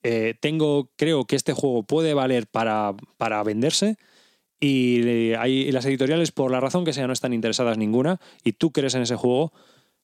eh, 0.02 0.34
tengo, 0.40 0.90
creo 0.96 1.24
que 1.26 1.36
este 1.36 1.52
juego 1.52 1.82
puede 1.82 2.14
valer 2.14 2.46
para, 2.46 2.94
para 3.18 3.42
venderse 3.42 3.96
y, 4.60 5.32
hay, 5.34 5.72
las 5.72 5.86
editoriales, 5.86 6.32
por 6.32 6.50
la 6.50 6.60
razón 6.60 6.84
que 6.84 6.92
sea, 6.92 7.06
no 7.06 7.12
están 7.12 7.32
interesadas 7.32 7.78
ninguna 7.78 8.20
y 8.44 8.52
tú 8.52 8.72
crees 8.72 8.94
en 8.94 9.02
ese 9.02 9.16
juego, 9.16 9.52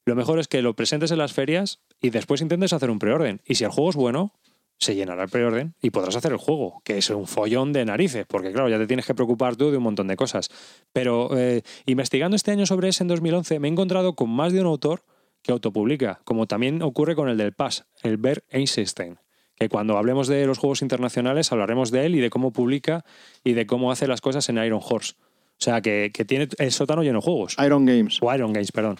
lo 0.05 0.15
mejor 0.15 0.39
es 0.39 0.47
que 0.47 0.61
lo 0.61 0.75
presentes 0.75 1.11
en 1.11 1.19
las 1.19 1.33
ferias 1.33 1.79
y 2.01 2.09
después 2.09 2.41
intentes 2.41 2.73
hacer 2.73 2.89
un 2.89 2.97
preorden. 2.97 3.41
Y 3.45 3.55
si 3.55 3.65
el 3.65 3.69
juego 3.69 3.91
es 3.91 3.95
bueno, 3.95 4.33
se 4.79 4.95
llenará 4.95 5.23
el 5.23 5.29
preorden 5.29 5.75
y 5.81 5.91
podrás 5.91 6.15
hacer 6.15 6.31
el 6.31 6.37
juego, 6.37 6.81
que 6.83 6.97
es 6.97 7.09
un 7.09 7.27
follón 7.27 7.71
de 7.71 7.85
narices, 7.85 8.25
porque 8.27 8.51
claro, 8.51 8.69
ya 8.69 8.77
te 8.77 8.87
tienes 8.87 9.05
que 9.05 9.13
preocupar 9.13 9.55
tú 9.55 9.69
de 9.69 9.77
un 9.77 9.83
montón 9.83 10.07
de 10.07 10.15
cosas. 10.15 10.49
Pero 10.91 11.37
eh, 11.37 11.61
investigando 11.85 12.35
este 12.35 12.51
año 12.51 12.65
sobre 12.65 12.89
ese 12.89 13.03
en 13.03 13.09
2011, 13.09 13.59
me 13.59 13.67
he 13.67 13.71
encontrado 13.71 14.15
con 14.15 14.29
más 14.29 14.53
de 14.53 14.61
un 14.61 14.67
autor 14.67 15.03
que 15.47 15.53
autopublica, 15.53 16.19
como 16.25 16.45
también 16.45 16.83
ocurre 16.83 17.15
con 17.15 17.29
el 17.29 17.37
del 17.37 17.53
PAS, 17.53 17.85
el 18.03 18.17
Bert 18.17 18.43
Einstein, 18.49 19.17
que 19.55 19.69
cuando 19.69 19.97
hablemos 19.97 20.27
de 20.27 20.45
los 20.45 20.59
juegos 20.59 20.81
internacionales 20.81 21.51
hablaremos 21.51 21.89
de 21.89 22.05
él 22.05 22.15
y 22.15 22.19
de 22.19 22.29
cómo 22.29 22.51
publica 22.51 23.05
y 23.43 23.53
de 23.53 23.65
cómo 23.65 23.91
hace 23.91 24.07
las 24.07 24.21
cosas 24.21 24.47
en 24.49 24.57
Iron 24.57 24.81
Horse. 24.83 25.13
O 25.19 25.59
sea, 25.59 25.81
que, 25.81 26.11
que 26.13 26.25
tiene 26.25 26.49
el 26.59 26.71
sótano 26.71 27.01
lleno 27.01 27.19
de 27.19 27.25
juegos. 27.25 27.55
Iron 27.65 27.85
Games. 27.85 28.19
O 28.21 28.31
Iron 28.35 28.53
Games, 28.53 28.71
perdón. 28.71 28.97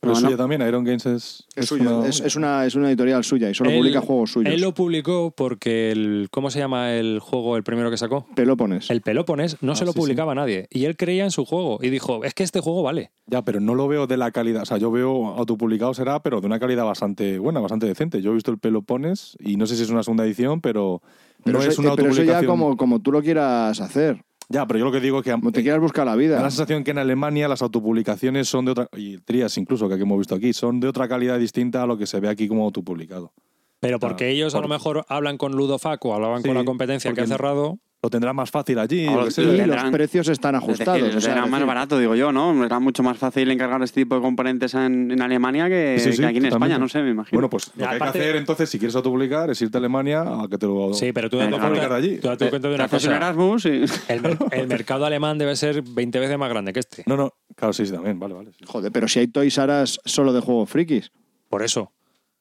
Pero 0.00 0.12
es 0.12 0.22
no. 0.22 0.28
suya 0.28 0.36
también, 0.36 0.62
Iron 0.62 0.84
Games 0.84 1.06
es... 1.06 1.44
Es, 1.56 1.66
suyo, 1.66 1.98
una- 1.98 2.08
es, 2.08 2.20
es 2.20 2.36
una, 2.36 2.64
es 2.64 2.76
una 2.76 2.88
editorial 2.88 3.24
suya 3.24 3.50
y 3.50 3.54
solo 3.54 3.70
Él- 3.70 3.78
publica 3.78 4.00
juegos 4.00 4.30
suyos. 4.30 4.54
Él 4.54 4.60
lo 4.60 4.72
publicó 4.72 5.32
porque 5.36 5.90
el. 5.90 6.28
¿Cómo 6.30 6.50
se 6.50 6.60
llama 6.60 6.92
el 6.94 7.18
juego, 7.18 7.56
el 7.56 7.64
primero 7.64 7.90
que 7.90 7.96
sacó? 7.96 8.24
Pelopones. 8.36 8.90
El 8.90 9.00
Pelopones 9.00 9.56
no 9.60 9.72
Ah, 9.72 9.74
se 9.74 9.84
lo 9.84 9.92
sí, 9.92 9.98
publicaba 9.98 10.32
a 10.32 10.34
nadie. 10.36 10.68
Y 10.70 10.84
él 10.84 10.96
creía 10.96 11.24
en 11.24 11.32
su 11.32 11.44
juego. 11.44 11.78
Y 11.82 11.90
dijo: 11.90 12.22
Es 12.24 12.32
que 12.34 12.44
este 12.44 12.60
juego 12.60 12.84
vale. 12.84 13.10
Ya, 13.26 13.42
pero 13.42 13.58
no 13.60 13.74
lo 13.74 13.88
veo 13.88 14.06
de 14.06 14.16
la 14.16 14.30
calidad. 14.30 14.62
O 14.62 14.66
sea, 14.66 14.76
yo 14.78 14.90
veo 14.92 15.26
autopublicado 15.36 15.92
será, 15.94 16.22
pero 16.22 16.40
de 16.40 16.46
una 16.46 16.60
calidad 16.60 16.84
bastante 16.84 17.38
buena, 17.40 17.58
bastante 17.58 17.86
decente. 17.86 18.22
Yo 18.22 18.30
he 18.30 18.34
visto 18.34 18.52
el 18.52 18.58
Pelopones 18.58 19.36
y 19.40 19.56
no 19.56 19.66
sé 19.66 19.74
si 19.74 19.82
es 19.82 19.90
una 19.90 20.04
segunda 20.04 20.24
edición, 20.24 20.60
pero, 20.60 21.02
pero, 21.44 21.58
no 21.58 21.62
eso, 21.62 21.70
es 21.72 21.78
una 21.80 21.88
eh, 21.90 21.96
pero 21.96 22.10
eso 22.10 22.22
ya 22.22 22.44
como, 22.46 22.76
como 22.76 23.00
tú 23.02 23.10
lo 23.10 23.20
quieras 23.20 23.80
hacer. 23.80 24.24
Ya, 24.50 24.66
pero 24.66 24.78
yo 24.78 24.86
lo 24.86 24.92
que 24.92 25.00
digo 25.00 25.18
es 25.18 25.24
que 25.24 25.32
Como 25.32 25.52
te 25.52 25.62
quieras 25.62 25.80
buscar 25.80 26.06
la 26.06 26.16
me 26.16 26.22
da 26.26 26.36
vida. 26.36 26.42
la 26.42 26.50
sensación 26.50 26.82
que 26.82 26.90
en 26.92 26.98
Alemania 26.98 27.48
las 27.48 27.60
autopublicaciones 27.60 28.48
son 28.48 28.64
de 28.64 28.70
otra, 28.72 28.88
y 28.96 29.18
Trias 29.18 29.56
incluso, 29.58 29.88
que 29.88 29.94
aquí 29.94 30.02
hemos 30.04 30.18
visto 30.18 30.34
aquí, 30.34 30.52
son 30.54 30.80
de 30.80 30.88
otra 30.88 31.06
calidad 31.06 31.38
distinta 31.38 31.82
a 31.82 31.86
lo 31.86 31.98
que 31.98 32.06
se 32.06 32.18
ve 32.20 32.28
aquí 32.28 32.48
como 32.48 32.64
autopublicado. 32.64 33.32
Pero 33.80 33.98
porque 34.00 34.24
Claro, 34.24 34.32
ellos 34.32 34.54
a 34.54 34.60
lo 34.60 34.68
mejor 34.68 35.04
hablan 35.08 35.36
con 35.36 35.52
Ludofac 35.52 36.04
o 36.04 36.14
hablaban 36.14 36.42
Sí, 36.42 36.48
con 36.48 36.56
la 36.56 36.64
competencia 36.64 37.12
que 37.12 37.20
ha 37.20 37.26
cerrado. 37.26 37.78
Lo 38.00 38.10
tendrán 38.10 38.36
más 38.36 38.48
fácil 38.48 38.78
allí. 38.78 39.06
Ahora 39.06 39.28
sí, 39.28 39.42
los 39.42 39.84
precios 39.90 40.28
están 40.28 40.52
decir, 40.54 40.68
ajustados. 40.68 41.16
o 41.16 41.20
sea, 41.20 41.32
era 41.32 41.44
es 41.44 41.50
más 41.50 41.58
decir, 41.58 41.66
barato, 41.66 41.98
digo 41.98 42.14
yo, 42.14 42.30
¿no? 42.30 42.64
Era 42.64 42.78
mucho 42.78 43.02
más 43.02 43.18
fácil 43.18 43.50
encargar 43.50 43.82
este 43.82 44.02
tipo 44.02 44.14
de 44.14 44.20
componentes 44.20 44.72
en, 44.74 45.10
en 45.10 45.20
Alemania 45.20 45.68
que, 45.68 45.96
Sí, 45.98 46.12
sí, 46.12 46.18
que 46.20 46.26
aquí 46.26 46.36
en 46.36 46.44
totalmente. 46.44 46.74
España, 46.74 46.78
no 46.78 46.88
sé, 46.88 47.02
me 47.02 47.10
imagino. 47.10 47.36
Bueno, 47.36 47.50
pues 47.50 47.72
lo 47.74 47.80
Ya, 47.82 47.88
que 47.88 47.94
hay 47.94 48.00
que 48.00 48.18
hacer 48.20 48.36
entonces, 48.36 48.70
si 48.70 48.78
quieres 48.78 48.94
autopublicar, 48.94 49.50
es 49.50 49.60
irte 49.62 49.76
a 49.76 49.80
Alemania 49.80 50.20
a 50.22 50.46
que 50.48 50.58
te 50.58 50.66
lo 50.66 50.94
Sí, 50.94 51.12
pero 51.12 51.28
tú 51.28 51.40
Eh, 51.40 51.48
cuenta, 51.50 51.88
de 51.88 51.94
allí. 51.96 52.18
tú 52.18 52.28
date 52.28 52.44
te, 52.44 52.50
cuenta 52.50 52.68
de 52.68 52.74
te 52.76 52.80
una 52.82 52.88
cosa. 52.88 53.16
Erasmus 53.16 53.64
y... 53.66 53.68
El, 54.08 54.20
mer- 54.22 54.38
el 54.52 54.68
mercado 54.68 55.04
alemán 55.04 55.36
debe 55.38 55.56
ser 55.56 55.82
20 55.82 56.20
veces 56.20 56.38
más 56.38 56.50
grande 56.50 56.72
que 56.72 56.78
este. 56.78 57.02
No, 57.06 57.16
no, 57.16 57.34
claro, 57.56 57.72
sí, 57.72 57.84
sí, 57.84 57.92
también, 57.92 58.20
vale, 58.20 58.34
vale. 58.34 58.52
sí. 58.56 58.64
Joder, 58.64 58.92
pero 58.92 59.08
si 59.08 59.18
hay 59.18 59.26
Toys 59.26 59.58
R 59.58 59.72
solo 59.86 60.32
de 60.32 60.38
juegos 60.40 60.70
frikis. 60.70 61.10
Por 61.48 61.64
eso. 61.64 61.92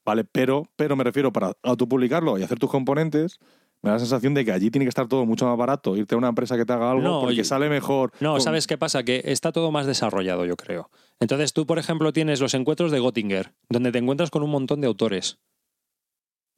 Vale, 0.06 0.24
pero, 0.24 0.70
pero 0.76 0.96
me 0.96 1.04
refiero 1.04 1.34
para 1.34 1.54
autopublicarlo 1.64 2.38
y 2.38 2.44
hacer 2.44 2.60
tus 2.60 2.70
componentes, 2.70 3.40
me 3.88 3.92
da 3.92 3.96
la 3.96 4.00
sensación 4.00 4.34
de 4.34 4.44
que 4.46 4.52
allí 4.52 4.70
tiene 4.70 4.86
que 4.86 4.90
estar 4.90 5.08
todo 5.08 5.26
mucho 5.26 5.46
más 5.48 5.58
barato, 5.58 5.96
irte 5.98 6.16
a 6.16 6.18
una 6.18 6.28
empresa 6.30 6.58
que 6.58 6.66
te 6.66 6.74
haga 6.74 6.92
algo 6.92 7.02
No, 7.04 7.20
porque 7.22 7.34
oye, 7.36 7.44
sale 7.44 7.70
mejor. 7.70 8.12
No, 8.20 8.34
con- 8.34 8.42
¿sabes 8.42 8.68
qué 8.68 8.78
pasa? 8.78 9.04
Que 9.04 9.22
está 9.26 9.52
todo 9.52 9.72
más 9.72 9.86
desarrollado, 9.86 10.46
yo 10.46 10.56
creo. 10.56 10.90
Entonces 11.20 11.54
tú, 11.54 11.66
por 11.66 11.80
ejemplo, 11.80 12.14
tienes 12.14 12.40
los 12.42 12.54
encuentros 12.54 12.92
de 12.92 13.00
Göttinger, 13.00 13.54
donde 13.70 13.92
te 13.92 13.98
encuentras 14.00 14.30
con 14.30 14.44
un 14.44 14.50
montón 14.52 14.82
de 14.82 14.88
autores 14.88 15.40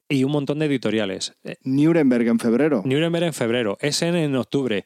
y 0.08 0.24
un 0.24 0.32
montón 0.32 0.58
de 0.58 0.66
editoriales. 0.66 1.34
Eh, 1.44 1.56
Nuremberg 1.62 2.26
en 2.26 2.38
febrero. 2.38 2.82
Nuremberg 2.84 3.24
en 3.26 3.32
febrero, 3.32 3.78
Essen 3.80 4.16
en 4.16 4.34
octubre. 4.36 4.84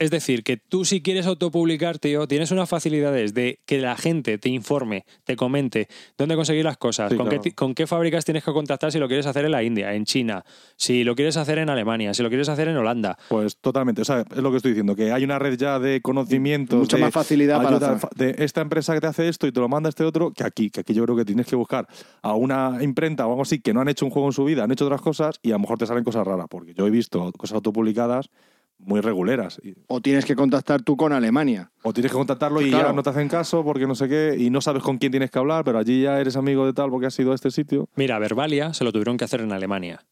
Es 0.00 0.10
decir, 0.10 0.42
que 0.44 0.56
tú 0.56 0.86
si 0.86 1.02
quieres 1.02 1.26
autopublicar, 1.26 1.98
tío, 1.98 2.26
tienes 2.26 2.50
unas 2.52 2.70
facilidades 2.70 3.34
de 3.34 3.60
que 3.66 3.76
la 3.78 3.96
gente 3.96 4.38
te 4.38 4.48
informe, 4.48 5.04
te 5.24 5.36
comente 5.36 5.88
dónde 6.16 6.36
conseguir 6.36 6.64
las 6.64 6.78
cosas, 6.78 7.10
Sí, 7.10 7.18
con, 7.18 7.26
claro. 7.26 7.42
qué, 7.42 7.52
con 7.52 7.74
qué 7.74 7.86
fábricas 7.86 8.24
tienes 8.24 8.42
que 8.42 8.50
contactar 8.50 8.90
si 8.90 8.98
lo 8.98 9.08
quieres 9.08 9.26
hacer 9.26 9.44
en 9.44 9.50
la 9.50 9.62
India, 9.62 9.92
en 9.94 10.06
China, 10.06 10.42
si 10.76 11.04
lo 11.04 11.14
quieres 11.14 11.36
hacer 11.36 11.58
en 11.58 11.68
Alemania, 11.68 12.14
si 12.14 12.22
lo 12.22 12.30
quieres 12.30 12.48
hacer 12.48 12.68
en 12.68 12.78
Holanda. 12.78 13.18
Pues 13.28 13.58
totalmente, 13.58 14.00
o 14.00 14.04
sea, 14.06 14.20
es 14.20 14.38
lo 14.38 14.50
que 14.50 14.56
estoy 14.56 14.70
diciendo, 14.70 14.96
que 14.96 15.12
hay 15.12 15.22
una 15.22 15.38
red 15.38 15.58
ya 15.58 15.78
de 15.78 16.00
conocimientos. 16.00 16.78
Mucha 16.78 16.96
de 16.96 17.02
más 17.02 17.12
facilidad 17.12 17.58
para 17.58 17.76
ayuda 17.76 17.92
hacer. 17.92 18.08
de 18.16 18.42
esta 18.42 18.62
empresa 18.62 18.94
que 18.94 19.02
te 19.02 19.06
hace 19.06 19.28
esto 19.28 19.46
y 19.48 19.52
te 19.52 19.60
lo 19.60 19.68
manda 19.68 19.90
este 19.90 20.04
otro, 20.04 20.32
que 20.32 20.44
aquí, 20.44 20.70
que 20.70 20.80
aquí 20.80 20.94
yo 20.94 21.04
creo 21.04 21.14
que 21.14 21.26
tienes 21.26 21.44
que 21.46 21.56
buscar 21.56 21.86
a 22.22 22.32
una 22.34 22.78
imprenta 22.80 23.26
o 23.26 23.32
algo 23.32 23.42
así 23.42 23.60
que 23.60 23.74
no 23.74 23.82
han 23.82 23.88
hecho 23.88 24.06
un 24.06 24.10
juego 24.10 24.28
en 24.28 24.32
su 24.32 24.44
vida, 24.46 24.64
han 24.64 24.72
hecho 24.72 24.86
otras 24.86 25.02
cosas 25.02 25.40
y 25.42 25.50
a 25.50 25.56
lo 25.56 25.58
mejor 25.58 25.76
te 25.76 25.84
salen 25.84 26.04
cosas 26.04 26.26
raras, 26.26 26.46
porque 26.48 26.72
yo 26.72 26.86
he 26.86 26.90
visto 26.90 27.30
cosas 27.32 27.56
autopublicadas 27.56 28.30
muy 28.82 29.00
reguleras. 29.00 29.60
O 29.86 30.00
tienes 30.00 30.24
que 30.24 30.34
contactar 30.34 30.82
tú 30.82 30.96
con 30.96 31.12
Alemania. 31.12 31.70
O 31.82 31.92
tienes 31.92 32.10
que 32.10 32.16
contactarlo 32.18 32.60
y 32.62 32.70
Claro. 32.70 32.88
ya 32.88 32.92
no 32.92 33.02
te 33.02 33.10
hacen 33.10 33.28
caso 33.28 33.62
porque 33.62 33.86
no 33.86 33.94
sé 33.94 34.08
qué, 34.08 34.36
y 34.38 34.50
no 34.50 34.60
sabes 34.60 34.82
con 34.82 34.98
quién 34.98 35.12
tienes 35.12 35.30
que 35.30 35.38
hablar, 35.38 35.64
pero 35.64 35.78
allí 35.78 36.02
ya 36.02 36.20
eres 36.20 36.36
amigo 36.36 36.66
de 36.66 36.72
tal 36.72 36.90
porque 36.90 37.06
has 37.06 37.18
ido 37.18 37.32
a 37.32 37.34
este 37.34 37.50
sitio. 37.50 37.88
Mira, 37.96 38.18
Verbalia 38.18 38.72
se 38.74 38.84
lo 38.84 38.92
tuvieron 38.92 39.16
que 39.16 39.24
hacer 39.24 39.40
en 39.42 39.52
Alemania. 39.52 40.04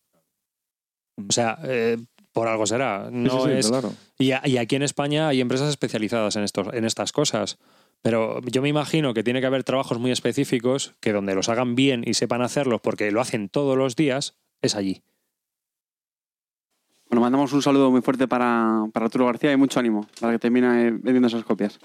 O 1.16 1.32
sea, 1.32 1.58
eh, 1.64 1.96
por 2.32 2.46
algo 2.48 2.66
será. 2.66 3.06
Sí, 3.08 3.14
No 3.16 3.30
sí, 3.44 3.50
sí, 3.50 3.58
es... 3.58 3.68
claro. 3.68 3.92
y, 4.18 4.32
a- 4.32 4.42
y 4.46 4.58
aquí 4.58 4.76
en 4.76 4.82
España 4.82 5.28
hay 5.28 5.40
empresas 5.40 5.68
especializadas 5.70 6.36
en, 6.36 6.44
estos, 6.44 6.68
en 6.72 6.84
estas 6.84 7.12
cosas. 7.12 7.58
Pero 8.00 8.40
yo 8.42 8.62
me 8.62 8.68
imagino 8.68 9.12
que 9.12 9.24
tiene 9.24 9.40
que 9.40 9.46
haber 9.46 9.64
trabajos 9.64 9.98
muy 9.98 10.12
específicos 10.12 10.94
que 11.00 11.12
donde 11.12 11.34
los 11.34 11.48
hagan 11.48 11.74
bien 11.74 12.04
y 12.06 12.14
sepan 12.14 12.42
hacerlos 12.42 12.80
porque 12.80 13.10
lo 13.10 13.20
hacen 13.20 13.48
todos 13.48 13.76
los 13.76 13.96
días, 13.96 14.36
es 14.62 14.76
allí. 14.76 15.02
Bueno, 17.10 17.20
mandamos 17.22 17.52
un 17.52 17.62
saludo 17.62 17.90
muy 17.90 18.02
fuerte 18.02 18.28
para, 18.28 18.84
para 18.92 19.06
Arturo 19.06 19.26
García 19.26 19.52
y 19.52 19.56
mucho 19.56 19.80
ánimo 19.80 20.06
para 20.20 20.34
que 20.34 20.38
termine 20.38 20.90
vendiendo 20.90 21.28
esas 21.28 21.44
copias. 21.44 21.78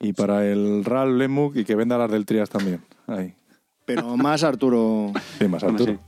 Y 0.00 0.12
para 0.12 0.44
el 0.46 0.84
RAL 0.84 1.18
Lemuk 1.18 1.56
y 1.56 1.64
que 1.64 1.74
venda 1.74 1.96
las 1.98 2.10
del 2.10 2.24
Trias 2.26 2.50
también. 2.50 2.80
Ahí. 3.06 3.34
Pero 3.84 4.16
más 4.16 4.42
Arturo 4.44 5.12
Sí, 5.38 5.48
más 5.48 5.62
Arturo. 5.62 5.98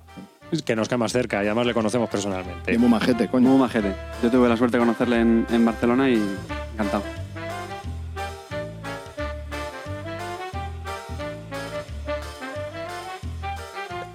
sí. 0.52 0.62
Que 0.64 0.74
nos 0.74 0.88
queda 0.88 0.98
más 0.98 1.12
cerca 1.12 1.42
y 1.44 1.46
además 1.46 1.66
le 1.66 1.74
conocemos 1.74 2.10
personalmente. 2.10 2.74
y 2.74 2.78
muy 2.78 2.88
majete, 2.88 3.28
coño. 3.28 3.48
Muy 3.50 3.58
majete. 3.60 3.94
Yo 4.22 4.30
tuve 4.32 4.48
la 4.48 4.56
suerte 4.56 4.78
de 4.78 4.82
conocerle 4.82 5.20
en, 5.20 5.46
en 5.50 5.64
Barcelona 5.64 6.10
y 6.10 6.20
encantado. 6.74 7.04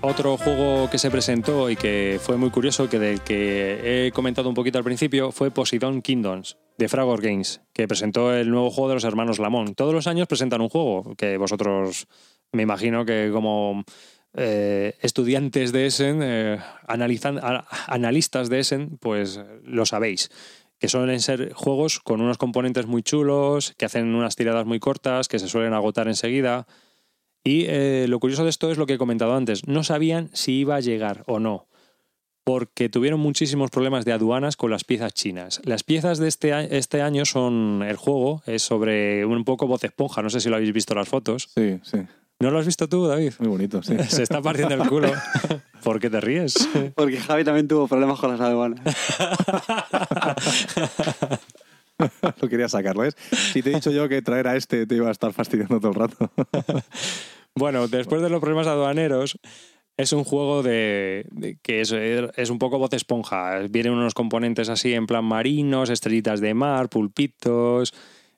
Otro 0.08 0.38
juego 0.38 0.88
que 0.88 1.00
se 1.00 1.10
presentó 1.10 1.68
y 1.68 1.76
que 1.76 2.20
fue 2.22 2.38
muy 2.38 2.52
curioso, 2.52 2.88
que 2.88 3.00
del 3.00 3.22
que 3.22 4.06
he 4.06 4.12
comentado 4.12 4.48
un 4.48 4.54
poquito 4.54 4.78
al 4.78 4.84
principio, 4.84 5.32
fue 5.32 5.50
Poseidon 5.50 6.04
Kingdoms, 6.04 6.58
de 6.78 6.88
Fragor 6.88 7.24
Games, 7.24 7.62
que 7.74 7.88
presentó 7.88 8.32
el 8.32 8.52
nuevo 8.52 8.70
juego 8.70 8.90
de 8.90 8.94
los 8.94 9.04
hermanos 9.04 9.40
Lamont. 9.40 9.76
Todos 9.76 9.96
los 9.96 10.06
años 10.06 10.28
presentan 10.28 10.62
un 10.62 10.70
juego, 10.70 11.16
que 11.18 11.38
vosotros 11.38 12.06
me 12.52 12.62
imagino 12.62 13.04
que 13.04 13.32
como 13.34 13.84
eh, 14.36 14.96
estudiantes 15.02 15.72
de 15.72 15.88
Essen, 15.88 16.20
eh, 16.22 16.60
analistas 16.86 18.50
de 18.50 18.60
Essen, 18.60 19.00
pues 19.00 19.42
lo 19.64 19.88
sabéis. 19.88 20.30
Que 20.78 20.88
suelen 20.88 21.20
ser 21.20 21.52
juegos 21.54 22.00
con 22.00 22.22
unos 22.22 22.38
componentes 22.38 22.86
muy 22.86 23.02
chulos, 23.02 23.74
que 23.76 23.86
hacen 23.86 24.14
unas 24.14 24.36
tiradas 24.36 24.68
muy 24.68 24.80
cortas, 24.80 25.28
que 25.28 25.40
se 25.40 25.48
suelen 25.48 25.74
agotar 25.74 26.08
enseguida. 26.08 26.68
Y 27.46 27.66
eh, 27.68 28.08
lo 28.10 28.20
curioso 28.20 28.44
de 28.44 28.50
esto 28.50 28.72
es 28.72 28.80
lo 28.80 28.88
que 28.88 28.96
he 28.96 28.98
comentado 28.98 29.36
antes. 29.36 29.68
No 29.68 29.84
sabían 29.84 30.32
si 30.34 30.54
iba 30.54 30.76
a 30.76 30.80
llegar 30.80 31.24
o 31.28 31.40
no. 31.40 31.68
Porque 32.44 32.90
tuvieron 32.90 33.20
muchísimos 33.20 33.70
problemas 33.70 34.04
de 34.04 34.14
aduanas 34.14 34.58
con 34.58 34.72
las 34.72 34.84
piezas 34.84 35.14
chinas. 35.14 35.62
Las 35.64 35.84
piezas 35.84 36.18
de 36.18 36.28
este, 36.28 36.78
este 36.78 37.04
año 37.04 37.24
son. 37.26 37.84
El 37.88 37.98
juego 37.98 38.42
es 38.48 38.64
sobre 38.64 39.26
un 39.26 39.44
poco 39.44 39.68
voz 39.68 39.84
esponja. 39.84 40.24
No 40.24 40.32
sé 40.32 40.42
si 40.42 40.50
lo 40.50 40.56
habéis 40.56 40.74
visto 40.74 40.96
las 40.96 41.08
fotos. 41.08 41.50
Sí, 41.56 41.80
sí. 41.84 42.00
¿No 42.40 42.52
lo 42.52 42.60
has 42.60 42.66
visto 42.66 42.90
tú, 42.90 43.08
David? 43.08 43.34
Muy 43.40 43.50
bonito, 43.50 43.84
sí. 43.84 43.96
Se 44.10 44.24
está 44.24 44.42
partiendo 44.42 44.76
el 44.76 44.90
culo. 44.90 45.12
¿Por 45.84 46.00
qué 46.00 46.10
te 46.10 46.20
ríes? 46.20 46.68
Porque 46.96 47.18
Javi 47.18 47.44
también 47.44 47.68
tuvo 47.68 47.88
problemas 47.88 48.20
con 48.20 48.32
las 48.32 48.42
aduanas. 48.42 48.82
Lo 52.42 52.50
quería 52.50 52.68
sacarlo, 52.68 53.04
¿ves? 53.04 53.16
Si 53.54 53.62
te 53.62 53.72
he 53.72 53.76
dicho 53.76 53.90
yo 53.90 54.10
que 54.10 54.22
traer 54.22 54.48
a 54.48 54.58
este 54.58 54.86
te 54.86 54.96
iba 54.96 55.08
a 55.08 55.12
estar 55.12 55.32
fastidiando 55.32 55.80
todo 55.80 55.92
el 55.92 55.96
rato. 55.96 56.30
Bueno, 57.58 57.88
después 57.88 58.22
de 58.22 58.30
los 58.30 58.42
problemas 58.42 58.68
aduaneros, 58.68 59.40
Es 59.98 60.14
un 60.14 60.26
juego 60.26 60.64
de, 60.64 61.58
que 61.64 61.82
es, 61.82 61.92
es 61.94 62.50
un 62.50 62.60
poco 62.60 62.80
voz 62.80 62.94
esponja. 62.94 63.60
Vienen 63.70 63.94
unos 63.94 64.14
componentes 64.14 64.70
así 64.70 64.94
en 64.94 65.08
plan 65.08 65.26
marinos, 65.26 65.90
estrellitas 65.90 66.42
de 66.42 66.54
mar, 66.54 66.90
pulpitos, 66.90 67.94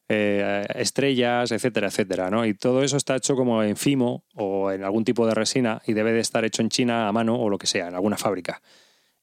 eh, 0.10 0.66
estrellas, 0.76 1.52
etcétera, 1.52 1.88
etcétera, 1.88 2.30
¿no? 2.30 2.46
Y 2.46 2.54
todo 2.54 2.84
eso 2.84 2.98
está 2.98 3.16
hecho 3.16 3.36
como 3.36 3.64
en 3.64 3.76
fimo 3.78 4.24
o 4.36 4.72
en 4.72 4.84
algún 4.84 5.04
tipo 5.04 5.26
de 5.28 5.34
resina 5.34 5.82
y 5.88 5.94
debe 5.94 6.14
de 6.14 6.20
estar 6.22 6.46
hecho 6.46 6.62
en 6.62 6.70
China 6.70 7.08
a 7.08 7.12
mano 7.12 7.36
o 7.42 7.50
lo 7.50 7.58
que 7.58 7.68
sea, 7.68 7.88
en 7.88 7.96
alguna 7.96 8.18
fábrica. 8.18 8.62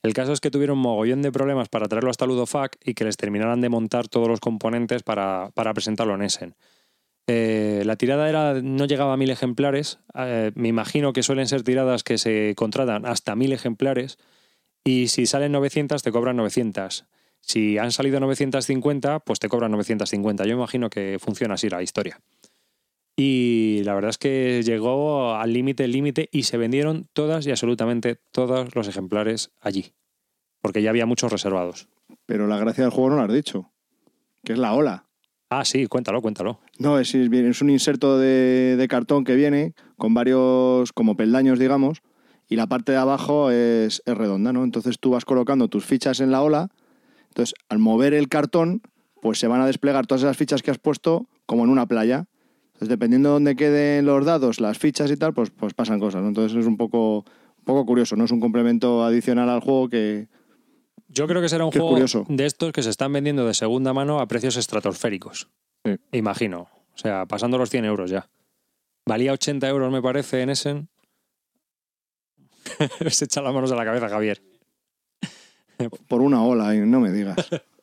El 0.03 0.13
caso 0.13 0.33
es 0.33 0.41
que 0.41 0.51
tuvieron 0.51 0.79
mogollón 0.79 1.23
de 1.23 1.33
problemas 1.33 1.69
para 1.69 1.89
traerlo 1.89 2.11
hasta 2.11 2.27
Ludofac 2.27 2.79
y 2.85 2.95
que 2.95 3.05
les 3.05 3.17
terminaran 3.17 3.61
de 3.61 3.69
montar 3.71 4.09
todos 4.09 4.29
los 4.29 4.41
componentes 4.41 5.05
para, 5.05 5.51
para 5.55 5.73
presentarlo 5.73 6.15
en 6.17 6.23
Essen. 6.23 6.57
Eh, 7.27 7.83
la 7.87 7.97
tirada 7.97 8.29
era, 8.29 8.61
no 8.63 8.85
llegaba 8.85 9.15
a 9.15 9.17
mil 9.17 9.31
ejemplares. 9.31 9.99
Eh, 10.15 10.53
me 10.55 10.69
imagino 10.69 11.13
que 11.13 11.23
suelen 11.23 11.49
ser 11.49 11.63
tiradas 11.63 12.05
que 12.05 12.19
se 12.19 12.55
contratan 12.57 13.07
hasta 13.07 13.35
mil 13.35 13.53
ejemplares. 13.53 14.19
Y 14.85 15.09
si 15.09 15.27
salen 15.27 15.53
900, 15.53 16.03
te 16.03 16.13
cobran 16.13 16.37
900. 16.37 17.07
Si 17.41 17.79
han 17.79 17.93
salido 17.93 18.21
950, 18.21 19.21
pues 19.21 19.39
te 19.39 19.49
cobran 19.49 19.73
950. 19.73 20.45
Yo 20.45 20.53
imagino 20.53 20.91
que 20.91 21.19
funciona 21.19 21.55
así 21.55 21.69
la 21.69 21.83
historia. 21.83 22.21
Y 23.17 23.83
la 23.85 23.95
verdad 23.95 24.11
es 24.11 24.19
que 24.19 24.63
llegó 24.65 25.35
al 25.35 25.53
límite, 25.53 25.87
límite, 25.87 26.29
y 26.33 26.45
se 26.45 26.57
vendieron 26.57 27.07
todas 27.13 27.47
y 27.47 27.51
absolutamente 27.51 28.19
todos 28.33 28.75
los 28.75 28.89
ejemplares 28.89 29.53
allí. 29.61 29.93
Porque 30.61 30.83
ya 30.83 30.91
había 30.91 31.07
muchos 31.07 31.31
reservados. 31.31 31.89
Pero 32.27 32.47
la 32.47 32.59
gracia 32.59 32.85
del 32.85 32.93
juego 32.93 33.11
no 33.11 33.17
lo 33.17 33.23
has 33.23 33.33
dicho, 33.33 33.71
que 34.43 34.55
es 34.55 34.59
la 34.59 34.73
ola. 34.75 35.04
Ah, 35.57 35.65
sí, 35.65 35.87
cuéntalo, 35.87 36.21
cuéntalo. 36.21 36.59
No, 36.81 36.99
es, 36.99 37.15
un 37.15 37.71
inserto 37.71 38.19
de, 38.19 38.85
cartón 38.91 39.23
que 39.23 39.37
viene 39.37 39.73
con 39.97 40.13
varios 40.13 40.93
como 40.93 41.17
peldaños, 41.17 41.61
digamos, 41.61 42.03
y 42.49 42.57
la 42.57 42.67
parte 42.67 42.91
de 42.91 42.99
abajo 42.99 43.53
es, 43.53 44.03
es 44.05 44.17
redonda, 44.17 44.53
¿no? 44.53 44.65
Entonces 44.65 44.99
tú 44.99 45.11
vas 45.11 45.25
colocando 45.25 45.69
tus 45.69 45.85
fichas 45.85 46.19
en 46.19 46.33
la 46.33 46.43
ola, 46.43 46.71
entonces 47.29 47.55
al 47.69 47.79
mover 47.79 48.15
el 48.15 48.29
cartón, 48.29 48.83
pues 49.23 49.39
se 49.39 49.47
van 49.47 49.61
a 49.61 49.67
desplegar 49.67 50.09
todas 50.09 50.23
esas 50.23 50.37
fichas 50.37 50.61
que 50.61 50.73
has 50.73 50.79
puesto 50.79 51.29
como 51.47 51.63
en 51.63 51.71
una 51.71 51.87
playa. 51.87 52.27
Entonces, 52.73 52.89
dependiendo 52.89 53.29
de 53.29 53.33
dónde 53.35 53.55
queden 53.55 54.07
los 54.07 54.25
dados, 54.25 54.59
las 54.59 54.79
fichas 54.79 55.09
y 55.13 55.17
tal, 55.17 55.35
pues, 55.35 55.51
pues 55.51 55.73
pasan 55.73 56.01
cosas, 56.01 56.23
¿no? 56.23 56.29
Entonces 56.29 56.59
es 56.59 56.67
un 56.67 56.77
poco 56.77 57.25
curioso, 57.87 58.17
¿no? 58.17 58.25
Es 58.25 58.33
un 58.33 58.41
complemento 58.41 59.05
adicional 59.05 59.49
al 59.49 59.61
juego 59.61 59.89
que, 59.89 60.27
Yo 61.15 61.27
creo 61.29 61.41
que 61.41 61.49
será 61.49 61.65
un 61.65 61.71
Qué 61.71 61.79
juego 61.79 61.93
curioso. 61.93 62.27
de 62.29 62.45
estos 62.47 62.73
que 62.73 62.83
se 62.83 62.91
están 62.91 63.13
vendiendo 63.13 63.47
de 63.47 63.55
segunda 63.55 63.93
mano 63.93 64.21
a 64.21 64.27
precios 64.27 64.57
estratosféricos. 64.57 65.49
Sí. 65.85 65.97
Imagino. 66.13 66.69
O 66.95 66.99
sea, 66.99 67.27
pasando 67.27 67.57
los 67.57 67.71
100 67.71 67.85
euros 67.85 68.11
ya. 68.11 68.29
Valía 69.07 69.33
80 69.33 69.69
euros, 69.69 69.93
me 69.93 70.03
parece, 70.03 70.43
en 70.43 70.51
Essen. 70.51 70.89
se 73.11 73.25
echa 73.27 73.43
las 73.43 73.55
manos 73.55 73.71
a 73.71 73.77
la 73.77 73.85
cabeza, 73.85 74.09
Javier. 74.09 74.43
por 76.09 76.21
una 76.21 76.43
ola, 76.43 76.73
no 76.75 77.01
me 77.01 77.13
digas. 77.13 77.37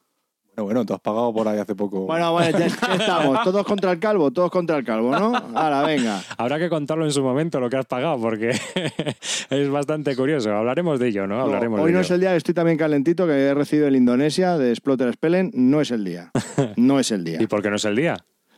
Bueno, 0.56 0.66
bueno, 0.66 0.86
tú 0.86 0.94
has 0.94 1.00
pagado 1.00 1.34
por 1.34 1.48
ahí 1.48 1.60
hace 1.60 1.76
poco. 1.76 2.02
Bueno, 2.02 2.34
bueno, 2.34 2.60
ya 2.60 2.66
estamos. 2.96 3.42
Todos 3.44 3.66
contra 3.66 3.92
el 3.92 4.00
calvo, 4.00 4.32
todos 4.32 4.52
contra 4.52 4.78
el 4.78 4.84
calvo, 4.84 5.12
¿no? 5.18 5.34
Ahora, 5.56 5.84
venga. 5.84 6.22
Habrá 6.38 6.60
que 6.60 6.70
contarlo 6.70 7.06
en 7.06 7.12
su 7.12 7.24
momento 7.24 7.60
lo 7.60 7.70
que 7.70 7.78
has 7.78 7.86
pagado, 7.86 8.20
porque 8.20 8.50
es 9.50 9.70
bastante 9.70 10.16
curioso. 10.16 10.52
Hablaremos 10.54 11.00
de 11.00 11.08
ello, 11.08 11.26
¿no? 11.26 11.40
Hablaremos 11.42 11.80
Hoy 11.80 11.88
de 11.88 11.94
no 11.94 12.00
ello. 12.00 12.06
es 12.06 12.12
el 12.12 12.20
día, 12.20 12.36
estoy 12.36 12.54
también 12.54 12.78
calentito, 12.78 13.26
que 13.26 13.34
he 13.34 13.54
recibido 13.54 13.88
el 13.88 13.96
Indonesia 13.96 14.58
de 14.58 14.76
Splotter 14.76 15.14
Spellen. 15.14 15.52
No 15.54 15.80
es 15.82 15.92
el 15.92 16.04
día. 16.04 16.32
No 16.76 17.00
es 17.00 17.12
el 17.12 17.24
día. 17.24 17.42
¿Y 17.42 17.48
por 17.48 17.62
qué 17.62 17.70
no 17.70 17.78
es 17.78 17.86
el 17.86 17.96
día? 17.96 18.18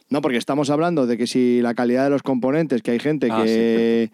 No, 0.09 0.21
porque 0.21 0.37
estamos 0.37 0.69
hablando 0.69 1.07
de 1.07 1.17
que 1.17 1.27
si 1.27 1.61
la 1.61 1.73
calidad 1.73 2.03
de 2.03 2.09
los 2.09 2.21
componentes, 2.23 2.81
que 2.81 2.91
hay 2.91 2.99
gente 2.99 3.29
Ah, 3.31 3.41
que... 3.43 4.11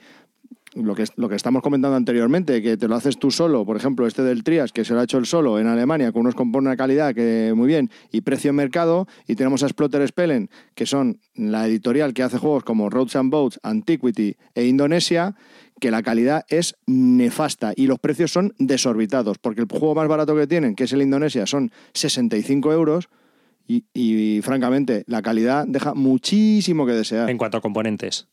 lo 0.83 0.95
que, 0.95 1.05
lo 1.15 1.29
que 1.29 1.35
estamos 1.35 1.61
comentando 1.61 1.95
anteriormente, 1.95 2.61
que 2.61 2.77
te 2.77 2.87
lo 2.87 2.95
haces 2.95 3.17
tú 3.17 3.31
solo, 3.31 3.65
por 3.65 3.77
ejemplo, 3.77 4.07
este 4.07 4.23
del 4.23 4.43
Trias, 4.43 4.71
que 4.71 4.85
se 4.85 4.93
lo 4.93 4.99
ha 4.99 5.03
hecho 5.03 5.17
el 5.17 5.25
solo 5.25 5.59
en 5.59 5.67
Alemania, 5.67 6.11
con 6.11 6.21
unos 6.21 6.35
componentes 6.35 6.73
de 6.73 6.77
calidad 6.77 7.15
que 7.15 7.53
muy 7.55 7.67
bien, 7.67 7.89
y 8.11 8.21
precio 8.21 8.49
en 8.49 8.55
mercado, 8.55 9.07
y 9.27 9.35
tenemos 9.35 9.63
a 9.63 9.69
Splotter 9.69 10.07
Spellen, 10.07 10.49
que 10.75 10.85
son 10.85 11.19
la 11.35 11.67
editorial 11.67 12.13
que 12.13 12.23
hace 12.23 12.37
juegos 12.37 12.63
como 12.63 12.89
Roads 12.89 13.15
and 13.15 13.31
Boats, 13.31 13.59
Antiquity 13.63 14.35
e 14.55 14.65
Indonesia, 14.65 15.35
que 15.79 15.91
la 15.91 16.03
calidad 16.03 16.45
es 16.49 16.75
nefasta 16.85 17.73
y 17.75 17.87
los 17.87 17.99
precios 17.99 18.31
son 18.31 18.53
desorbitados, 18.57 19.37
porque 19.37 19.61
el 19.61 19.67
juego 19.69 19.95
más 19.95 20.07
barato 20.07 20.35
que 20.35 20.47
tienen, 20.47 20.75
que 20.75 20.85
es 20.85 20.93
el 20.93 21.01
Indonesia, 21.01 21.45
son 21.45 21.71
65 21.93 22.73
euros, 22.73 23.09
y, 23.67 23.85
y, 23.93 24.41
francamente, 24.41 25.03
la 25.05 25.21
calidad 25.21 25.65
deja 25.67 25.93
muchísimo 25.93 26.87
que 26.87 26.93
desear. 26.93 27.29
En 27.29 27.37
cuanto 27.37 27.57
a 27.57 27.61
componentes. 27.61 28.27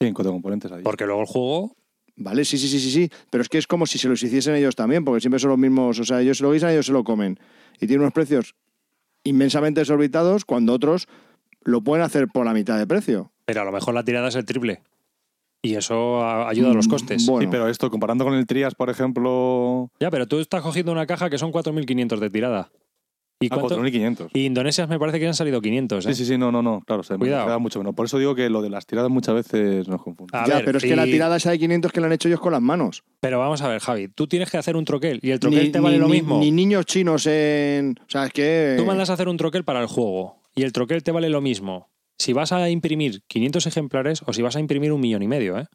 Sí, 0.00 0.08
en 0.08 0.14
cuanto 0.14 0.30
a 0.30 0.32
componentes 0.32 0.70
ahí. 0.72 0.82
Porque 0.82 1.06
luego 1.06 1.22
el 1.22 1.26
juego 1.26 1.76
Vale, 2.16 2.46
sí, 2.46 2.56
sí, 2.56 2.68
sí, 2.68 2.80
sí, 2.80 2.90
sí. 2.90 3.10
Pero 3.30 3.42
es 3.42 3.48
que 3.48 3.58
es 3.58 3.66
como 3.66 3.86
si 3.86 3.98
se 3.98 4.08
los 4.08 4.22
hiciesen 4.22 4.54
ellos 4.54 4.74
también, 4.74 5.04
porque 5.04 5.20
siempre 5.20 5.38
son 5.38 5.50
los 5.50 5.58
mismos. 5.58 5.98
O 5.98 6.04
sea, 6.04 6.22
ellos 6.22 6.38
se 6.38 6.44
lo 6.44 6.52
guisan, 6.52 6.70
ellos 6.70 6.86
se 6.86 6.92
lo 6.92 7.04
comen. 7.04 7.38
Y 7.78 7.86
tiene 7.86 8.02
unos 8.02 8.14
precios 8.14 8.54
inmensamente 9.22 9.80
desorbitados 9.80 10.44
cuando 10.44 10.72
otros 10.72 11.08
lo 11.62 11.82
pueden 11.82 12.04
hacer 12.04 12.28
por 12.28 12.46
la 12.46 12.54
mitad 12.54 12.78
de 12.78 12.86
precio. 12.86 13.32
Pero 13.44 13.60
a 13.60 13.64
lo 13.64 13.72
mejor 13.72 13.92
la 13.92 14.02
tirada 14.04 14.28
es 14.28 14.34
el 14.34 14.46
triple. 14.46 14.82
Y 15.62 15.74
eso 15.74 16.24
ayuda 16.24 16.70
a 16.70 16.74
los 16.74 16.88
costes. 16.88 17.24
Mm, 17.24 17.30
Bueno. 17.30 17.40
Sí, 17.42 17.48
pero 17.50 17.68
esto, 17.68 17.90
comparando 17.90 18.24
con 18.24 18.34
el 18.34 18.46
Trias, 18.46 18.74
por 18.74 18.88
ejemplo, 18.88 19.90
Ya, 20.00 20.10
pero 20.10 20.26
tú 20.26 20.38
estás 20.38 20.62
cogiendo 20.62 20.92
una 20.92 21.06
caja 21.06 21.28
que 21.28 21.38
son 21.38 21.52
4.500 21.52 22.18
de 22.20 22.30
tirada. 22.30 22.70
¿Y, 23.38 23.46
a 23.46 23.50
cuánto? 23.50 23.76
4.500. 23.82 24.30
y 24.32 24.46
Indonesias 24.46 24.88
me 24.88 24.98
parece 24.98 25.20
que 25.20 25.26
han 25.26 25.34
salido 25.34 25.60
500, 25.60 26.06
¿eh? 26.06 26.14
Sí, 26.14 26.24
sí, 26.24 26.32
sí, 26.32 26.38
no, 26.38 26.50
no, 26.50 26.62
no, 26.62 26.80
claro, 26.86 27.02
se 27.02 27.12
me 27.14 27.18
Cuidado. 27.18 27.44
queda 27.46 27.58
mucho 27.58 27.78
menos. 27.78 27.94
Por 27.94 28.06
eso 28.06 28.18
digo 28.18 28.34
que 28.34 28.48
lo 28.48 28.62
de 28.62 28.70
las 28.70 28.86
tiradas 28.86 29.10
muchas 29.10 29.34
veces 29.34 29.86
nos 29.88 30.00
confunde. 30.02 30.36
A 30.36 30.46
ya, 30.48 30.54
ver, 30.56 30.64
pero 30.64 30.78
es 30.78 30.84
que 30.84 30.96
la 30.96 31.04
tirada 31.04 31.36
esa 31.36 31.50
de 31.50 31.58
500 31.58 31.92
que 31.92 32.00
la 32.00 32.06
han 32.06 32.14
hecho 32.14 32.28
ellos 32.28 32.40
con 32.40 32.52
las 32.52 32.62
manos. 32.62 33.04
Pero 33.20 33.38
vamos 33.38 33.60
a 33.60 33.68
ver, 33.68 33.80
Javi, 33.80 34.08
tú 34.08 34.26
tienes 34.26 34.50
que 34.50 34.56
hacer 34.56 34.74
un 34.74 34.86
troquel 34.86 35.20
y 35.22 35.32
el 35.32 35.40
troquel 35.40 35.64
Ni, 35.64 35.70
te 35.70 35.80
vale 35.80 35.96
ni- 35.96 36.00
lo 36.00 36.06
ni- 36.06 36.12
mismo. 36.12 36.38
ni 36.40 36.50
niños 36.50 36.86
chinos 36.86 37.26
en. 37.26 37.96
O 38.00 38.08
sea, 38.08 38.24
es 38.24 38.32
que. 38.32 38.74
Tú 38.78 38.86
mandas 38.86 39.10
a 39.10 39.12
hacer 39.12 39.28
un 39.28 39.36
troquel 39.36 39.64
para 39.64 39.80
el 39.82 39.86
juego 39.86 40.40
y 40.54 40.62
el 40.62 40.72
troquel 40.72 41.02
te 41.02 41.12
vale 41.12 41.28
lo 41.28 41.42
mismo 41.42 41.90
si 42.18 42.32
vas 42.32 42.52
a 42.52 42.70
imprimir 42.70 43.20
500 43.28 43.66
ejemplares 43.66 44.22
o 44.24 44.32
si 44.32 44.40
vas 44.40 44.56
a 44.56 44.60
imprimir 44.60 44.92
un 44.92 45.00
millón 45.02 45.22
y 45.22 45.28
medio, 45.28 45.58
¿eh? 45.58 45.66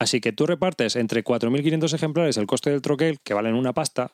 Así 0.00 0.20
que 0.20 0.32
tú 0.32 0.46
repartes 0.46 0.96
entre 0.96 1.22
4.500 1.22 1.92
ejemplares 1.94 2.36
el 2.38 2.46
coste 2.46 2.70
del 2.70 2.80
troquel, 2.82 3.18
que 3.22 3.34
valen 3.34 3.54
una 3.54 3.72
pasta, 3.74 4.12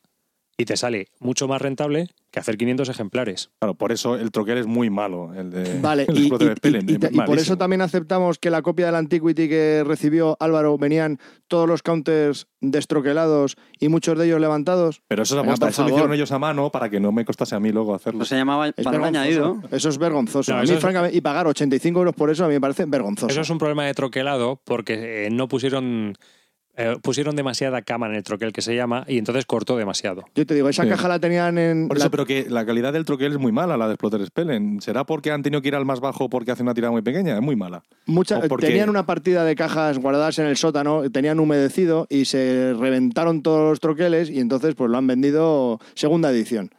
y 0.59 0.65
te 0.65 0.77
sale 0.77 1.09
mucho 1.21 1.49
más 1.49 1.61
rentable 1.61 2.09
que 2.31 2.41
hacer 2.41 2.57
500 2.57 2.89
ejemplares. 2.89 3.51
Claro, 3.61 3.75
por 3.75 3.93
eso 3.93 4.17
el 4.17 4.31
troquel 4.31 4.59
es 4.59 4.67
muy 4.67 4.89
malo, 4.91 5.33
el 5.35 5.51
de 5.51 5.81
Vale, 5.83 6.05
el 6.09 6.17
y, 6.19 6.21
Explorer 6.23 6.53
y- 6.53 6.57
Spellen, 6.57 6.89
y- 6.89 6.93
y- 6.93 6.97
es 6.97 7.13
y 7.13 7.21
por 7.21 7.39
eso 7.39 7.57
también 7.59 7.81
aceptamos 7.83 8.39
que 8.39 8.51
la 8.51 8.63
copia 8.63 8.87
del 8.87 8.95
Antiquity 8.95 9.49
que 9.49 9.85
recibió 9.87 10.37
Álvaro 10.41 10.77
venían 10.79 11.19
todos 11.49 11.69
los 11.69 11.83
counters 11.83 12.47
destroquelados 12.61 13.57
y 13.79 13.89
muchos 13.89 14.19
de 14.19 14.27
ellos 14.27 14.41
levantados. 14.41 15.03
Pero 15.09 15.23
eso 15.23 15.41
eso 15.43 15.83
lo 15.83 15.89
hicieron 15.91 16.13
ellos 16.15 16.33
a 16.33 16.39
mano 16.39 16.71
para 16.71 16.89
que 16.89 17.01
no 17.01 17.13
me 17.13 17.25
costase 17.25 17.55
a 17.55 17.61
mí 17.61 17.71
luego 17.71 17.95
hacerlo. 17.95 18.19
Pues 18.21 18.29
se 18.31 18.37
llamaba 18.37 18.69
Es 18.69 18.85
valor 18.85 19.05
añadido. 19.05 19.61
Eso 19.71 19.89
es 19.89 19.99
vergonzoso. 19.99 20.53
No, 20.53 20.59
a 20.59 20.61
mí, 20.63 20.65
eso 20.65 20.75
es- 20.75 20.81
francamente, 20.81 21.17
y 21.17 21.21
pagar 21.21 21.47
85 21.47 21.99
euros 21.99 22.15
por 22.15 22.31
eso 22.31 22.45
a 22.45 22.49
mí 22.49 22.55
me 22.55 22.61
parece 22.61 22.85
vergonzoso. 22.87 23.29
Eso 23.31 23.41
es 23.43 23.51
un 23.51 23.59
problema 23.59 23.85
de 23.85 23.95
troquelado 23.95 24.61
porque 24.65 25.27
eh, 25.27 25.31
no 25.31 25.49
pusieron, 25.49 26.15
eh, 26.77 26.97
pusieron 27.03 27.37
demasiada 27.37 27.83
cama 27.83 28.07
en 28.07 28.15
el 28.15 28.23
troquel 28.23 28.53
que 28.53 28.61
se 28.63 28.75
llama 28.77 29.05
y 29.09 29.19
entonces 29.19 29.47
cortó 29.47 29.77
demasiado. 29.77 30.25
Yo 30.35 30.45
te 30.47 30.55
digo, 30.55 30.69
esa 30.69 30.83
Sí. 30.85 30.89
caja 30.91 31.09
la 31.09 31.19
tenían 31.19 31.57
en. 31.59 31.89
Por 31.89 31.97
la- 31.99 32.05
eso, 32.05 32.11
pero 32.11 32.27
que 32.27 32.47
la 32.51 32.67
calidad 32.67 32.93
del 32.93 33.05
troquel 33.05 33.33
es 33.33 33.39
muy 33.39 33.53
mala, 33.53 33.77
la 33.77 33.87
de 33.89 33.95
Explorer 33.95 34.27
Spellen. 34.27 34.81
¿Será 34.81 35.05
porque 35.05 35.31
han 35.31 35.43
tenido 35.43 35.63
que 35.63 35.69
ir 35.69 35.75
al 35.75 35.85
más 35.87 36.01
bajo 36.01 36.29
porque 36.29 36.51
hace 36.51 36.63
una 36.63 36.75
tirada 36.75 36.91
muy 36.93 37.03
pequeña? 37.03 37.35
Es 37.35 37.43
muy 37.43 37.57
mala. 37.57 37.83
mucha- 38.07 38.41
porque- 38.49 38.67
Tenían 38.67 38.89
una 38.91 39.07
partida 39.07 39.45
de 39.45 39.55
cajas 39.57 39.99
guardadas 39.99 40.39
en 40.39 40.47
el 40.47 40.57
sótano, 40.57 41.11
tenían 41.11 41.41
humedecido 41.41 42.07
y 42.11 42.25
se 42.27 42.75
reventaron 42.79 43.43
todos 43.43 43.71
los 43.71 43.81
troqueles 43.81 44.31
y 44.31 44.39
entonces 44.41 44.75
pues 44.75 44.91
lo 44.91 44.99
han 44.99 45.07
vendido 45.07 45.81
segunda 45.95 46.31
edición. 46.31 46.71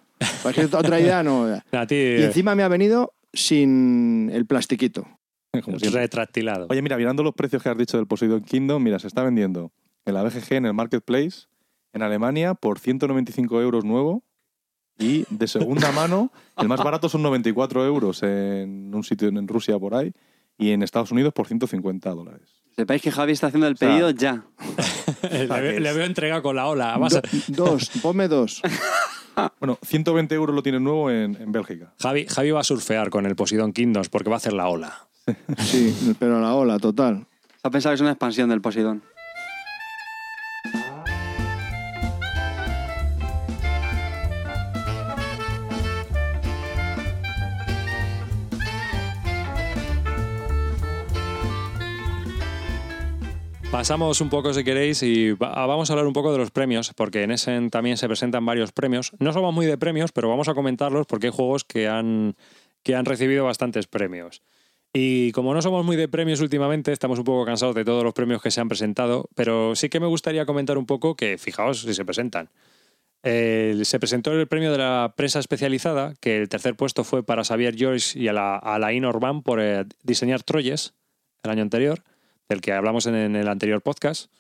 Cualquier 0.42 0.74
otra 0.74 1.00
idea 1.00 1.22
no. 1.24 1.46
A 1.72 1.86
ti, 1.88 1.96
Y 1.96 2.24
encima 2.24 2.56
me 2.56 2.64
ha 2.64 2.68
venido 2.68 3.14
sin 3.34 4.30
el 4.34 4.46
plastiquito. 4.46 5.08
Como 5.64 5.78
retractilado. 5.80 6.68
Oye, 6.70 6.82
mira, 6.82 6.98
mirando 6.98 7.24
los 7.24 7.34
precios 7.34 7.64
que 7.64 7.70
has 7.70 7.78
dicho 7.78 7.98
del 7.98 8.06
Poseidon 8.08 8.42
Kingdom, 8.42 8.82
mira, 8.84 9.00
se 9.00 9.08
está 9.08 9.24
vendiendo 9.24 9.72
en 10.08 10.14
la 10.16 10.24
BGG, 10.24 10.54
en 10.54 10.66
el 10.66 10.74
Marketplace, 10.74 11.48
en 11.94 12.02
Alemania, 12.02 12.54
por 12.56 12.80
195 12.80 13.62
euros 13.62 13.86
nuevo. 13.86 14.24
Y 15.00 15.26
de 15.30 15.48
segunda 15.48 15.92
mano, 15.92 16.32
el 16.58 16.68
más 16.68 16.84
barato 16.84 17.08
son 17.08 17.22
94 17.22 17.86
euros 17.86 18.24
en 18.24 18.92
un 18.96 19.04
sitio 19.04 19.28
en 19.28 19.48
Rusia 19.48 19.78
por 19.78 19.94
ahí. 19.94 20.12
Y 20.58 20.72
en 20.72 20.82
Estados 20.82 21.12
Unidos 21.12 21.34
por 21.34 21.46
150 21.46 22.10
dólares. 22.10 22.50
Sepáis 22.76 23.02
que 23.04 23.12
Javi 23.12 23.32
está 23.34 23.48
haciendo 23.48 23.68
el 23.68 23.78
sea, 23.78 23.90
pedido 23.90 24.10
ya. 24.10 24.44
le, 25.32 25.46
ve- 25.62 25.80
le 25.80 25.94
veo 25.94 26.06
entregado 26.06 26.42
con 26.42 26.56
la 26.56 26.68
ola. 26.68 26.98
Vas 26.98 27.16
a- 27.16 27.22
Do- 27.50 27.66
dos, 27.66 27.92
ponme 28.02 28.28
dos. 28.28 28.62
Bueno, 29.60 29.78
120 29.86 30.34
euros 30.34 30.56
lo 30.56 30.64
tienen 30.64 30.84
nuevo 30.84 31.12
en, 31.12 31.36
en 31.40 31.52
Bélgica. 31.52 31.94
Javi, 32.00 32.26
Javi 32.26 32.50
va 32.50 32.62
a 32.62 32.64
surfear 32.64 33.12
con 33.12 33.28
el 33.28 33.36
Poseidon 33.36 33.72
Kingdoms 33.72 34.10
porque 34.10 34.32
va 34.32 34.38
a 34.38 34.38
hacer 34.38 34.54
la 34.54 34.68
ola. 34.68 35.08
Sí, 35.60 36.16
pero 36.18 36.42
la 36.42 36.56
ola, 36.56 36.80
total. 36.80 37.28
Se 37.62 37.68
ha 37.68 37.70
pensado 37.70 37.92
que 37.92 37.98
es 37.98 38.02
una 38.02 38.10
expansión 38.10 38.50
del 38.50 38.62
Poseidón. 38.62 39.04
Pasamos 53.88 54.20
un 54.20 54.28
poco, 54.28 54.54
si 54.54 54.66
queréis, 54.66 55.02
y 55.02 55.32
va- 55.32 55.66
vamos 55.66 55.90
a 55.90 55.94
hablar 55.94 56.08
un 56.08 56.12
poco 56.12 56.34
de 56.34 56.38
los 56.38 56.52
premios, 56.52 56.92
porque 56.94 57.24
en 57.24 57.32
Essen 57.32 57.70
también 57.70 57.96
se 57.96 58.06
presentan 58.08 58.46
varios 58.46 58.74
premios. 58.74 59.14
No 59.20 59.32
somos 59.32 59.54
muy 59.54 59.66
de 59.66 59.78
premios, 59.78 60.12
pero 60.12 60.28
vamos 60.28 60.50
a 60.50 60.54
comentarlos 60.54 61.08
porque 61.08 61.28
hay 61.28 61.32
juegos 61.34 61.64
que 61.64 61.88
han, 61.88 62.36
que 62.84 62.96
han 62.96 63.06
recibido 63.06 63.46
bastantes 63.46 63.88
premios. 63.88 64.42
Y 64.92 65.32
como 65.32 65.54
no 65.54 65.62
somos 65.62 65.86
muy 65.86 65.96
de 65.96 66.10
premios 66.10 66.42
últimamente, 66.42 66.92
estamos 66.92 67.18
un 67.20 67.24
poco 67.24 67.46
cansados 67.46 67.76
de 67.76 67.86
todos 67.86 68.04
los 68.04 68.14
premios 68.14 68.42
que 68.42 68.52
se 68.52 68.60
han 68.60 68.68
presentado, 68.68 69.30
pero 69.36 69.74
sí 69.74 69.88
que 69.88 70.02
me 70.02 70.08
gustaría 70.08 70.46
comentar 70.46 70.78
un 70.78 70.86
poco 70.86 71.16
que, 71.16 71.38
fijaos 71.38 71.84
si 71.84 71.94
se 71.94 72.04
presentan. 72.04 72.50
Se 73.24 74.00
presentó 74.02 74.34
el 74.34 74.50
premio 74.50 74.74
de 74.74 74.80
la 74.80 75.14
prensa 75.16 75.40
especializada, 75.40 76.14
que 76.20 76.36
el 76.36 76.50
tercer 76.50 76.76
puesto 76.76 77.06
fue 77.06 77.24
para 77.24 77.46
Xavier 77.46 77.74
Joyce 77.80 78.20
y 78.20 78.28
a 78.28 78.34
la, 78.34 78.58
a 78.58 78.76
Alain 78.76 79.06
Orban 79.06 79.44
por 79.44 79.62
eh, 79.62 79.86
diseñar 80.04 80.44
Troyes 80.44 80.94
el 81.44 81.52
año 81.52 81.62
anterior, 81.62 82.04
del 82.50 82.62
que 82.62 82.72
hablamos 82.74 83.06
en, 83.06 83.16
en 83.16 83.36
el 83.36 83.48
anterior 83.48 83.82
podcast. 83.82 84.32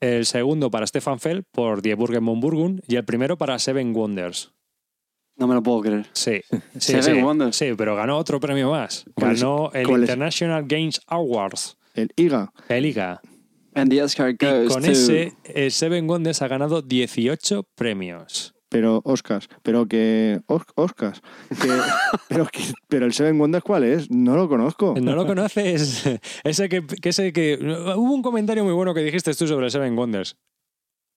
El 0.00 0.24
segundo 0.24 0.70
para 0.70 0.86
Stefan 0.86 1.20
Fell 1.20 1.44
por 1.44 1.82
Die 1.82 1.94
Burgen 1.94 2.24
von 2.24 2.82
y 2.88 2.96
el 2.96 3.04
primero 3.04 3.36
para 3.36 3.58
Seven 3.58 3.94
Wonders. 3.94 4.52
No 5.36 5.46
me 5.46 5.54
lo 5.54 5.62
puedo 5.62 5.80
creer. 5.82 6.06
Sí, 6.12 6.40
sí, 6.78 6.92
Seven 7.02 7.16
sí, 7.16 7.22
Wonders. 7.22 7.56
sí, 7.56 7.72
pero 7.76 7.94
ganó 7.96 8.16
otro 8.16 8.40
premio 8.40 8.70
más. 8.70 9.04
¿Cuál 9.14 9.32
es- 9.32 9.40
Ganó 9.42 9.70
el 9.72 9.82
es? 9.82 9.88
International 10.00 10.64
Games 10.66 11.00
Awards, 11.06 11.76
El 11.94 12.10
IGA. 12.16 12.52
el 12.68 12.86
IGA. 12.86 13.20
And 13.74 13.90
the 13.90 14.02
Oscar 14.02 14.30
Y 14.30 14.36
goes 14.44 14.72
con 14.72 14.82
to- 14.82 14.90
ese, 14.90 15.32
el 15.44 15.70
Seven 15.70 16.08
Wonders 16.08 16.42
ha 16.42 16.48
ganado 16.48 16.82
18 16.82 17.64
premios. 17.74 18.54
Pero 18.70 19.02
Oscars, 19.04 19.48
pero 19.62 19.86
que 19.86 20.40
Os- 20.46 20.62
Oscars, 20.76 21.20
que, 21.60 21.68
pero 22.28 22.46
que, 22.46 22.62
pero 22.88 23.04
el 23.04 23.12
Seven 23.12 23.38
Wonders 23.38 23.64
cuál 23.64 23.84
es, 23.84 24.10
no 24.10 24.34
lo 24.36 24.48
conozco. 24.48 24.94
¿No 24.98 25.14
lo 25.14 25.26
conoces? 25.26 26.06
Ese 26.44 26.68
que, 26.70 26.86
que 26.86 27.10
ese 27.10 27.32
que. 27.34 27.58
Hubo 27.60 28.14
un 28.14 28.22
comentario 28.22 28.64
muy 28.64 28.72
bueno 28.72 28.94
que 28.94 29.00
dijiste 29.02 29.34
tú 29.34 29.46
sobre 29.46 29.66
el 29.66 29.70
Seven 29.72 29.94
Wonders. 29.96 30.36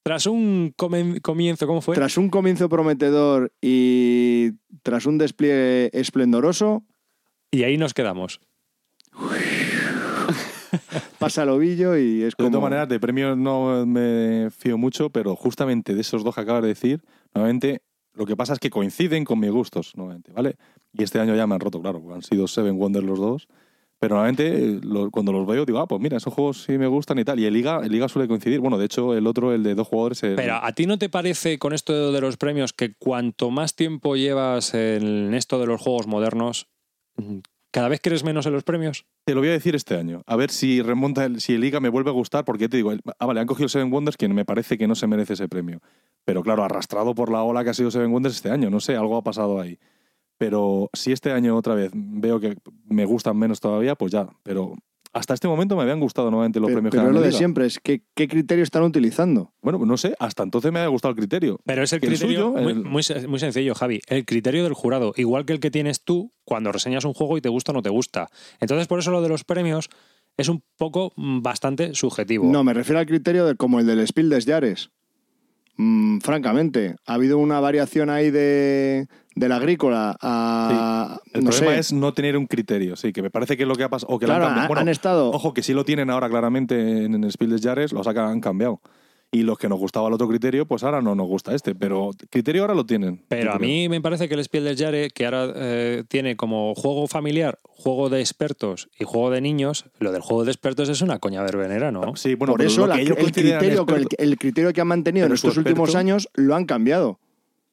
Tras 0.04 0.26
un 0.26 0.74
comienzo, 0.76 1.66
¿cómo 1.66 1.80
fue? 1.82 1.96
Tras 1.96 2.18
un 2.18 2.30
comienzo 2.30 2.68
prometedor 2.68 3.54
y 3.62 4.52
tras 4.82 5.06
un 5.06 5.18
despliegue 5.18 5.92
esplendoroso, 5.98 6.84
Y 7.52 7.64
ahí 7.64 7.78
nos 7.78 7.94
quedamos. 7.94 8.42
pasa 11.20 11.44
el 11.44 11.50
ovillo 11.50 11.98
y 11.98 12.24
es 12.24 12.32
De 12.32 12.36
como 12.38 12.50
todas 12.50 12.64
maneras, 12.64 12.90
de 12.90 13.00
premios 13.00 13.38
no 13.38 13.86
me 13.86 14.50
fío 14.52 14.78
mucho, 14.78 15.10
pero 15.10 15.36
justamente 15.36 15.94
de 15.96 16.02
esos 16.02 16.24
dos 16.24 16.36
que 16.36 16.42
acabas 16.42 16.64
de 16.64 16.70
decir, 16.70 17.02
nuevamente, 17.34 17.82
lo 18.14 18.26
que 18.26 18.36
pasa 18.36 18.54
es 18.54 18.60
que 18.60 18.70
coinciden 18.70 19.24
con 19.26 19.40
mis 19.40 19.52
gustos, 19.52 19.94
nuevamente, 19.96 20.32
¿vale? 20.32 20.56
Y 20.94 21.04
este 21.04 21.20
año 21.20 21.36
ya 21.36 21.48
me 21.48 21.56
han 21.56 21.60
roto, 21.62 21.82
claro, 21.82 22.02
han 22.14 22.22
sido 22.22 22.48
Seven 22.48 22.78
Wonders 22.80 23.06
los 23.06 23.20
dos. 23.20 23.48
Pero 24.00 24.16
nuevamente, 24.16 24.48
eh, 24.66 24.80
lo- 24.84 25.10
cuando 25.12 25.32
los 25.32 25.48
veo, 25.48 25.66
digo, 25.66 25.80
ah, 25.80 25.88
pues 25.88 26.02
mira, 26.02 26.18
esos 26.18 26.34
juegos 26.34 26.64
sí 26.64 26.78
me 26.78 26.88
gustan 26.88 27.20
y 27.20 27.24
tal. 27.24 27.40
Y 27.40 27.46
el 27.46 27.54
Liga, 27.54 27.80
el 27.84 27.90
Liga 27.92 28.10
suele 28.10 28.28
coincidir. 28.28 28.60
Bueno, 28.60 28.78
de 28.78 28.84
hecho, 28.86 29.14
el 29.16 29.26
otro, 29.28 29.54
el 29.54 29.64
de 29.64 29.76
dos 29.76 29.88
jugadores. 29.88 30.20
Pero 30.20 30.56
¿a 30.62 30.72
ti 30.74 30.86
no 30.86 30.98
te 30.98 31.08
parece 31.08 31.58
con 31.58 31.72
esto 31.72 32.12
de 32.12 32.20
los 32.20 32.36
premios 32.36 32.74
que 32.74 32.96
cuanto 32.96 33.50
más 33.50 33.76
tiempo 33.76 34.18
llevas 34.18 34.74
en 34.74 35.34
esto 35.34 35.58
de 35.58 35.68
los 35.68 35.80
juegos 35.80 36.06
modernos, 36.08 36.68
cada 37.74 37.90
vez 37.90 38.00
crees 38.02 38.24
menos 38.24 38.46
en 38.46 38.54
los 38.54 38.64
premios? 38.64 39.06
Te 39.26 39.34
lo 39.34 39.42
voy 39.42 39.50
a 39.50 39.54
decir 39.54 39.74
este 39.74 39.98
año. 39.98 40.22
A 40.28 40.36
ver 40.36 40.52
si 40.52 40.84
remonta, 40.84 41.26
el, 41.26 41.42
si 41.42 41.56
el 41.56 41.62
Liga 41.62 41.80
me 41.80 41.90
vuelve 41.90 42.12
a 42.12 42.14
gustar, 42.14 42.46
porque 42.46 42.70
te 42.70 42.78
digo, 42.78 42.94
ah, 43.18 43.26
vale, 43.26 43.40
han 43.40 43.48
cogido 43.48 43.68
Seven 43.68 43.92
Wonders, 43.92 44.16
que 44.16 44.28
me 44.30 44.46
parece 44.46 44.78
que 44.78 44.88
no 44.88 44.94
se 44.94 45.08
merece 45.08 45.34
ese 45.34 45.50
premio. 45.50 45.82
Pero 46.24 46.44
claro, 46.44 46.64
arrastrado 46.64 47.16
por 47.16 47.32
la 47.32 47.42
ola 47.42 47.64
que 47.64 47.72
ha 47.72 47.74
sido 47.74 47.90
Seven 47.90 48.12
Wonders 48.12 48.36
este 48.36 48.52
año, 48.52 48.70
no 48.70 48.80
sé, 48.80 48.96
algo 48.96 49.18
ha 49.18 49.24
pasado 49.24 49.60
ahí. 49.60 49.80
Pero 50.38 50.92
si 50.94 51.12
este 51.12 51.32
año 51.32 51.58
otra 51.58 51.74
vez 51.74 51.92
veo 51.96 52.40
que 52.40 52.56
me 52.86 53.06
gustan 53.06 53.38
menos 53.38 53.60
todavía, 53.60 53.96
pues 53.96 54.12
ya. 54.12 54.30
Pero 54.44 54.76
hasta 55.14 55.34
este 55.36 55.48
momento 55.48 55.76
me 55.76 55.84
habían 55.84 56.00
gustado 56.00 56.30
nuevamente 56.32 56.60
los 56.60 56.68
Pero, 56.68 56.76
premios 56.82 56.92
pero 56.92 57.12
lo 57.12 57.22
de 57.22 57.32
siempre, 57.32 57.66
es 57.68 57.80
que 57.80 58.02
qué 58.16 58.28
criterio 58.28 58.64
están 58.64 58.84
utilizando. 58.84 59.54
Bueno, 59.62 59.78
pues 59.78 59.88
no 59.88 59.96
sé, 59.98 60.16
hasta 60.20 60.44
entonces 60.44 60.72
me 60.72 60.80
había 60.80 60.90
gustado 60.90 61.12
el 61.12 61.18
criterio. 61.18 61.60
Pero 61.66 61.84
es 61.84 61.94
el 61.94 62.00
Que 62.02 62.08
el 62.08 62.12
criterio 62.14 62.50
suyo, 62.52 62.62
muy, 62.62 62.72
el- 62.74 62.84
muy 62.84 63.04
se- 63.04 63.28
muy 63.28 63.40
sencillo, 63.40 63.76
Javi. 63.76 64.02
El 64.08 64.26
criterio 64.26 64.64
del 64.64 64.74
jurado, 64.74 65.14
igual 65.16 65.46
que 65.46 65.54
el 65.54 65.60
que 65.60 65.72
tienes 65.72 66.02
tú 66.04 66.32
cuando 66.44 66.72
reseñas 66.72 67.06
un 67.06 67.14
juego 67.14 67.38
y 67.38 67.42
te 67.42 67.50
gusta 67.50 67.72
o 67.72 67.76
no 67.76 67.82
te 67.82 67.90
gusta. 67.90 68.28
Entonces, 68.60 68.88
por 68.88 69.00
eso 69.00 69.12
lo 69.12 69.22
de 69.22 69.30
los 69.30 69.44
premios 69.44 69.90
es 70.36 70.50
un 70.50 70.64
poco 70.78 71.14
mm, 71.16 71.42
bastante 71.44 71.94
subjetivo. 71.94 72.52
No, 72.52 72.64
me 72.64 72.74
refiero 72.74 73.00
al 73.00 73.06
criterio 73.06 73.46
de, 73.46 73.56
como 73.56 73.80
el 73.80 73.86
del 73.86 74.06
Spiel 74.08 74.30
des 74.30 74.46
Jahres. 74.46 74.90
Mm, 75.78 76.20
francamente, 76.20 76.96
ha 77.08 77.16
habido 77.16 77.40
una 77.40 77.60
variación 77.60 78.10
ahí 78.12 78.30
de, 78.30 79.08
del 79.36 79.52
agrícola 79.52 80.16
a. 80.22 81.20
El 81.34 81.44
no 81.44 81.50
problema 81.52 81.74
sé. 81.74 81.80
es 81.80 81.94
no 81.94 82.14
tener 82.14 82.38
un 82.38 82.46
criterio, 82.48 82.96
sí, 82.96 83.12
que 83.14 83.22
me 83.22 83.30
parece 83.30 83.58
que 83.58 83.64
es 83.64 83.68
lo 83.70 83.76
que 83.76 83.84
ha 83.84 83.90
pasado. 83.90 84.14
O 84.14 84.20
que 84.20 84.26
lo 84.28 84.32
Claro, 84.34 84.46
han 84.46 84.50
cambiado. 84.50 84.62
han, 84.64 84.68
Bueno, 84.68 84.82
han 84.82 84.90
estado. 84.90 85.30
Ojo, 85.32 85.54
que 85.54 85.64
sí 85.64 85.74
lo 85.74 85.84
tienen 85.86 86.10
ahora 86.10 86.30
claramente 86.30 87.06
en, 87.06 87.16
en 87.16 87.24
el 87.24 87.32
Spiel 87.32 87.52
des 87.52 87.62
Jahres, 87.62 87.94
los 87.94 88.08
han 88.08 88.18
han 88.18 88.40
cambiado. 88.42 88.82
Y 89.36 89.42
los 89.42 89.58
que 89.58 89.68
nos 89.68 89.80
gustaba 89.80 90.08
el 90.10 90.14
otro 90.14 90.28
criterio, 90.28 90.68
pues 90.68 90.84
ahora 90.84 91.02
no 91.02 91.16
nos 91.16 91.26
gusta 91.28 91.56
este. 91.56 91.74
Pero 91.74 92.12
criterio 92.30 92.62
ahora 92.62 92.76
lo 92.76 92.86
tienen. 92.86 93.24
Pero 93.30 93.54
a 93.54 93.58
creo. 93.58 93.68
mí 93.68 93.90
me 93.90 94.00
parece 94.00 94.30
que 94.30 94.36
el 94.36 94.44
Spiel 94.44 94.64
del 94.64 94.78
Jahre, 94.78 95.10
que 95.10 95.26
ahora 95.26 95.52
eh, 95.56 96.04
tiene 96.08 96.36
como 96.36 96.76
juego 96.76 97.08
familiar, 97.08 97.58
juego 97.64 98.10
de 98.10 98.20
expertos 98.20 98.90
y 99.00 99.06
juego 99.06 99.32
de 99.32 99.42
niños, 99.42 99.86
lo 99.98 100.12
del 100.12 100.22
juego 100.22 100.46
de 100.46 100.52
expertos 100.52 100.88
es 100.90 101.02
una 101.02 101.18
coña 101.18 101.42
verbenera, 101.42 101.92
¿no? 101.92 102.16
Sí, 102.16 102.36
bueno, 102.36 102.54
por 102.54 102.62
eso 102.62 102.82
lo 102.82 102.88
la- 102.94 103.02
el, 103.02 103.16
criterio, 103.16 103.88
con 103.88 104.06
el, 104.20 104.38
criterio 104.38 104.72
que 104.72 104.82
han 104.82 104.88
mantenido 104.88 105.26
en 105.26 105.32
estos 105.34 105.58
últimos 105.58 105.96
años 105.96 106.30
lo 106.36 106.54
han 106.56 106.66
cambiado. 106.66 107.18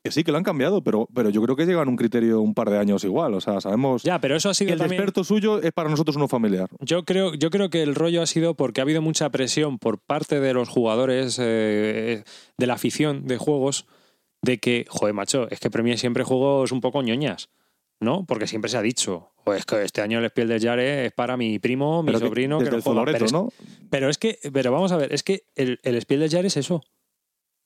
Que 0.03 0.11
sí, 0.11 0.25
que 0.25 0.33
lo 0.33 0.39
han 0.39 0.45
cambiado, 0.45 0.83
pero, 0.83 1.07
pero 1.15 1.29
yo 1.29 1.43
creo 1.43 1.57
que 1.57 1.67
llevan 1.67 1.89
un 1.89 1.97
criterio 1.97 2.41
un 2.41 2.55
par 2.55 2.71
de 2.71 2.79
años 2.79 3.05
igual. 3.05 3.35
O 3.35 3.41
sea, 3.43 3.61
sabemos 3.61 4.03
Ya, 4.03 4.19
pero 4.19 4.35
eso 4.35 4.49
ha 4.49 4.53
que 4.53 4.57
sido 4.57 4.73
el 4.73 4.79
también... 4.79 5.01
experto 5.03 5.25
suyo 5.25 5.61
es 5.61 5.73
para 5.73 5.91
nosotros 5.91 6.17
uno 6.17 6.27
familiar. 6.27 6.69
Yo 6.81 7.05
creo, 7.05 7.35
yo 7.35 7.51
creo 7.51 7.69
que 7.69 7.83
el 7.83 7.95
rollo 7.95 8.23
ha 8.23 8.27
sido 8.27 8.55
porque 8.55 8.81
ha 8.81 8.85
habido 8.85 9.03
mucha 9.03 9.29
presión 9.31 9.79
por 9.79 9.99
parte 9.99 10.41
de 10.41 10.55
los 10.55 10.71
jugadores, 10.71 11.39
eh, 11.39 12.25
de 12.57 12.67
la 12.67 12.75
afición 12.75 13.27
de 13.27 13.37
juegos, 13.37 13.87
de 14.41 14.59
que, 14.59 14.87
joder, 14.89 15.13
macho, 15.13 15.51
es 15.51 15.61
que 15.61 15.69
premie 15.71 15.99
siempre 15.99 16.25
juegos 16.25 16.73
un 16.73 16.81
poco 16.81 17.03
ñoñas, 17.03 17.51
¿no? 18.01 18.25
Porque 18.25 18.47
siempre 18.47 18.71
se 18.71 18.79
ha 18.79 18.83
dicho, 18.83 19.33
o 19.45 19.53
es 19.53 19.67
que 19.67 19.83
este 19.83 20.01
año 20.01 20.19
el 20.19 20.25
Spiel 20.31 20.49
del 20.49 20.63
Jahre 20.63 21.05
es 21.07 21.13
para 21.13 21.37
mi 21.37 21.59
primo, 21.59 22.03
mi 22.03 22.07
Pero 22.07 22.21
que- 22.21 22.27
sobrino, 22.27 22.59
que 22.61 22.71
lo 22.71 22.77
el 22.77 22.83
juega. 22.83 23.05
Pero 23.05 23.27
es, 23.27 23.33
¿no? 23.35 23.51
pero 23.91 24.09
es 24.09 24.17
que, 24.17 24.39
pero 24.51 24.73
vamos 24.73 24.93
a 24.93 24.97
ver, 24.97 25.13
es 25.13 25.23
que 25.23 25.43
el, 25.57 25.79
el 25.83 26.01
Spiel 26.01 26.21
del 26.21 26.31
Jahre 26.31 26.47
es 26.47 26.57
eso. 26.57 26.81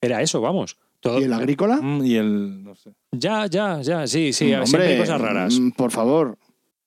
Era 0.01 0.21
eso, 0.21 0.41
vamos. 0.41 0.79
Todo- 1.05 1.21
¿Y 1.21 1.25
el 1.25 1.33
agrícola? 1.35 1.77
Mm, 1.83 2.05
Y 2.05 2.17
el. 2.17 2.65
No 2.65 2.75
sé. 2.75 2.95
Ya, 3.13 3.45
ya, 3.47 3.81
ya, 3.83 4.07
sí, 4.07 4.33
sí, 4.33 4.47
Mm, 4.47 4.65
siempre 4.65 4.87
hay 4.89 4.93
hombre, 4.95 4.99
cosas 4.99 5.21
raras. 5.21 5.61
mm, 5.61 5.71
Por 5.73 5.91
favor. 5.91 6.39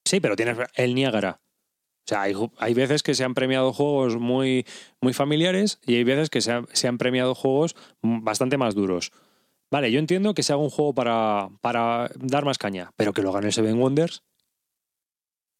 Sí, 0.05 0.19
pero 0.19 0.35
tienes 0.35 0.57
el 0.73 0.95
Niágara. 0.95 1.39
O 1.39 2.09
sea, 2.09 2.23
hay, 2.23 2.33
hay 2.57 2.73
veces 2.73 3.03
que 3.03 3.13
se 3.13 3.23
han 3.23 3.33
premiado 3.35 3.73
juegos 3.73 4.15
muy, 4.17 4.65
muy 5.01 5.13
familiares 5.13 5.79
y 5.85 5.95
hay 5.95 6.03
veces 6.03 6.29
que 6.29 6.41
se, 6.41 6.51
ha- 6.53 6.65
se 6.73 6.87
han 6.87 6.97
premiado 6.97 7.35
juegos 7.35 7.75
bastante 8.01 8.57
más 8.57 8.73
duros. 8.75 9.11
Vale, 9.69 9.91
yo 9.91 9.99
entiendo 9.99 10.33
que 10.33 10.41
se 10.43 10.53
haga 10.53 10.61
un 10.63 10.69
juego 10.69 10.93
para, 10.95 11.49
para 11.61 12.09
dar 12.15 12.43
más 12.45 12.57
caña, 12.57 12.91
pero 12.95 13.11
que 13.13 13.21
lo 13.21 13.31
gane 13.33 13.47
el 13.47 13.53
Seven 13.53 13.77
Wonders. 13.79 14.23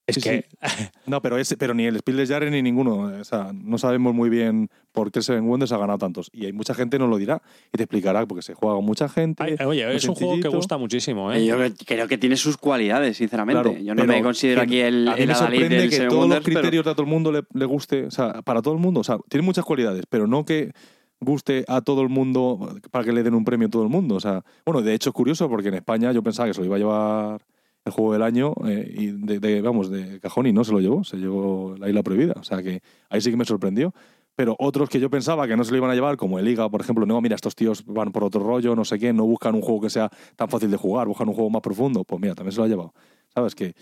Es 0.07 0.15
Sí, 0.15 0.21
que. 0.21 0.45
No, 1.05 1.21
pero, 1.21 1.37
ese, 1.37 1.55
pero 1.57 1.73
ni 1.73 1.85
el 1.85 1.97
Spiel 1.99 2.25
Jahres 2.25 2.51
ni 2.51 2.61
ninguno. 2.61 2.95
O 3.19 3.23
sea, 3.23 3.51
no 3.53 3.77
sabemos 3.77 4.13
muy 4.15 4.29
bien 4.29 4.69
por 4.93 5.11
qué 5.11 5.21
Seven 5.21 5.45
Wonders 5.47 5.71
ha 5.73 5.77
ganado 5.77 5.99
tantos. 5.99 6.29
Y 6.33 6.45
hay 6.45 6.53
mucha 6.53 6.73
gente 6.73 6.97
nos 6.97 7.09
lo 7.09 7.17
dirá 7.17 7.41
y 7.73 7.77
te 7.77 7.83
explicará 7.83 8.25
porque 8.25 8.41
se 8.41 8.53
juega 8.53 8.75
con 8.75 8.85
mucha 8.85 9.07
gente. 9.09 9.43
Ay, 9.43 9.55
oye, 9.65 9.95
es 9.95 10.07
un 10.07 10.15
juego 10.15 10.39
que 10.39 10.47
gusta 10.47 10.77
muchísimo, 10.77 11.31
Eh. 11.31 11.45
Yo 11.45 11.57
creo 11.85 12.07
que 12.07 12.17
tiene 12.17 12.35
sus 12.37 12.57
cualidades, 12.57 13.17
sinceramente. 13.17 13.61
Claro, 13.61 13.77
Yo 13.77 13.93
no 13.95 14.01
pero 14.01 14.13
me 14.13 14.23
considero 14.23 14.61
aquí 14.61 14.79
el, 14.79 15.07
a 15.07 15.15
mí 15.15 15.21
el 15.21 15.27
me 15.27 15.33
adalid 15.33 15.57
sorprende 15.59 15.77
del 15.77 15.89
que 15.89 15.95
Seven 15.97 16.09
todos 16.09 16.21
Wonders, 16.21 16.39
los 16.39 16.45
pero- 16.45 16.59
criterios 16.61 16.85
de 16.85 16.91
a 16.91 16.93
todo 16.95 17.03
el 17.03 17.09
mundo 17.09 17.31
le, 17.31 17.41
le 17.53 17.65
guste, 17.65 18.05
o 18.05 18.11
sea, 18.11 18.41
para 18.41 18.61
todo 18.61 18.73
el 18.73 18.79
mundo, 18.79 19.01
o 19.01 19.03
sea, 19.03 19.17
tiene 19.29 19.45
muchas 19.45 19.65
cualidades, 19.65 20.05
pero 20.09 20.25
no 20.27 20.45
que 20.45 20.71
guste 21.19 21.65
a 21.67 21.81
todo 21.81 22.01
el 22.01 22.09
mundo 22.09 22.75
para 22.91 23.03
que 23.03 23.11
le 23.11 23.23
den 23.23 23.33
un 23.33 23.43
premio 23.43 23.67
a 23.67 23.71
todo 23.71 23.83
el 23.83 23.89
mundo, 23.89 24.15
o 24.15 24.19
sea, 24.19 24.43
bueno, 24.65 24.81
de 24.81 24.93
hecho 24.93 25.09
es 25.09 25.13
curioso 25.13 25.49
porque 25.49 25.69
en 25.69 25.73
España 25.73 26.11
yo 26.11 26.21
pensaba 26.21 26.47
que 26.47 26.53
se 26.53 26.59
lo 26.59 26.65
iba 26.65 26.75
a 26.75 26.79
llevar 26.79 27.41
el 27.87 27.93
juego 27.93 28.13
del 28.13 28.21
año 28.21 28.53
eh, 28.65 28.93
y 28.95 29.07
de, 29.07 29.61
vamos, 29.61 29.89
de 29.89 30.19
cajón 30.19 30.47
y 30.47 30.53
no 30.53 30.63
se 30.63 30.71
lo 30.71 30.79
llevó, 30.79 31.03
se 31.03 31.17
llevó 31.17 31.75
la 31.77 31.89
isla 31.89 32.03
prohibida, 32.03 32.33
o 32.39 32.43
sea 32.43 32.61
que 32.61 32.81
ahí 33.09 33.21
sí 33.21 33.31
que 33.31 33.37
me 33.37 33.45
sorprendió. 33.45 33.93
Pero 34.35 34.55
otros 34.59 34.87
que 34.87 34.99
yo 34.99 35.09
pensaba 35.09 35.47
que 35.47 35.57
no 35.57 35.63
se 35.63 35.71
lo 35.71 35.77
iban 35.77 35.89
a 35.89 35.95
llevar, 35.95 36.15
como 36.15 36.37
el 36.37 36.45
Liga, 36.45 36.69
por 36.69 36.79
ejemplo, 36.79 37.07
no, 37.07 37.19
mira, 37.21 37.33
estos 37.33 37.55
tíos 37.55 37.83
van 37.87 38.11
por 38.11 38.23
otro 38.23 38.43
rollo, 38.43 38.75
no 38.75 38.85
sé 38.85 38.99
qué, 38.99 39.11
no 39.11 39.25
buscan 39.25 39.55
un 39.55 39.61
juego 39.61 39.81
que 39.81 39.89
sea 39.89 40.11
tan 40.35 40.47
fácil 40.47 40.69
de 40.69 40.77
jugar, 40.77 41.07
buscan 41.07 41.27
un 41.27 41.33
juego 41.33 41.49
más 41.49 41.63
profundo, 41.63 42.03
pues 42.03 42.21
mira, 42.21 42.35
también 42.35 42.51
se 42.51 42.59
lo 42.59 42.65
ha 42.65 42.67
llevado. 42.67 42.93
¿Sabes? 43.33 43.55
Que, 43.55 43.73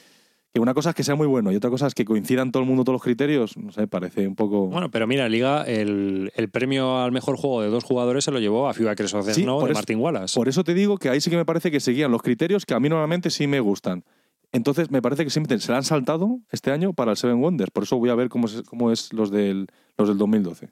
que 0.56 0.62
una 0.62 0.74
cosa 0.74 0.92
es 0.92 0.96
que 0.96 1.04
sea 1.04 1.16
muy 1.16 1.28
bueno 1.28 1.52
y 1.52 1.58
otra 1.58 1.70
cosa 1.70 1.86
es 1.86 1.94
que 1.94 2.06
coincidan 2.06 2.50
todo 2.54 2.64
el 2.64 2.70
mundo 2.70 2.86
todos 2.86 2.94
los 2.94 3.04
criterios, 3.04 3.58
no 3.58 3.74
sé, 3.74 3.88
parece 3.88 4.26
un 4.26 4.36
poco... 4.36 4.68
Bueno, 4.68 4.90
pero 4.90 5.06
mira, 5.06 5.28
Liga, 5.28 5.64
el, 5.64 6.32
el 6.34 6.50
premio 6.50 7.00
al 7.00 7.12
mejor 7.12 7.36
juego 7.36 7.62
de 7.62 7.68
dos 7.68 7.84
jugadores 7.84 8.24
se 8.24 8.32
lo 8.32 8.40
llevó 8.40 8.70
a 8.70 8.74
FIBA 8.74 8.96
Crescent 8.96 9.26
Sí, 9.26 9.44
por 9.44 9.68
de 9.68 9.74
Martin 9.74 10.00
Wallace. 10.00 10.34
Por 10.34 10.48
eso 10.48 10.64
te 10.64 10.74
digo 10.74 10.98
que 10.98 11.10
ahí 11.10 11.20
sí 11.20 11.30
que 11.30 11.36
me 11.36 11.44
parece 11.44 11.72
que 11.72 11.82
seguían 11.82 12.10
los 12.10 12.22
criterios 12.22 12.66
que 12.66 12.74
a 12.74 12.80
mí 12.80 12.88
normalmente 12.88 13.32
sí 13.32 13.48
me 13.48 13.60
gustan. 13.60 14.06
Entonces 14.54 14.90
me 14.92 15.02
parece 15.02 15.26
que 15.26 15.30
siempre 15.30 15.60
se 15.60 15.74
la 15.74 15.80
han 15.80 15.84
saltado 15.84 16.40
este 16.50 16.72
año 16.72 16.94
para 16.94 17.12
el 17.12 17.18
Seven 17.18 17.42
Wonders. 17.42 17.72
Por 17.72 17.84
eso 17.84 17.98
voy 17.98 18.10
a 18.10 18.16
ver 18.16 18.30
cómo 18.30 18.48
es, 18.48 18.62
cómo 18.62 18.94
es 18.94 19.12
los, 19.12 19.32
del, 19.32 19.68
los 19.98 20.08
del 20.08 20.18
2012. 20.18 20.70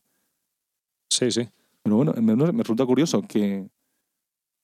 Sí, 1.09 1.29
sí. 1.29 1.49
Pero 1.81 1.97
bueno, 1.97 2.13
me, 2.21 2.37
no 2.37 2.53
me 2.53 2.63
resulta 2.63 2.85
curioso 2.85 3.21
que, 3.23 3.67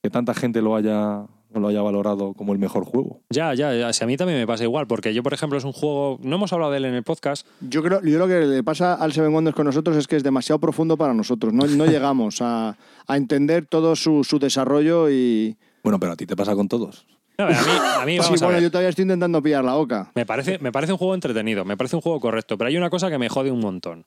que 0.02 0.10
tanta 0.10 0.34
gente 0.34 0.62
lo 0.62 0.78
haya, 0.78 1.26
lo 1.54 1.68
haya 1.68 1.82
valorado 1.82 2.34
como 2.34 2.54
el 2.54 2.60
mejor 2.60 2.86
juego. 2.86 3.22
Ya, 3.30 3.54
ya, 3.54 3.74
ya. 3.74 3.92
Si 3.94 4.04
a 4.04 4.08
mí 4.08 4.18
también 4.18 4.40
me 4.40 4.46
pasa 4.46 4.64
igual, 4.64 4.86
porque 4.88 5.14
yo, 5.14 5.24
por 5.24 5.34
ejemplo, 5.34 5.58
es 5.58 5.64
un 5.64 5.72
juego. 5.72 6.20
No 6.22 6.36
hemos 6.36 6.54
hablado 6.54 6.72
de 6.72 6.78
él 6.78 6.86
en 6.86 6.94
el 6.94 7.04
podcast. 7.04 7.48
Yo 7.62 7.82
creo, 7.82 8.02
yo 8.04 8.20
lo 8.20 8.28
que 8.28 8.40
le 8.42 8.64
pasa 8.64 8.94
al 8.94 9.14
Seven 9.14 9.34
Wonders 9.34 9.56
con 9.56 9.66
nosotros 9.66 9.98
es 9.98 10.08
que 10.08 10.16
es 10.16 10.24
demasiado 10.24 10.60
profundo 10.60 10.96
para 10.98 11.14
nosotros. 11.14 11.52
No, 11.54 11.66
no 11.66 11.86
llegamos 11.88 12.42
a, 12.42 12.78
a 13.08 13.18
entender 13.18 13.66
todo 13.66 13.96
su, 13.96 14.24
su 14.24 14.38
desarrollo 14.40 15.10
y... 15.10 15.58
Bueno, 15.84 16.00
pero 16.00 16.12
a 16.12 16.16
ti 16.16 16.26
te 16.26 16.36
pasa 16.36 16.56
con 16.56 16.68
todos. 16.68 17.08
No, 17.38 17.46
a 17.46 17.50
mí, 17.50 17.56
a 18.02 18.06
mí 18.06 18.18
Sí, 18.22 18.26
a 18.26 18.30
bueno, 18.30 18.48
ver. 18.50 18.62
yo 18.64 18.70
todavía 18.70 18.90
estoy 18.90 19.04
intentando 19.04 19.42
pillar 19.42 19.64
la 19.64 19.74
boca. 19.74 20.12
Me 20.14 20.26
parece, 20.26 20.60
me 20.60 20.72
parece 20.72 20.92
un 20.92 20.98
juego 20.98 21.16
entretenido, 21.16 21.64
me 21.66 21.78
parece 21.78 21.96
un 21.96 22.02
juego 22.02 22.20
correcto, 22.20 22.58
pero 22.58 22.68
hay 22.68 22.78
una 22.78 22.90
cosa 22.90 23.10
que 23.10 23.18
me 23.18 23.30
jode 23.30 23.50
un 23.50 23.62
montón. 23.62 24.06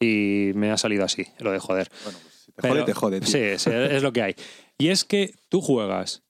Y 0.00 0.50
me 0.56 0.70
ha 0.72 0.76
salido 0.76 1.04
así, 1.04 1.24
lo 1.38 1.52
de 1.52 1.60
joder. 1.60 1.88
Bueno, 2.04 2.18
pues 2.20 2.34
si 2.44 2.52
te 2.52 2.60
Pero- 2.62 2.74
jode, 2.74 2.84
te 2.84 2.92
jode, 2.92 3.20
tío. 3.20 3.28
Sí, 3.28 3.58
sí, 3.58 3.70
es 3.72 4.02
lo 4.02 4.12
que 4.12 4.22
hay. 4.22 4.34
Y 4.78 4.88
es 4.88 5.04
que 5.04 5.32
tú 5.48 5.60
juegas 5.60 6.22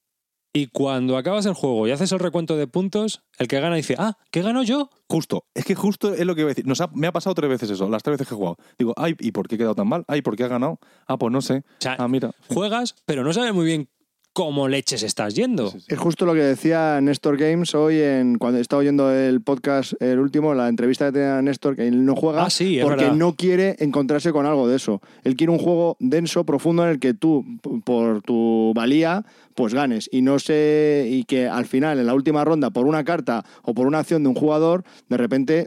y 0.54 0.66
cuando 0.66 1.16
acabas 1.16 1.46
el 1.46 1.54
juego 1.54 1.86
y 1.88 1.92
haces 1.92 2.12
el 2.12 2.18
recuento 2.18 2.56
de 2.56 2.66
puntos, 2.66 3.22
el 3.38 3.48
que 3.48 3.58
gana 3.60 3.76
dice, 3.76 3.94
ah, 3.98 4.18
¿qué 4.30 4.42
gano 4.42 4.62
yo? 4.62 4.90
Justo, 5.08 5.44
es 5.54 5.64
que 5.64 5.74
justo 5.74 6.12
es 6.14 6.26
lo 6.26 6.34
que 6.34 6.42
iba 6.42 6.48
a 6.48 6.54
decir. 6.54 6.66
Nos 6.66 6.80
ha- 6.80 6.90
me 6.94 7.06
ha 7.06 7.12
pasado 7.12 7.34
tres 7.34 7.48
veces 7.50 7.70
eso, 7.70 7.88
las 7.88 8.02
tres 8.02 8.14
veces 8.14 8.28
que 8.28 8.34
he 8.34 8.36
jugado. 8.36 8.56
Digo, 8.78 8.92
ay, 8.96 9.16
¿y 9.18 9.32
por 9.32 9.48
qué 9.48 9.54
he 9.54 9.58
quedado 9.58 9.74
tan 9.74 9.88
mal? 9.88 10.04
Ay, 10.08 10.20
¿por 10.22 10.36
qué 10.36 10.44
ha 10.44 10.48
ganado? 10.48 10.78
Ah, 11.06 11.16
pues 11.16 11.32
no 11.32 11.40
sé. 11.40 11.62
sea, 11.78 11.96
ah, 11.98 12.08
mira. 12.08 12.32
Juegas, 12.48 12.94
pero 13.06 13.24
no 13.24 13.32
sabes 13.32 13.54
muy 13.54 13.64
bien 13.64 13.88
cómo 14.32 14.66
leches 14.68 15.02
estás 15.02 15.34
yendo. 15.34 15.66
Sí, 15.70 15.78
sí, 15.78 15.84
sí. 15.88 15.94
Es 15.94 15.98
justo 15.98 16.24
lo 16.24 16.34
que 16.34 16.40
decía 16.40 17.00
Néstor 17.00 17.36
Games 17.36 17.74
hoy 17.74 18.00
en 18.00 18.38
cuando 18.38 18.58
estaba 18.58 18.80
oyendo 18.80 19.10
el 19.12 19.40
podcast, 19.42 19.92
el 20.00 20.18
último, 20.18 20.54
la 20.54 20.68
entrevista 20.68 21.06
que 21.06 21.12
tenía 21.12 21.42
Néstor, 21.42 21.76
que 21.76 21.86
él 21.86 22.04
no 22.04 22.16
juega 22.16 22.44
Ah, 22.46 22.48
porque 22.82 23.04
verdad. 23.04 23.16
no 23.16 23.34
quiere 23.34 23.76
encontrarse 23.78 24.32
con 24.32 24.46
algo 24.46 24.68
de 24.68 24.76
eso. 24.76 25.00
Él 25.24 25.36
quiere 25.36 25.52
un 25.52 25.58
juego 25.58 25.96
denso, 26.00 26.44
profundo, 26.44 26.84
en 26.84 26.90
el 26.90 26.98
que 27.00 27.14
tú, 27.14 27.44
por 27.84 28.22
tu 28.22 28.72
valía, 28.74 29.24
pues 29.54 29.74
ganes. 29.74 30.08
Y 30.12 30.22
no 30.22 30.38
sé, 30.38 31.06
y 31.10 31.24
que 31.24 31.46
al 31.48 31.66
final, 31.66 31.98
en 31.98 32.06
la 32.06 32.14
última 32.14 32.44
ronda, 32.44 32.70
por 32.70 32.86
una 32.86 33.04
carta 33.04 33.44
o 33.62 33.74
por 33.74 33.86
una 33.86 33.98
acción 33.98 34.22
de 34.22 34.28
un 34.30 34.34
jugador, 34.34 34.84
de 35.08 35.16
repente, 35.16 35.66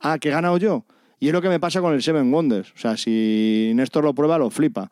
ah, 0.00 0.18
que 0.18 0.28
he 0.28 0.32
ganado 0.32 0.58
yo. 0.58 0.84
Y 1.20 1.26
es 1.26 1.32
lo 1.32 1.42
que 1.42 1.48
me 1.48 1.58
pasa 1.58 1.80
con 1.80 1.92
el 1.94 2.02
Seven 2.02 2.32
Wonders. 2.32 2.70
O 2.76 2.78
sea, 2.78 2.96
si 2.96 3.72
Néstor 3.74 4.04
lo 4.04 4.14
prueba, 4.14 4.38
lo 4.38 4.50
flipa. 4.50 4.88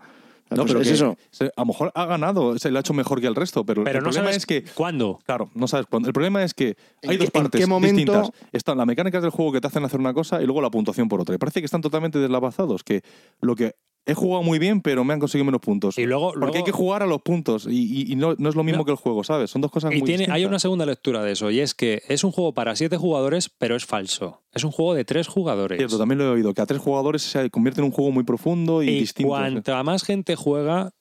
No, 0.50 0.58
Pues 0.58 0.68
pero 0.68 0.80
es 0.82 0.88
que 0.88 0.94
eso. 0.94 1.16
se- 1.30 1.46
a 1.46 1.60
lo 1.62 1.66
mejor 1.66 1.90
ha 1.94 2.06
ganado, 2.06 2.56
se 2.58 2.70
le 2.70 2.78
ha 2.78 2.80
hecho 2.80 2.94
mejor 2.94 3.20
que 3.20 3.26
el 3.26 3.34
resto, 3.34 3.64
pero, 3.66 3.82
Pero 3.82 3.98
el 3.98 4.04
no 4.04 4.10
problema 4.10 4.26
sabes 4.28 4.36
es 4.36 4.46
que 4.46 4.62
cuándo. 4.74 5.18
Claro, 5.26 5.50
no 5.54 5.66
sabes 5.66 5.86
cuándo. 5.86 6.08
El 6.08 6.12
problema 6.14 6.44
es 6.44 6.54
que 6.54 6.76
¿En 7.02 7.10
hay 7.10 7.16
dos 7.16 7.30
partes 7.32 7.60
qué 7.60 7.66
momento- 7.66 8.12
distintas. 8.12 8.30
Están 8.52 8.78
las 8.78 8.86
mecánicas 8.86 9.22
del 9.22 9.32
juego 9.32 9.50
que 9.52 9.60
te 9.60 9.66
hacen 9.66 9.84
hacer 9.84 9.98
una 9.98 10.14
cosa 10.14 10.40
y 10.40 10.44
luego 10.46 10.60
la 10.62 10.70
puntuación 10.70 11.08
por 11.08 11.20
otra. 11.20 11.34
Y 11.34 11.38
parece 11.38 11.60
que 11.60 11.64
están 11.66 11.80
totalmente 11.80 12.18
deslavazados, 12.20 12.84
que 12.84 13.02
lo 13.40 13.56
que 13.56 13.74
he 14.08 14.14
jugado 14.14 14.42
muy 14.44 14.58
bien, 14.60 14.80
pero 14.82 15.02
me 15.04 15.12
han 15.14 15.18
conseguido 15.20 15.44
menos 15.44 15.60
puntos. 15.60 15.98
Y 15.98 16.06
luego, 16.06 16.28
Porque 16.28 16.38
luego- 16.40 16.56
hay 16.58 16.62
que 16.64 16.70
jugar 16.72 17.02
a 17.02 17.06
los 17.06 17.20
puntos 17.22 17.66
y, 17.68 18.04
y- 18.04 18.12
y 18.12 18.16
no, 18.16 18.34
no 18.38 18.48
es 18.48 18.54
lo 18.54 18.62
mismo 18.62 18.78
No. 18.78 18.84
que 18.84 18.92
el 18.92 18.96
juego, 18.96 19.24
¿sabes? 19.24 19.50
Son 19.50 19.60
dos 19.60 19.70
cosas 19.72 19.92
Y 19.92 19.96
muy 19.98 20.06
tiene, 20.06 20.24
hay 20.24 20.26
distintas. 20.42 20.48
una 20.48 20.58
segunda 20.60 20.86
lectura 20.86 21.22
de 21.24 21.32
eso, 21.32 21.50
y 21.50 21.58
es 21.60 21.74
que 21.74 22.02
es 22.08 22.22
un 22.24 22.30
juego 22.30 22.54
para 22.54 22.76
siete 22.76 22.96
jugadores, 22.96 23.48
pero 23.50 23.74
es 23.76 23.84
falso. 23.84 24.42
Es 24.52 24.62
un 24.64 24.70
juego 24.70 24.94
de 24.94 25.04
tres 25.04 25.26
jugadores. 25.26 25.76
Cierto, 25.78 25.98
también 25.98 26.18
lo 26.18 26.24
he 26.24 26.28
oído, 26.30 26.54
que 26.54 26.62
a 26.62 26.66
tres 26.66 26.80
jugadores 26.80 27.22
se 27.22 27.50
convierte 27.50 27.80
en 27.80 27.86
un 27.86 27.90
juego 27.90 28.12
muy 28.12 28.22
profundo 28.24 28.82
y, 28.82 28.88
y 28.90 29.00
distinto. 29.00 29.28
cuanta 29.30 29.82
más 29.82 30.04
gente 30.04 30.36
juega, 30.36 30.92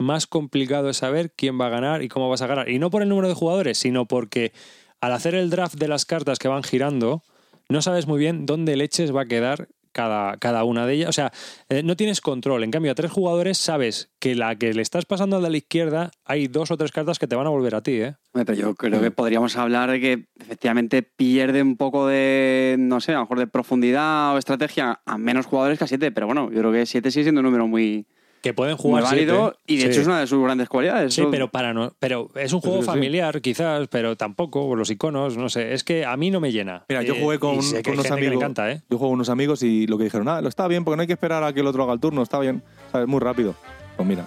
más 0.00 0.26
complicado 0.26 0.90
es 0.90 0.96
saber 0.96 1.32
quién 1.36 1.60
va 1.60 1.66
a 1.66 1.70
ganar 1.70 2.02
y 2.02 2.08
cómo 2.08 2.28
vas 2.28 2.42
a 2.42 2.48
ganar. 2.48 2.68
Y 2.68 2.78
no 2.80 2.90
por 2.90 3.02
el 3.02 3.08
número 3.08 3.28
de 3.28 3.34
jugadores, 3.34 3.78
sino 3.78 4.06
porque 4.06 4.52
al 5.00 5.12
hacer 5.12 5.36
el 5.36 5.48
draft 5.48 5.76
de 5.76 5.86
las 5.86 6.04
cartas 6.06 6.40
que 6.40 6.48
van 6.48 6.64
girando, 6.64 7.22
no 7.68 7.82
sabes 7.82 8.08
muy 8.08 8.18
bien 8.18 8.46
dónde 8.46 8.74
leches 8.76 9.14
va 9.14 9.22
a 9.22 9.26
quedar 9.26 9.68
cada, 9.92 10.36
cada 10.38 10.64
una 10.64 10.86
de 10.86 10.94
ellas. 10.94 11.08
O 11.08 11.12
sea, 11.12 11.32
eh, 11.68 11.82
no 11.82 11.96
tienes 11.96 12.20
control. 12.20 12.64
En 12.64 12.70
cambio, 12.70 12.92
a 12.92 12.94
tres 12.94 13.10
jugadores 13.10 13.58
sabes 13.58 14.10
que 14.18 14.34
la 14.34 14.56
que 14.56 14.74
le 14.74 14.82
estás 14.82 15.04
pasando 15.04 15.36
al 15.36 15.42
de 15.42 15.50
la 15.50 15.56
izquierda, 15.56 16.10
hay 16.24 16.48
dos 16.48 16.70
o 16.70 16.76
tres 16.76 16.92
cartas 16.92 17.18
que 17.18 17.26
te 17.26 17.36
van 17.36 17.46
a 17.46 17.50
volver 17.50 17.74
a 17.74 17.82
ti, 17.82 18.00
¿eh? 18.00 18.14
Pero 18.32 18.54
yo 18.54 18.74
creo 18.74 19.00
que 19.00 19.10
podríamos 19.10 19.56
hablar 19.56 19.90
de 19.90 20.00
que 20.00 20.26
efectivamente 20.40 21.02
pierde 21.02 21.62
un 21.62 21.76
poco 21.76 22.06
de, 22.06 22.76
no 22.78 23.00
sé, 23.00 23.12
a 23.12 23.16
lo 23.16 23.20
mejor 23.22 23.38
de 23.38 23.46
profundidad 23.46 24.34
o 24.34 24.38
estrategia 24.38 25.02
a 25.04 25.18
menos 25.18 25.46
jugadores 25.46 25.78
que 25.78 25.84
a 25.84 25.88
7, 25.88 26.12
pero 26.12 26.26
bueno, 26.26 26.50
yo 26.50 26.58
creo 26.60 26.72
que 26.72 26.86
7 26.86 27.10
sigue 27.10 27.24
siendo 27.24 27.40
un 27.40 27.46
número 27.46 27.66
muy, 27.66 28.06
Que 28.42 28.52
pueden 28.52 28.74
muy 28.74 28.82
jugar 28.82 29.04
válido 29.04 29.54
siete. 29.56 29.58
y 29.66 29.76
de 29.76 29.82
Sí. 29.82 29.88
hecho 29.88 30.00
es 30.02 30.06
una 30.08 30.20
de 30.20 30.26
sus 30.26 30.42
grandes 30.42 30.68
cualidades. 30.68 31.14
Sí, 31.14 31.22
pero 31.30 31.48
para 31.48 31.72
no, 31.72 31.94
pero 32.00 32.28
es 32.34 32.52
un 32.52 32.60
juego 32.60 32.78
sí, 32.78 32.82
sí. 32.82 32.86
familiar, 32.86 33.40
quizás, 33.40 33.86
pero 33.88 34.16
tampoco, 34.16 34.66
por 34.66 34.76
los 34.76 34.90
iconos, 34.90 35.36
no 35.36 35.48
sé. 35.48 35.72
Es 35.72 35.84
que 35.84 36.04
a 36.04 36.16
mí 36.16 36.30
no 36.30 36.40
me 36.40 36.50
llena. 36.52 36.84
Mira, 36.88 37.02
yo 37.02 37.14
Eh, 37.14 37.20
jugué 37.22 37.38
con, 37.38 37.52
unos 37.58 38.10
amigos. 38.10 38.34
encanta, 38.34 38.70
¿eh? 38.70 38.82
Yo 38.90 38.98
juego 38.98 39.10
con 39.10 39.14
unos 39.14 39.28
amigos 39.28 39.62
y 39.62 39.86
lo 39.86 39.96
que 39.96 40.04
dijeron, 40.04 40.28
ah, 40.28 40.40
lo 40.40 40.48
está 40.48 40.66
bien 40.66 40.84
porque 40.84 40.96
no 40.96 41.00
hay 41.02 41.06
que 41.06 41.12
esperar 41.14 41.44
a 41.44 41.52
que 41.52 41.60
el 41.60 41.66
otro 41.68 41.84
haga 41.84 41.92
el 41.94 42.00
turno, 42.00 42.20
está 42.22 42.38
bien. 42.40 42.62
¿Sabes? 42.90 43.06
Muy 43.06 43.20
rápido. 43.20 43.54
Pues 43.96 44.08
mira, 44.08 44.26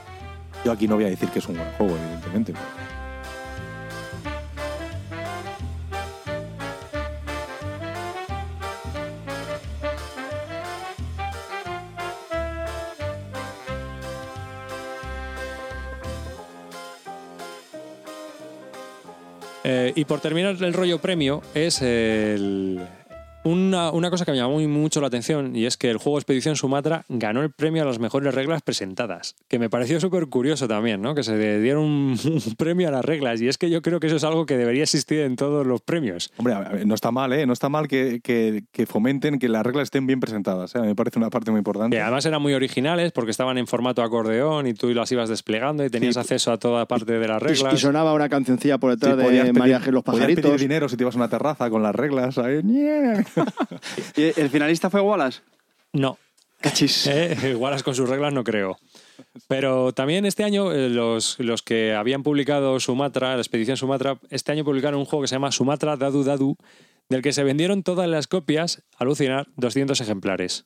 yo 0.64 0.72
aquí 0.72 0.88
no 0.88 0.96
voy 0.96 1.04
a 1.04 1.10
decir 1.10 1.28
que 1.30 1.40
es 1.40 1.48
un 1.50 1.56
buen 1.58 1.70
juego, 1.74 1.96
evidentemente. 1.98 2.54
Eh, 19.68 19.94
y 19.96 20.06
por 20.06 20.20
terminar 20.20 20.56
el 20.62 20.74
rollo 20.74 21.00
premio, 21.00 21.42
es 21.56 21.82
el- 21.82 22.80
una, 23.46 23.92
una 23.92 24.10
cosa 24.10 24.26
que 24.26 24.32
me 24.32 24.38
llamó 24.38 24.54
muy 24.56 24.68
mucho 24.68 25.00
la 25.02 25.08
atención 25.08 25.56
y 25.56 25.66
es 25.66 25.78
que 25.78 25.90
el 25.90 25.98
juego 25.98 26.18
Expedición 26.18 26.56
Sumatra 26.56 27.06
ganó 27.10 27.42
el 27.44 27.52
premio 27.52 27.84
a 27.84 27.86
las 27.86 28.00
mejores 28.00 28.34
reglas 28.36 28.62
presentadas, 28.62 29.36
que 29.48 29.60
me 29.60 29.70
pareció 29.70 30.00
súper 30.00 30.28
curioso 30.28 30.68
también, 30.68 31.02
¿no? 31.02 31.14
Que 31.16 31.24
se 31.24 31.60
dieron 31.62 31.84
un, 31.84 32.20
un 32.26 32.56
premio 32.58 32.88
a 32.88 32.92
las 32.92 33.06
reglas 33.06 33.42
y 33.42 33.48
es 33.48 33.58
que 33.58 33.70
yo 33.70 33.82
creo 33.82 34.00
que 34.00 34.08
eso 34.08 34.16
es 34.16 34.24
algo 34.24 34.46
que 34.46 34.58
debería 34.58 34.84
existir 34.84 35.20
en 35.20 35.36
todos 35.36 35.66
los 35.66 35.82
premios. 35.82 36.32
Hombre, 36.38 36.54
a 36.56 36.60
ver, 36.62 36.88
no 36.88 36.96
está 36.96 37.12
mal, 37.12 37.32
¿eh? 37.34 37.46
No 37.46 37.54
está 37.54 37.70
mal 37.70 37.88
que, 37.88 38.20
que- 38.24 38.64
que 38.72 38.86
fomenten 38.86 39.40
que 39.40 39.48
las 39.48 39.64
reglas 39.66 39.84
estén 39.84 40.08
bien 40.08 40.20
presentadas. 40.20 40.74
¿eh? 40.76 40.80
Me 40.80 40.96
parece 40.96 41.20
una 41.20 41.30
parte 41.30 41.52
muy 41.52 41.60
importante. 41.60 41.96
Que 41.96 42.02
además 42.02 42.26
eran 42.26 42.42
muy 42.42 42.54
originales 42.54 43.12
porque 43.12 43.32
estaban 43.32 43.58
en 43.58 43.68
formato 43.68 44.02
acordeón 44.02 44.66
y 44.68 44.74
tú 44.74 44.90
las 44.94 45.12
ibas 45.12 45.30
desplegando 45.30 45.86
y 45.86 45.90
tenías 45.90 46.16
Sí. 46.16 46.20
acceso 46.20 46.52
a 46.52 46.58
toda 46.58 46.88
parte 46.88 47.14
de 47.20 47.28
las 47.28 47.42
reglas. 47.42 47.74
y 47.74 47.78
sonaba 47.78 48.14
una 48.14 48.28
cancioncilla 48.30 48.78
por 48.80 48.92
detrás 48.92 49.18
de 49.18 49.24
pedir- 49.24 49.54
María. 49.54 49.80
Los 49.92 50.04
podías 50.04 50.26
pedir 50.26 50.36
pajaritos. 50.42 50.62
dinero 50.62 50.90
si 50.90 50.98
te 50.98 51.04
ibas 51.04 51.16
a 51.16 51.18
una 51.20 51.30
terraza 51.30 51.70
con 51.70 51.84
las 51.84 51.94
reglas. 51.96 52.36
¿sabes? 52.36 52.64
¿Y 53.35 53.35
el 54.16 54.50
finalista 54.50 54.90
fue 54.90 55.02
Wallace? 55.02 55.42
No, 55.94 56.18
Cachis. 56.66 57.08
Eh, 57.16 57.56
Wallace 57.56 57.84
con 57.84 57.96
sus 57.96 58.10
reglas 58.10 58.34
no 58.34 58.44
creo. 58.44 58.78
Pero 59.48 59.94
también 59.94 60.26
este 60.26 60.44
año 60.44 60.72
eh, 60.72 60.90
los, 60.90 61.40
los 61.40 61.62
que 61.62 61.94
habían 61.94 62.24
publicado 62.24 62.80
Sumatra, 62.80 63.36
la 63.36 63.42
expedición 63.42 63.78
Sumatra, 63.78 64.20
este 64.30 64.52
año 64.52 64.66
publicaron 64.66 65.00
un 65.00 65.06
juego 65.06 65.22
que 65.22 65.28
se 65.28 65.36
llama 65.36 65.52
Sumatra 65.52 65.96
Dadu 65.96 66.24
Dadu, 66.24 66.58
del 67.10 67.22
que 67.22 67.34
se 67.34 67.44
vendieron 67.44 67.84
todas 67.84 68.10
las 68.10 68.28
copias, 68.28 68.84
alucinar, 68.98 69.48
200 69.58 70.02
ejemplares. 70.02 70.66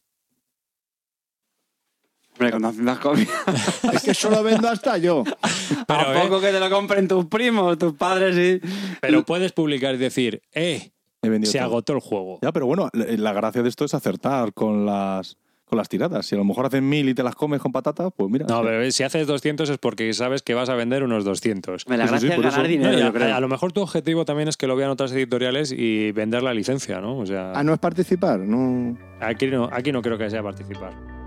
Hombre, 2.33 2.51
con 2.51 2.61
200 2.61 2.99
copias. 2.99 3.29
Es 3.93 4.03
que 4.03 4.13
solo 4.13 4.41
vendo 4.43 4.69
hasta 4.69 4.97
yo. 4.97 5.25
Pero, 5.85 5.99
¿A 5.99 6.15
eh, 6.15 6.21
poco 6.21 6.39
que 6.39 6.51
te 6.51 6.59
lo 6.59 6.69
compren 6.69 7.07
tus 7.07 7.25
primos, 7.25 7.77
tus 7.77 7.93
padres 7.93 8.37
y...? 8.37 8.61
Pero 9.01 9.25
puedes 9.25 9.51
publicar 9.51 9.95
y 9.95 9.97
decir, 9.97 10.41
eh, 10.53 10.91
se 11.21 11.57
todo. 11.57 11.63
agotó 11.67 11.93
el 11.93 11.99
juego. 11.99 12.39
Ya, 12.41 12.51
pero 12.51 12.65
bueno, 12.65 12.89
la, 12.93 13.33
gracia 13.33 13.61
de 13.63 13.69
esto 13.69 13.85
es 13.85 13.93
acertar 13.93 14.53
con 14.53 14.85
las, 14.85 15.37
con 15.65 15.77
las 15.77 15.89
tiradas. 15.89 16.25
Si 16.25 16.35
a 16.35 16.37
lo 16.37 16.43
mejor 16.45 16.65
hacen 16.65 16.87
mil 16.87 17.09
y 17.09 17.13
te 17.13 17.23
las 17.23 17.35
comes 17.35 17.61
con 17.61 17.71
patatas, 17.71 18.11
pues 18.15 18.29
mira. 18.31 18.45
No, 18.47 18.59
sí. 18.59 18.65
pero 18.65 18.91
si 18.91 19.03
haces 19.03 19.27
200 19.27 19.69
es 19.69 19.77
porque 19.77 20.11
sabes 20.13 20.41
que 20.41 20.53
vas 20.53 20.69
a 20.69 20.75
vender 20.75 21.03
unos 21.03 21.25
200. 21.25 21.87
Me 21.87 21.97
la 21.97 22.07
Sí, 22.07 22.13
sí, 22.15 22.19
sí, 22.21 22.25
gracia 22.27 22.35
por 22.37 22.45
es 22.45 22.51
ganar 22.51 22.65
eso. 22.65 22.71
dinero, 22.71 22.91
No, 22.91 22.97
a, 22.97 23.07
yo 23.07 23.13
creo. 23.13 23.35
a 23.35 23.39
lo 23.39 23.47
mejor 23.47 23.71
tu 23.73 23.81
objetivo 23.81 24.25
también 24.25 24.47
es 24.47 24.57
que 24.57 24.67
lo 24.67 24.75
vean 24.75 24.89
otras 24.91 25.11
editoriales 25.11 25.71
y 25.71 26.11
vender 26.13 26.41
la 26.43 26.53
licencia, 26.53 27.01
¿no? 27.01 27.17
O 27.17 27.25
sea, 27.25 27.51
Ah, 27.53 27.63
no 27.63 27.73
es 27.73 27.79
participar, 27.79 28.39
no. 28.39 28.97
aquí, 29.19 29.47
no, 29.47 29.69
aquí 29.71 29.91
no 29.91 30.01
creo 30.01 30.17
que 30.17 30.29
sea 30.29 30.41
participar. 30.41 31.18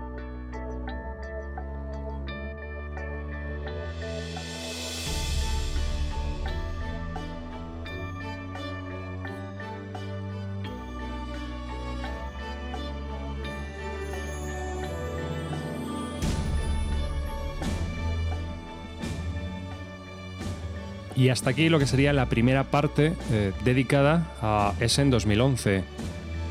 Y 21.23 21.29
hasta 21.29 21.51
aquí 21.51 21.69
lo 21.69 21.79
que 21.79 21.87
sería 21.87 22.11
la 22.11 22.27
primera 22.27 22.65
parte 22.65 23.13
eh, 23.31 23.53
dedicada 23.63 24.27
a 24.41 24.73
Essen 24.81 25.09
2011. 25.09 25.81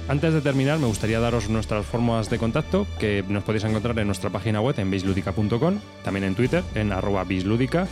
Antes 0.08 0.32
de 0.32 0.40
terminar, 0.40 0.78
me 0.78 0.86
gustaría 0.86 1.20
daros 1.20 1.50
nuestras 1.50 1.84
formas 1.84 2.30
de 2.30 2.38
contacto 2.38 2.86
que 2.98 3.22
nos 3.28 3.44
podéis 3.44 3.64
encontrar 3.64 3.98
en 3.98 4.06
nuestra 4.06 4.30
página 4.30 4.62
web 4.62 4.74
en 4.78 4.90
bisludica.com, 4.90 5.78
también 6.02 6.24
en 6.24 6.34
Twitter 6.34 6.64
en 6.74 6.90
arroba 6.90 7.24
bisludica 7.24 7.86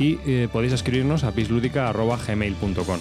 y 0.00 0.18
eh, 0.26 0.48
podéis 0.52 0.72
escribirnos 0.72 1.22
a 1.22 1.30
bisludica.gmail.com. 1.30 2.98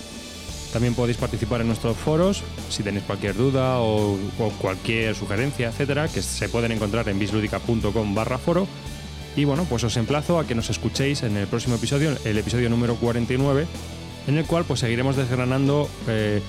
También 0.72 0.93
podéis 0.93 1.18
participar 1.18 1.61
en 1.61 1.68
nuestros 1.68 1.97
foros 1.97 2.43
si 2.70 2.84
tenéis 2.84 3.05
cualquier 3.05 3.34
duda 3.34 3.80
o, 3.80 4.13
o 4.13 4.49
cualquier 4.61 5.15
sugerencia, 5.15 5.70
etcétera, 5.70 6.07
que 6.07 6.22
se 6.22 6.49
pueden 6.49 6.72
encontrar 6.72 7.09
en 7.09 7.18
bisludica.com 7.18 8.13
barra 8.13 8.38
foro 8.38 8.68
Y 9.38 9.45
bueno, 9.45 9.67
pues 9.69 9.83
os 9.83 9.95
emplazo 9.97 10.39
a 10.39 10.47
que 10.47 10.55
nos 10.55 10.71
escuchéis 10.71 11.21
en 11.21 11.38
el 11.38 11.45
próximo 11.45 11.75
episodio, 11.75 12.17
el 12.25 12.38
episodio 12.39 12.71
número 12.71 12.95
49, 12.95 13.67
en 14.25 14.38
el 14.38 14.45
cual 14.45 14.65
pues 14.65 14.79
seguiremos 14.79 15.15
desgranando 15.15 15.88
eh, 16.07 16.41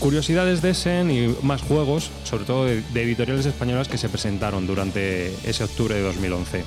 curiosidades 0.00 0.62
de 0.62 0.70
Essen 0.70 1.12
y 1.12 1.32
más 1.42 1.62
juegos, 1.62 2.10
sobre 2.24 2.44
todo 2.44 2.64
de, 2.64 2.82
de 2.82 3.02
editoriales 3.04 3.46
españolas 3.46 3.86
que 3.86 3.98
se 3.98 4.08
presentaron 4.08 4.66
durante 4.66 5.32
ese 5.48 5.62
octubre 5.62 5.94
de 5.94 6.02
2011. 6.02 6.64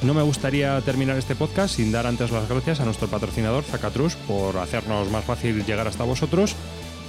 No 0.00 0.14
me 0.14 0.22
gustaría 0.22 0.80
terminar 0.80 1.18
este 1.18 1.36
podcast 1.36 1.76
sin 1.76 1.92
dar 1.92 2.06
antes 2.06 2.30
las 2.30 2.48
gracias 2.48 2.80
a 2.80 2.86
nuestro 2.86 3.08
patrocinador 3.08 3.64
Zacatrus 3.64 4.16
por 4.16 4.56
hacernos 4.56 5.10
más 5.10 5.26
fácil 5.26 5.62
llegar 5.66 5.88
hasta 5.88 6.04
vosotros, 6.04 6.54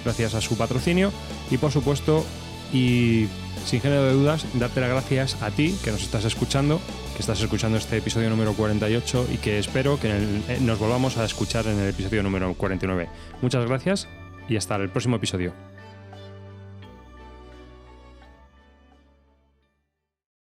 gracias 0.03 0.33
a 0.33 0.41
su 0.41 0.57
patrocinio 0.57 1.13
y 1.49 1.57
por 1.57 1.71
supuesto 1.71 2.25
y 2.73 3.27
sin 3.67 3.81
género 3.81 4.05
de 4.05 4.13
dudas 4.13 4.45
darte 4.53 4.79
las 4.79 4.89
gracias 4.89 5.41
a 5.41 5.51
ti 5.51 5.77
que 5.83 5.91
nos 5.91 6.01
estás 6.01 6.23
escuchando, 6.23 6.79
que 7.13 7.19
estás 7.19 7.41
escuchando 7.41 7.77
este 7.77 7.97
episodio 7.97 8.29
número 8.29 8.53
48 8.53 9.27
y 9.33 9.37
que 9.37 9.59
espero 9.59 9.99
que 9.99 10.09
eh, 10.09 10.57
nos 10.61 10.79
volvamos 10.79 11.17
a 11.17 11.25
escuchar 11.25 11.67
en 11.67 11.77
el 11.77 11.89
episodio 11.89 12.23
número 12.23 12.53
49. 12.53 13.09
Muchas 13.41 13.65
gracias 13.65 14.07
y 14.47 14.55
hasta 14.55 14.77
el 14.77 14.89
próximo 14.89 15.17
episodio. 15.17 15.76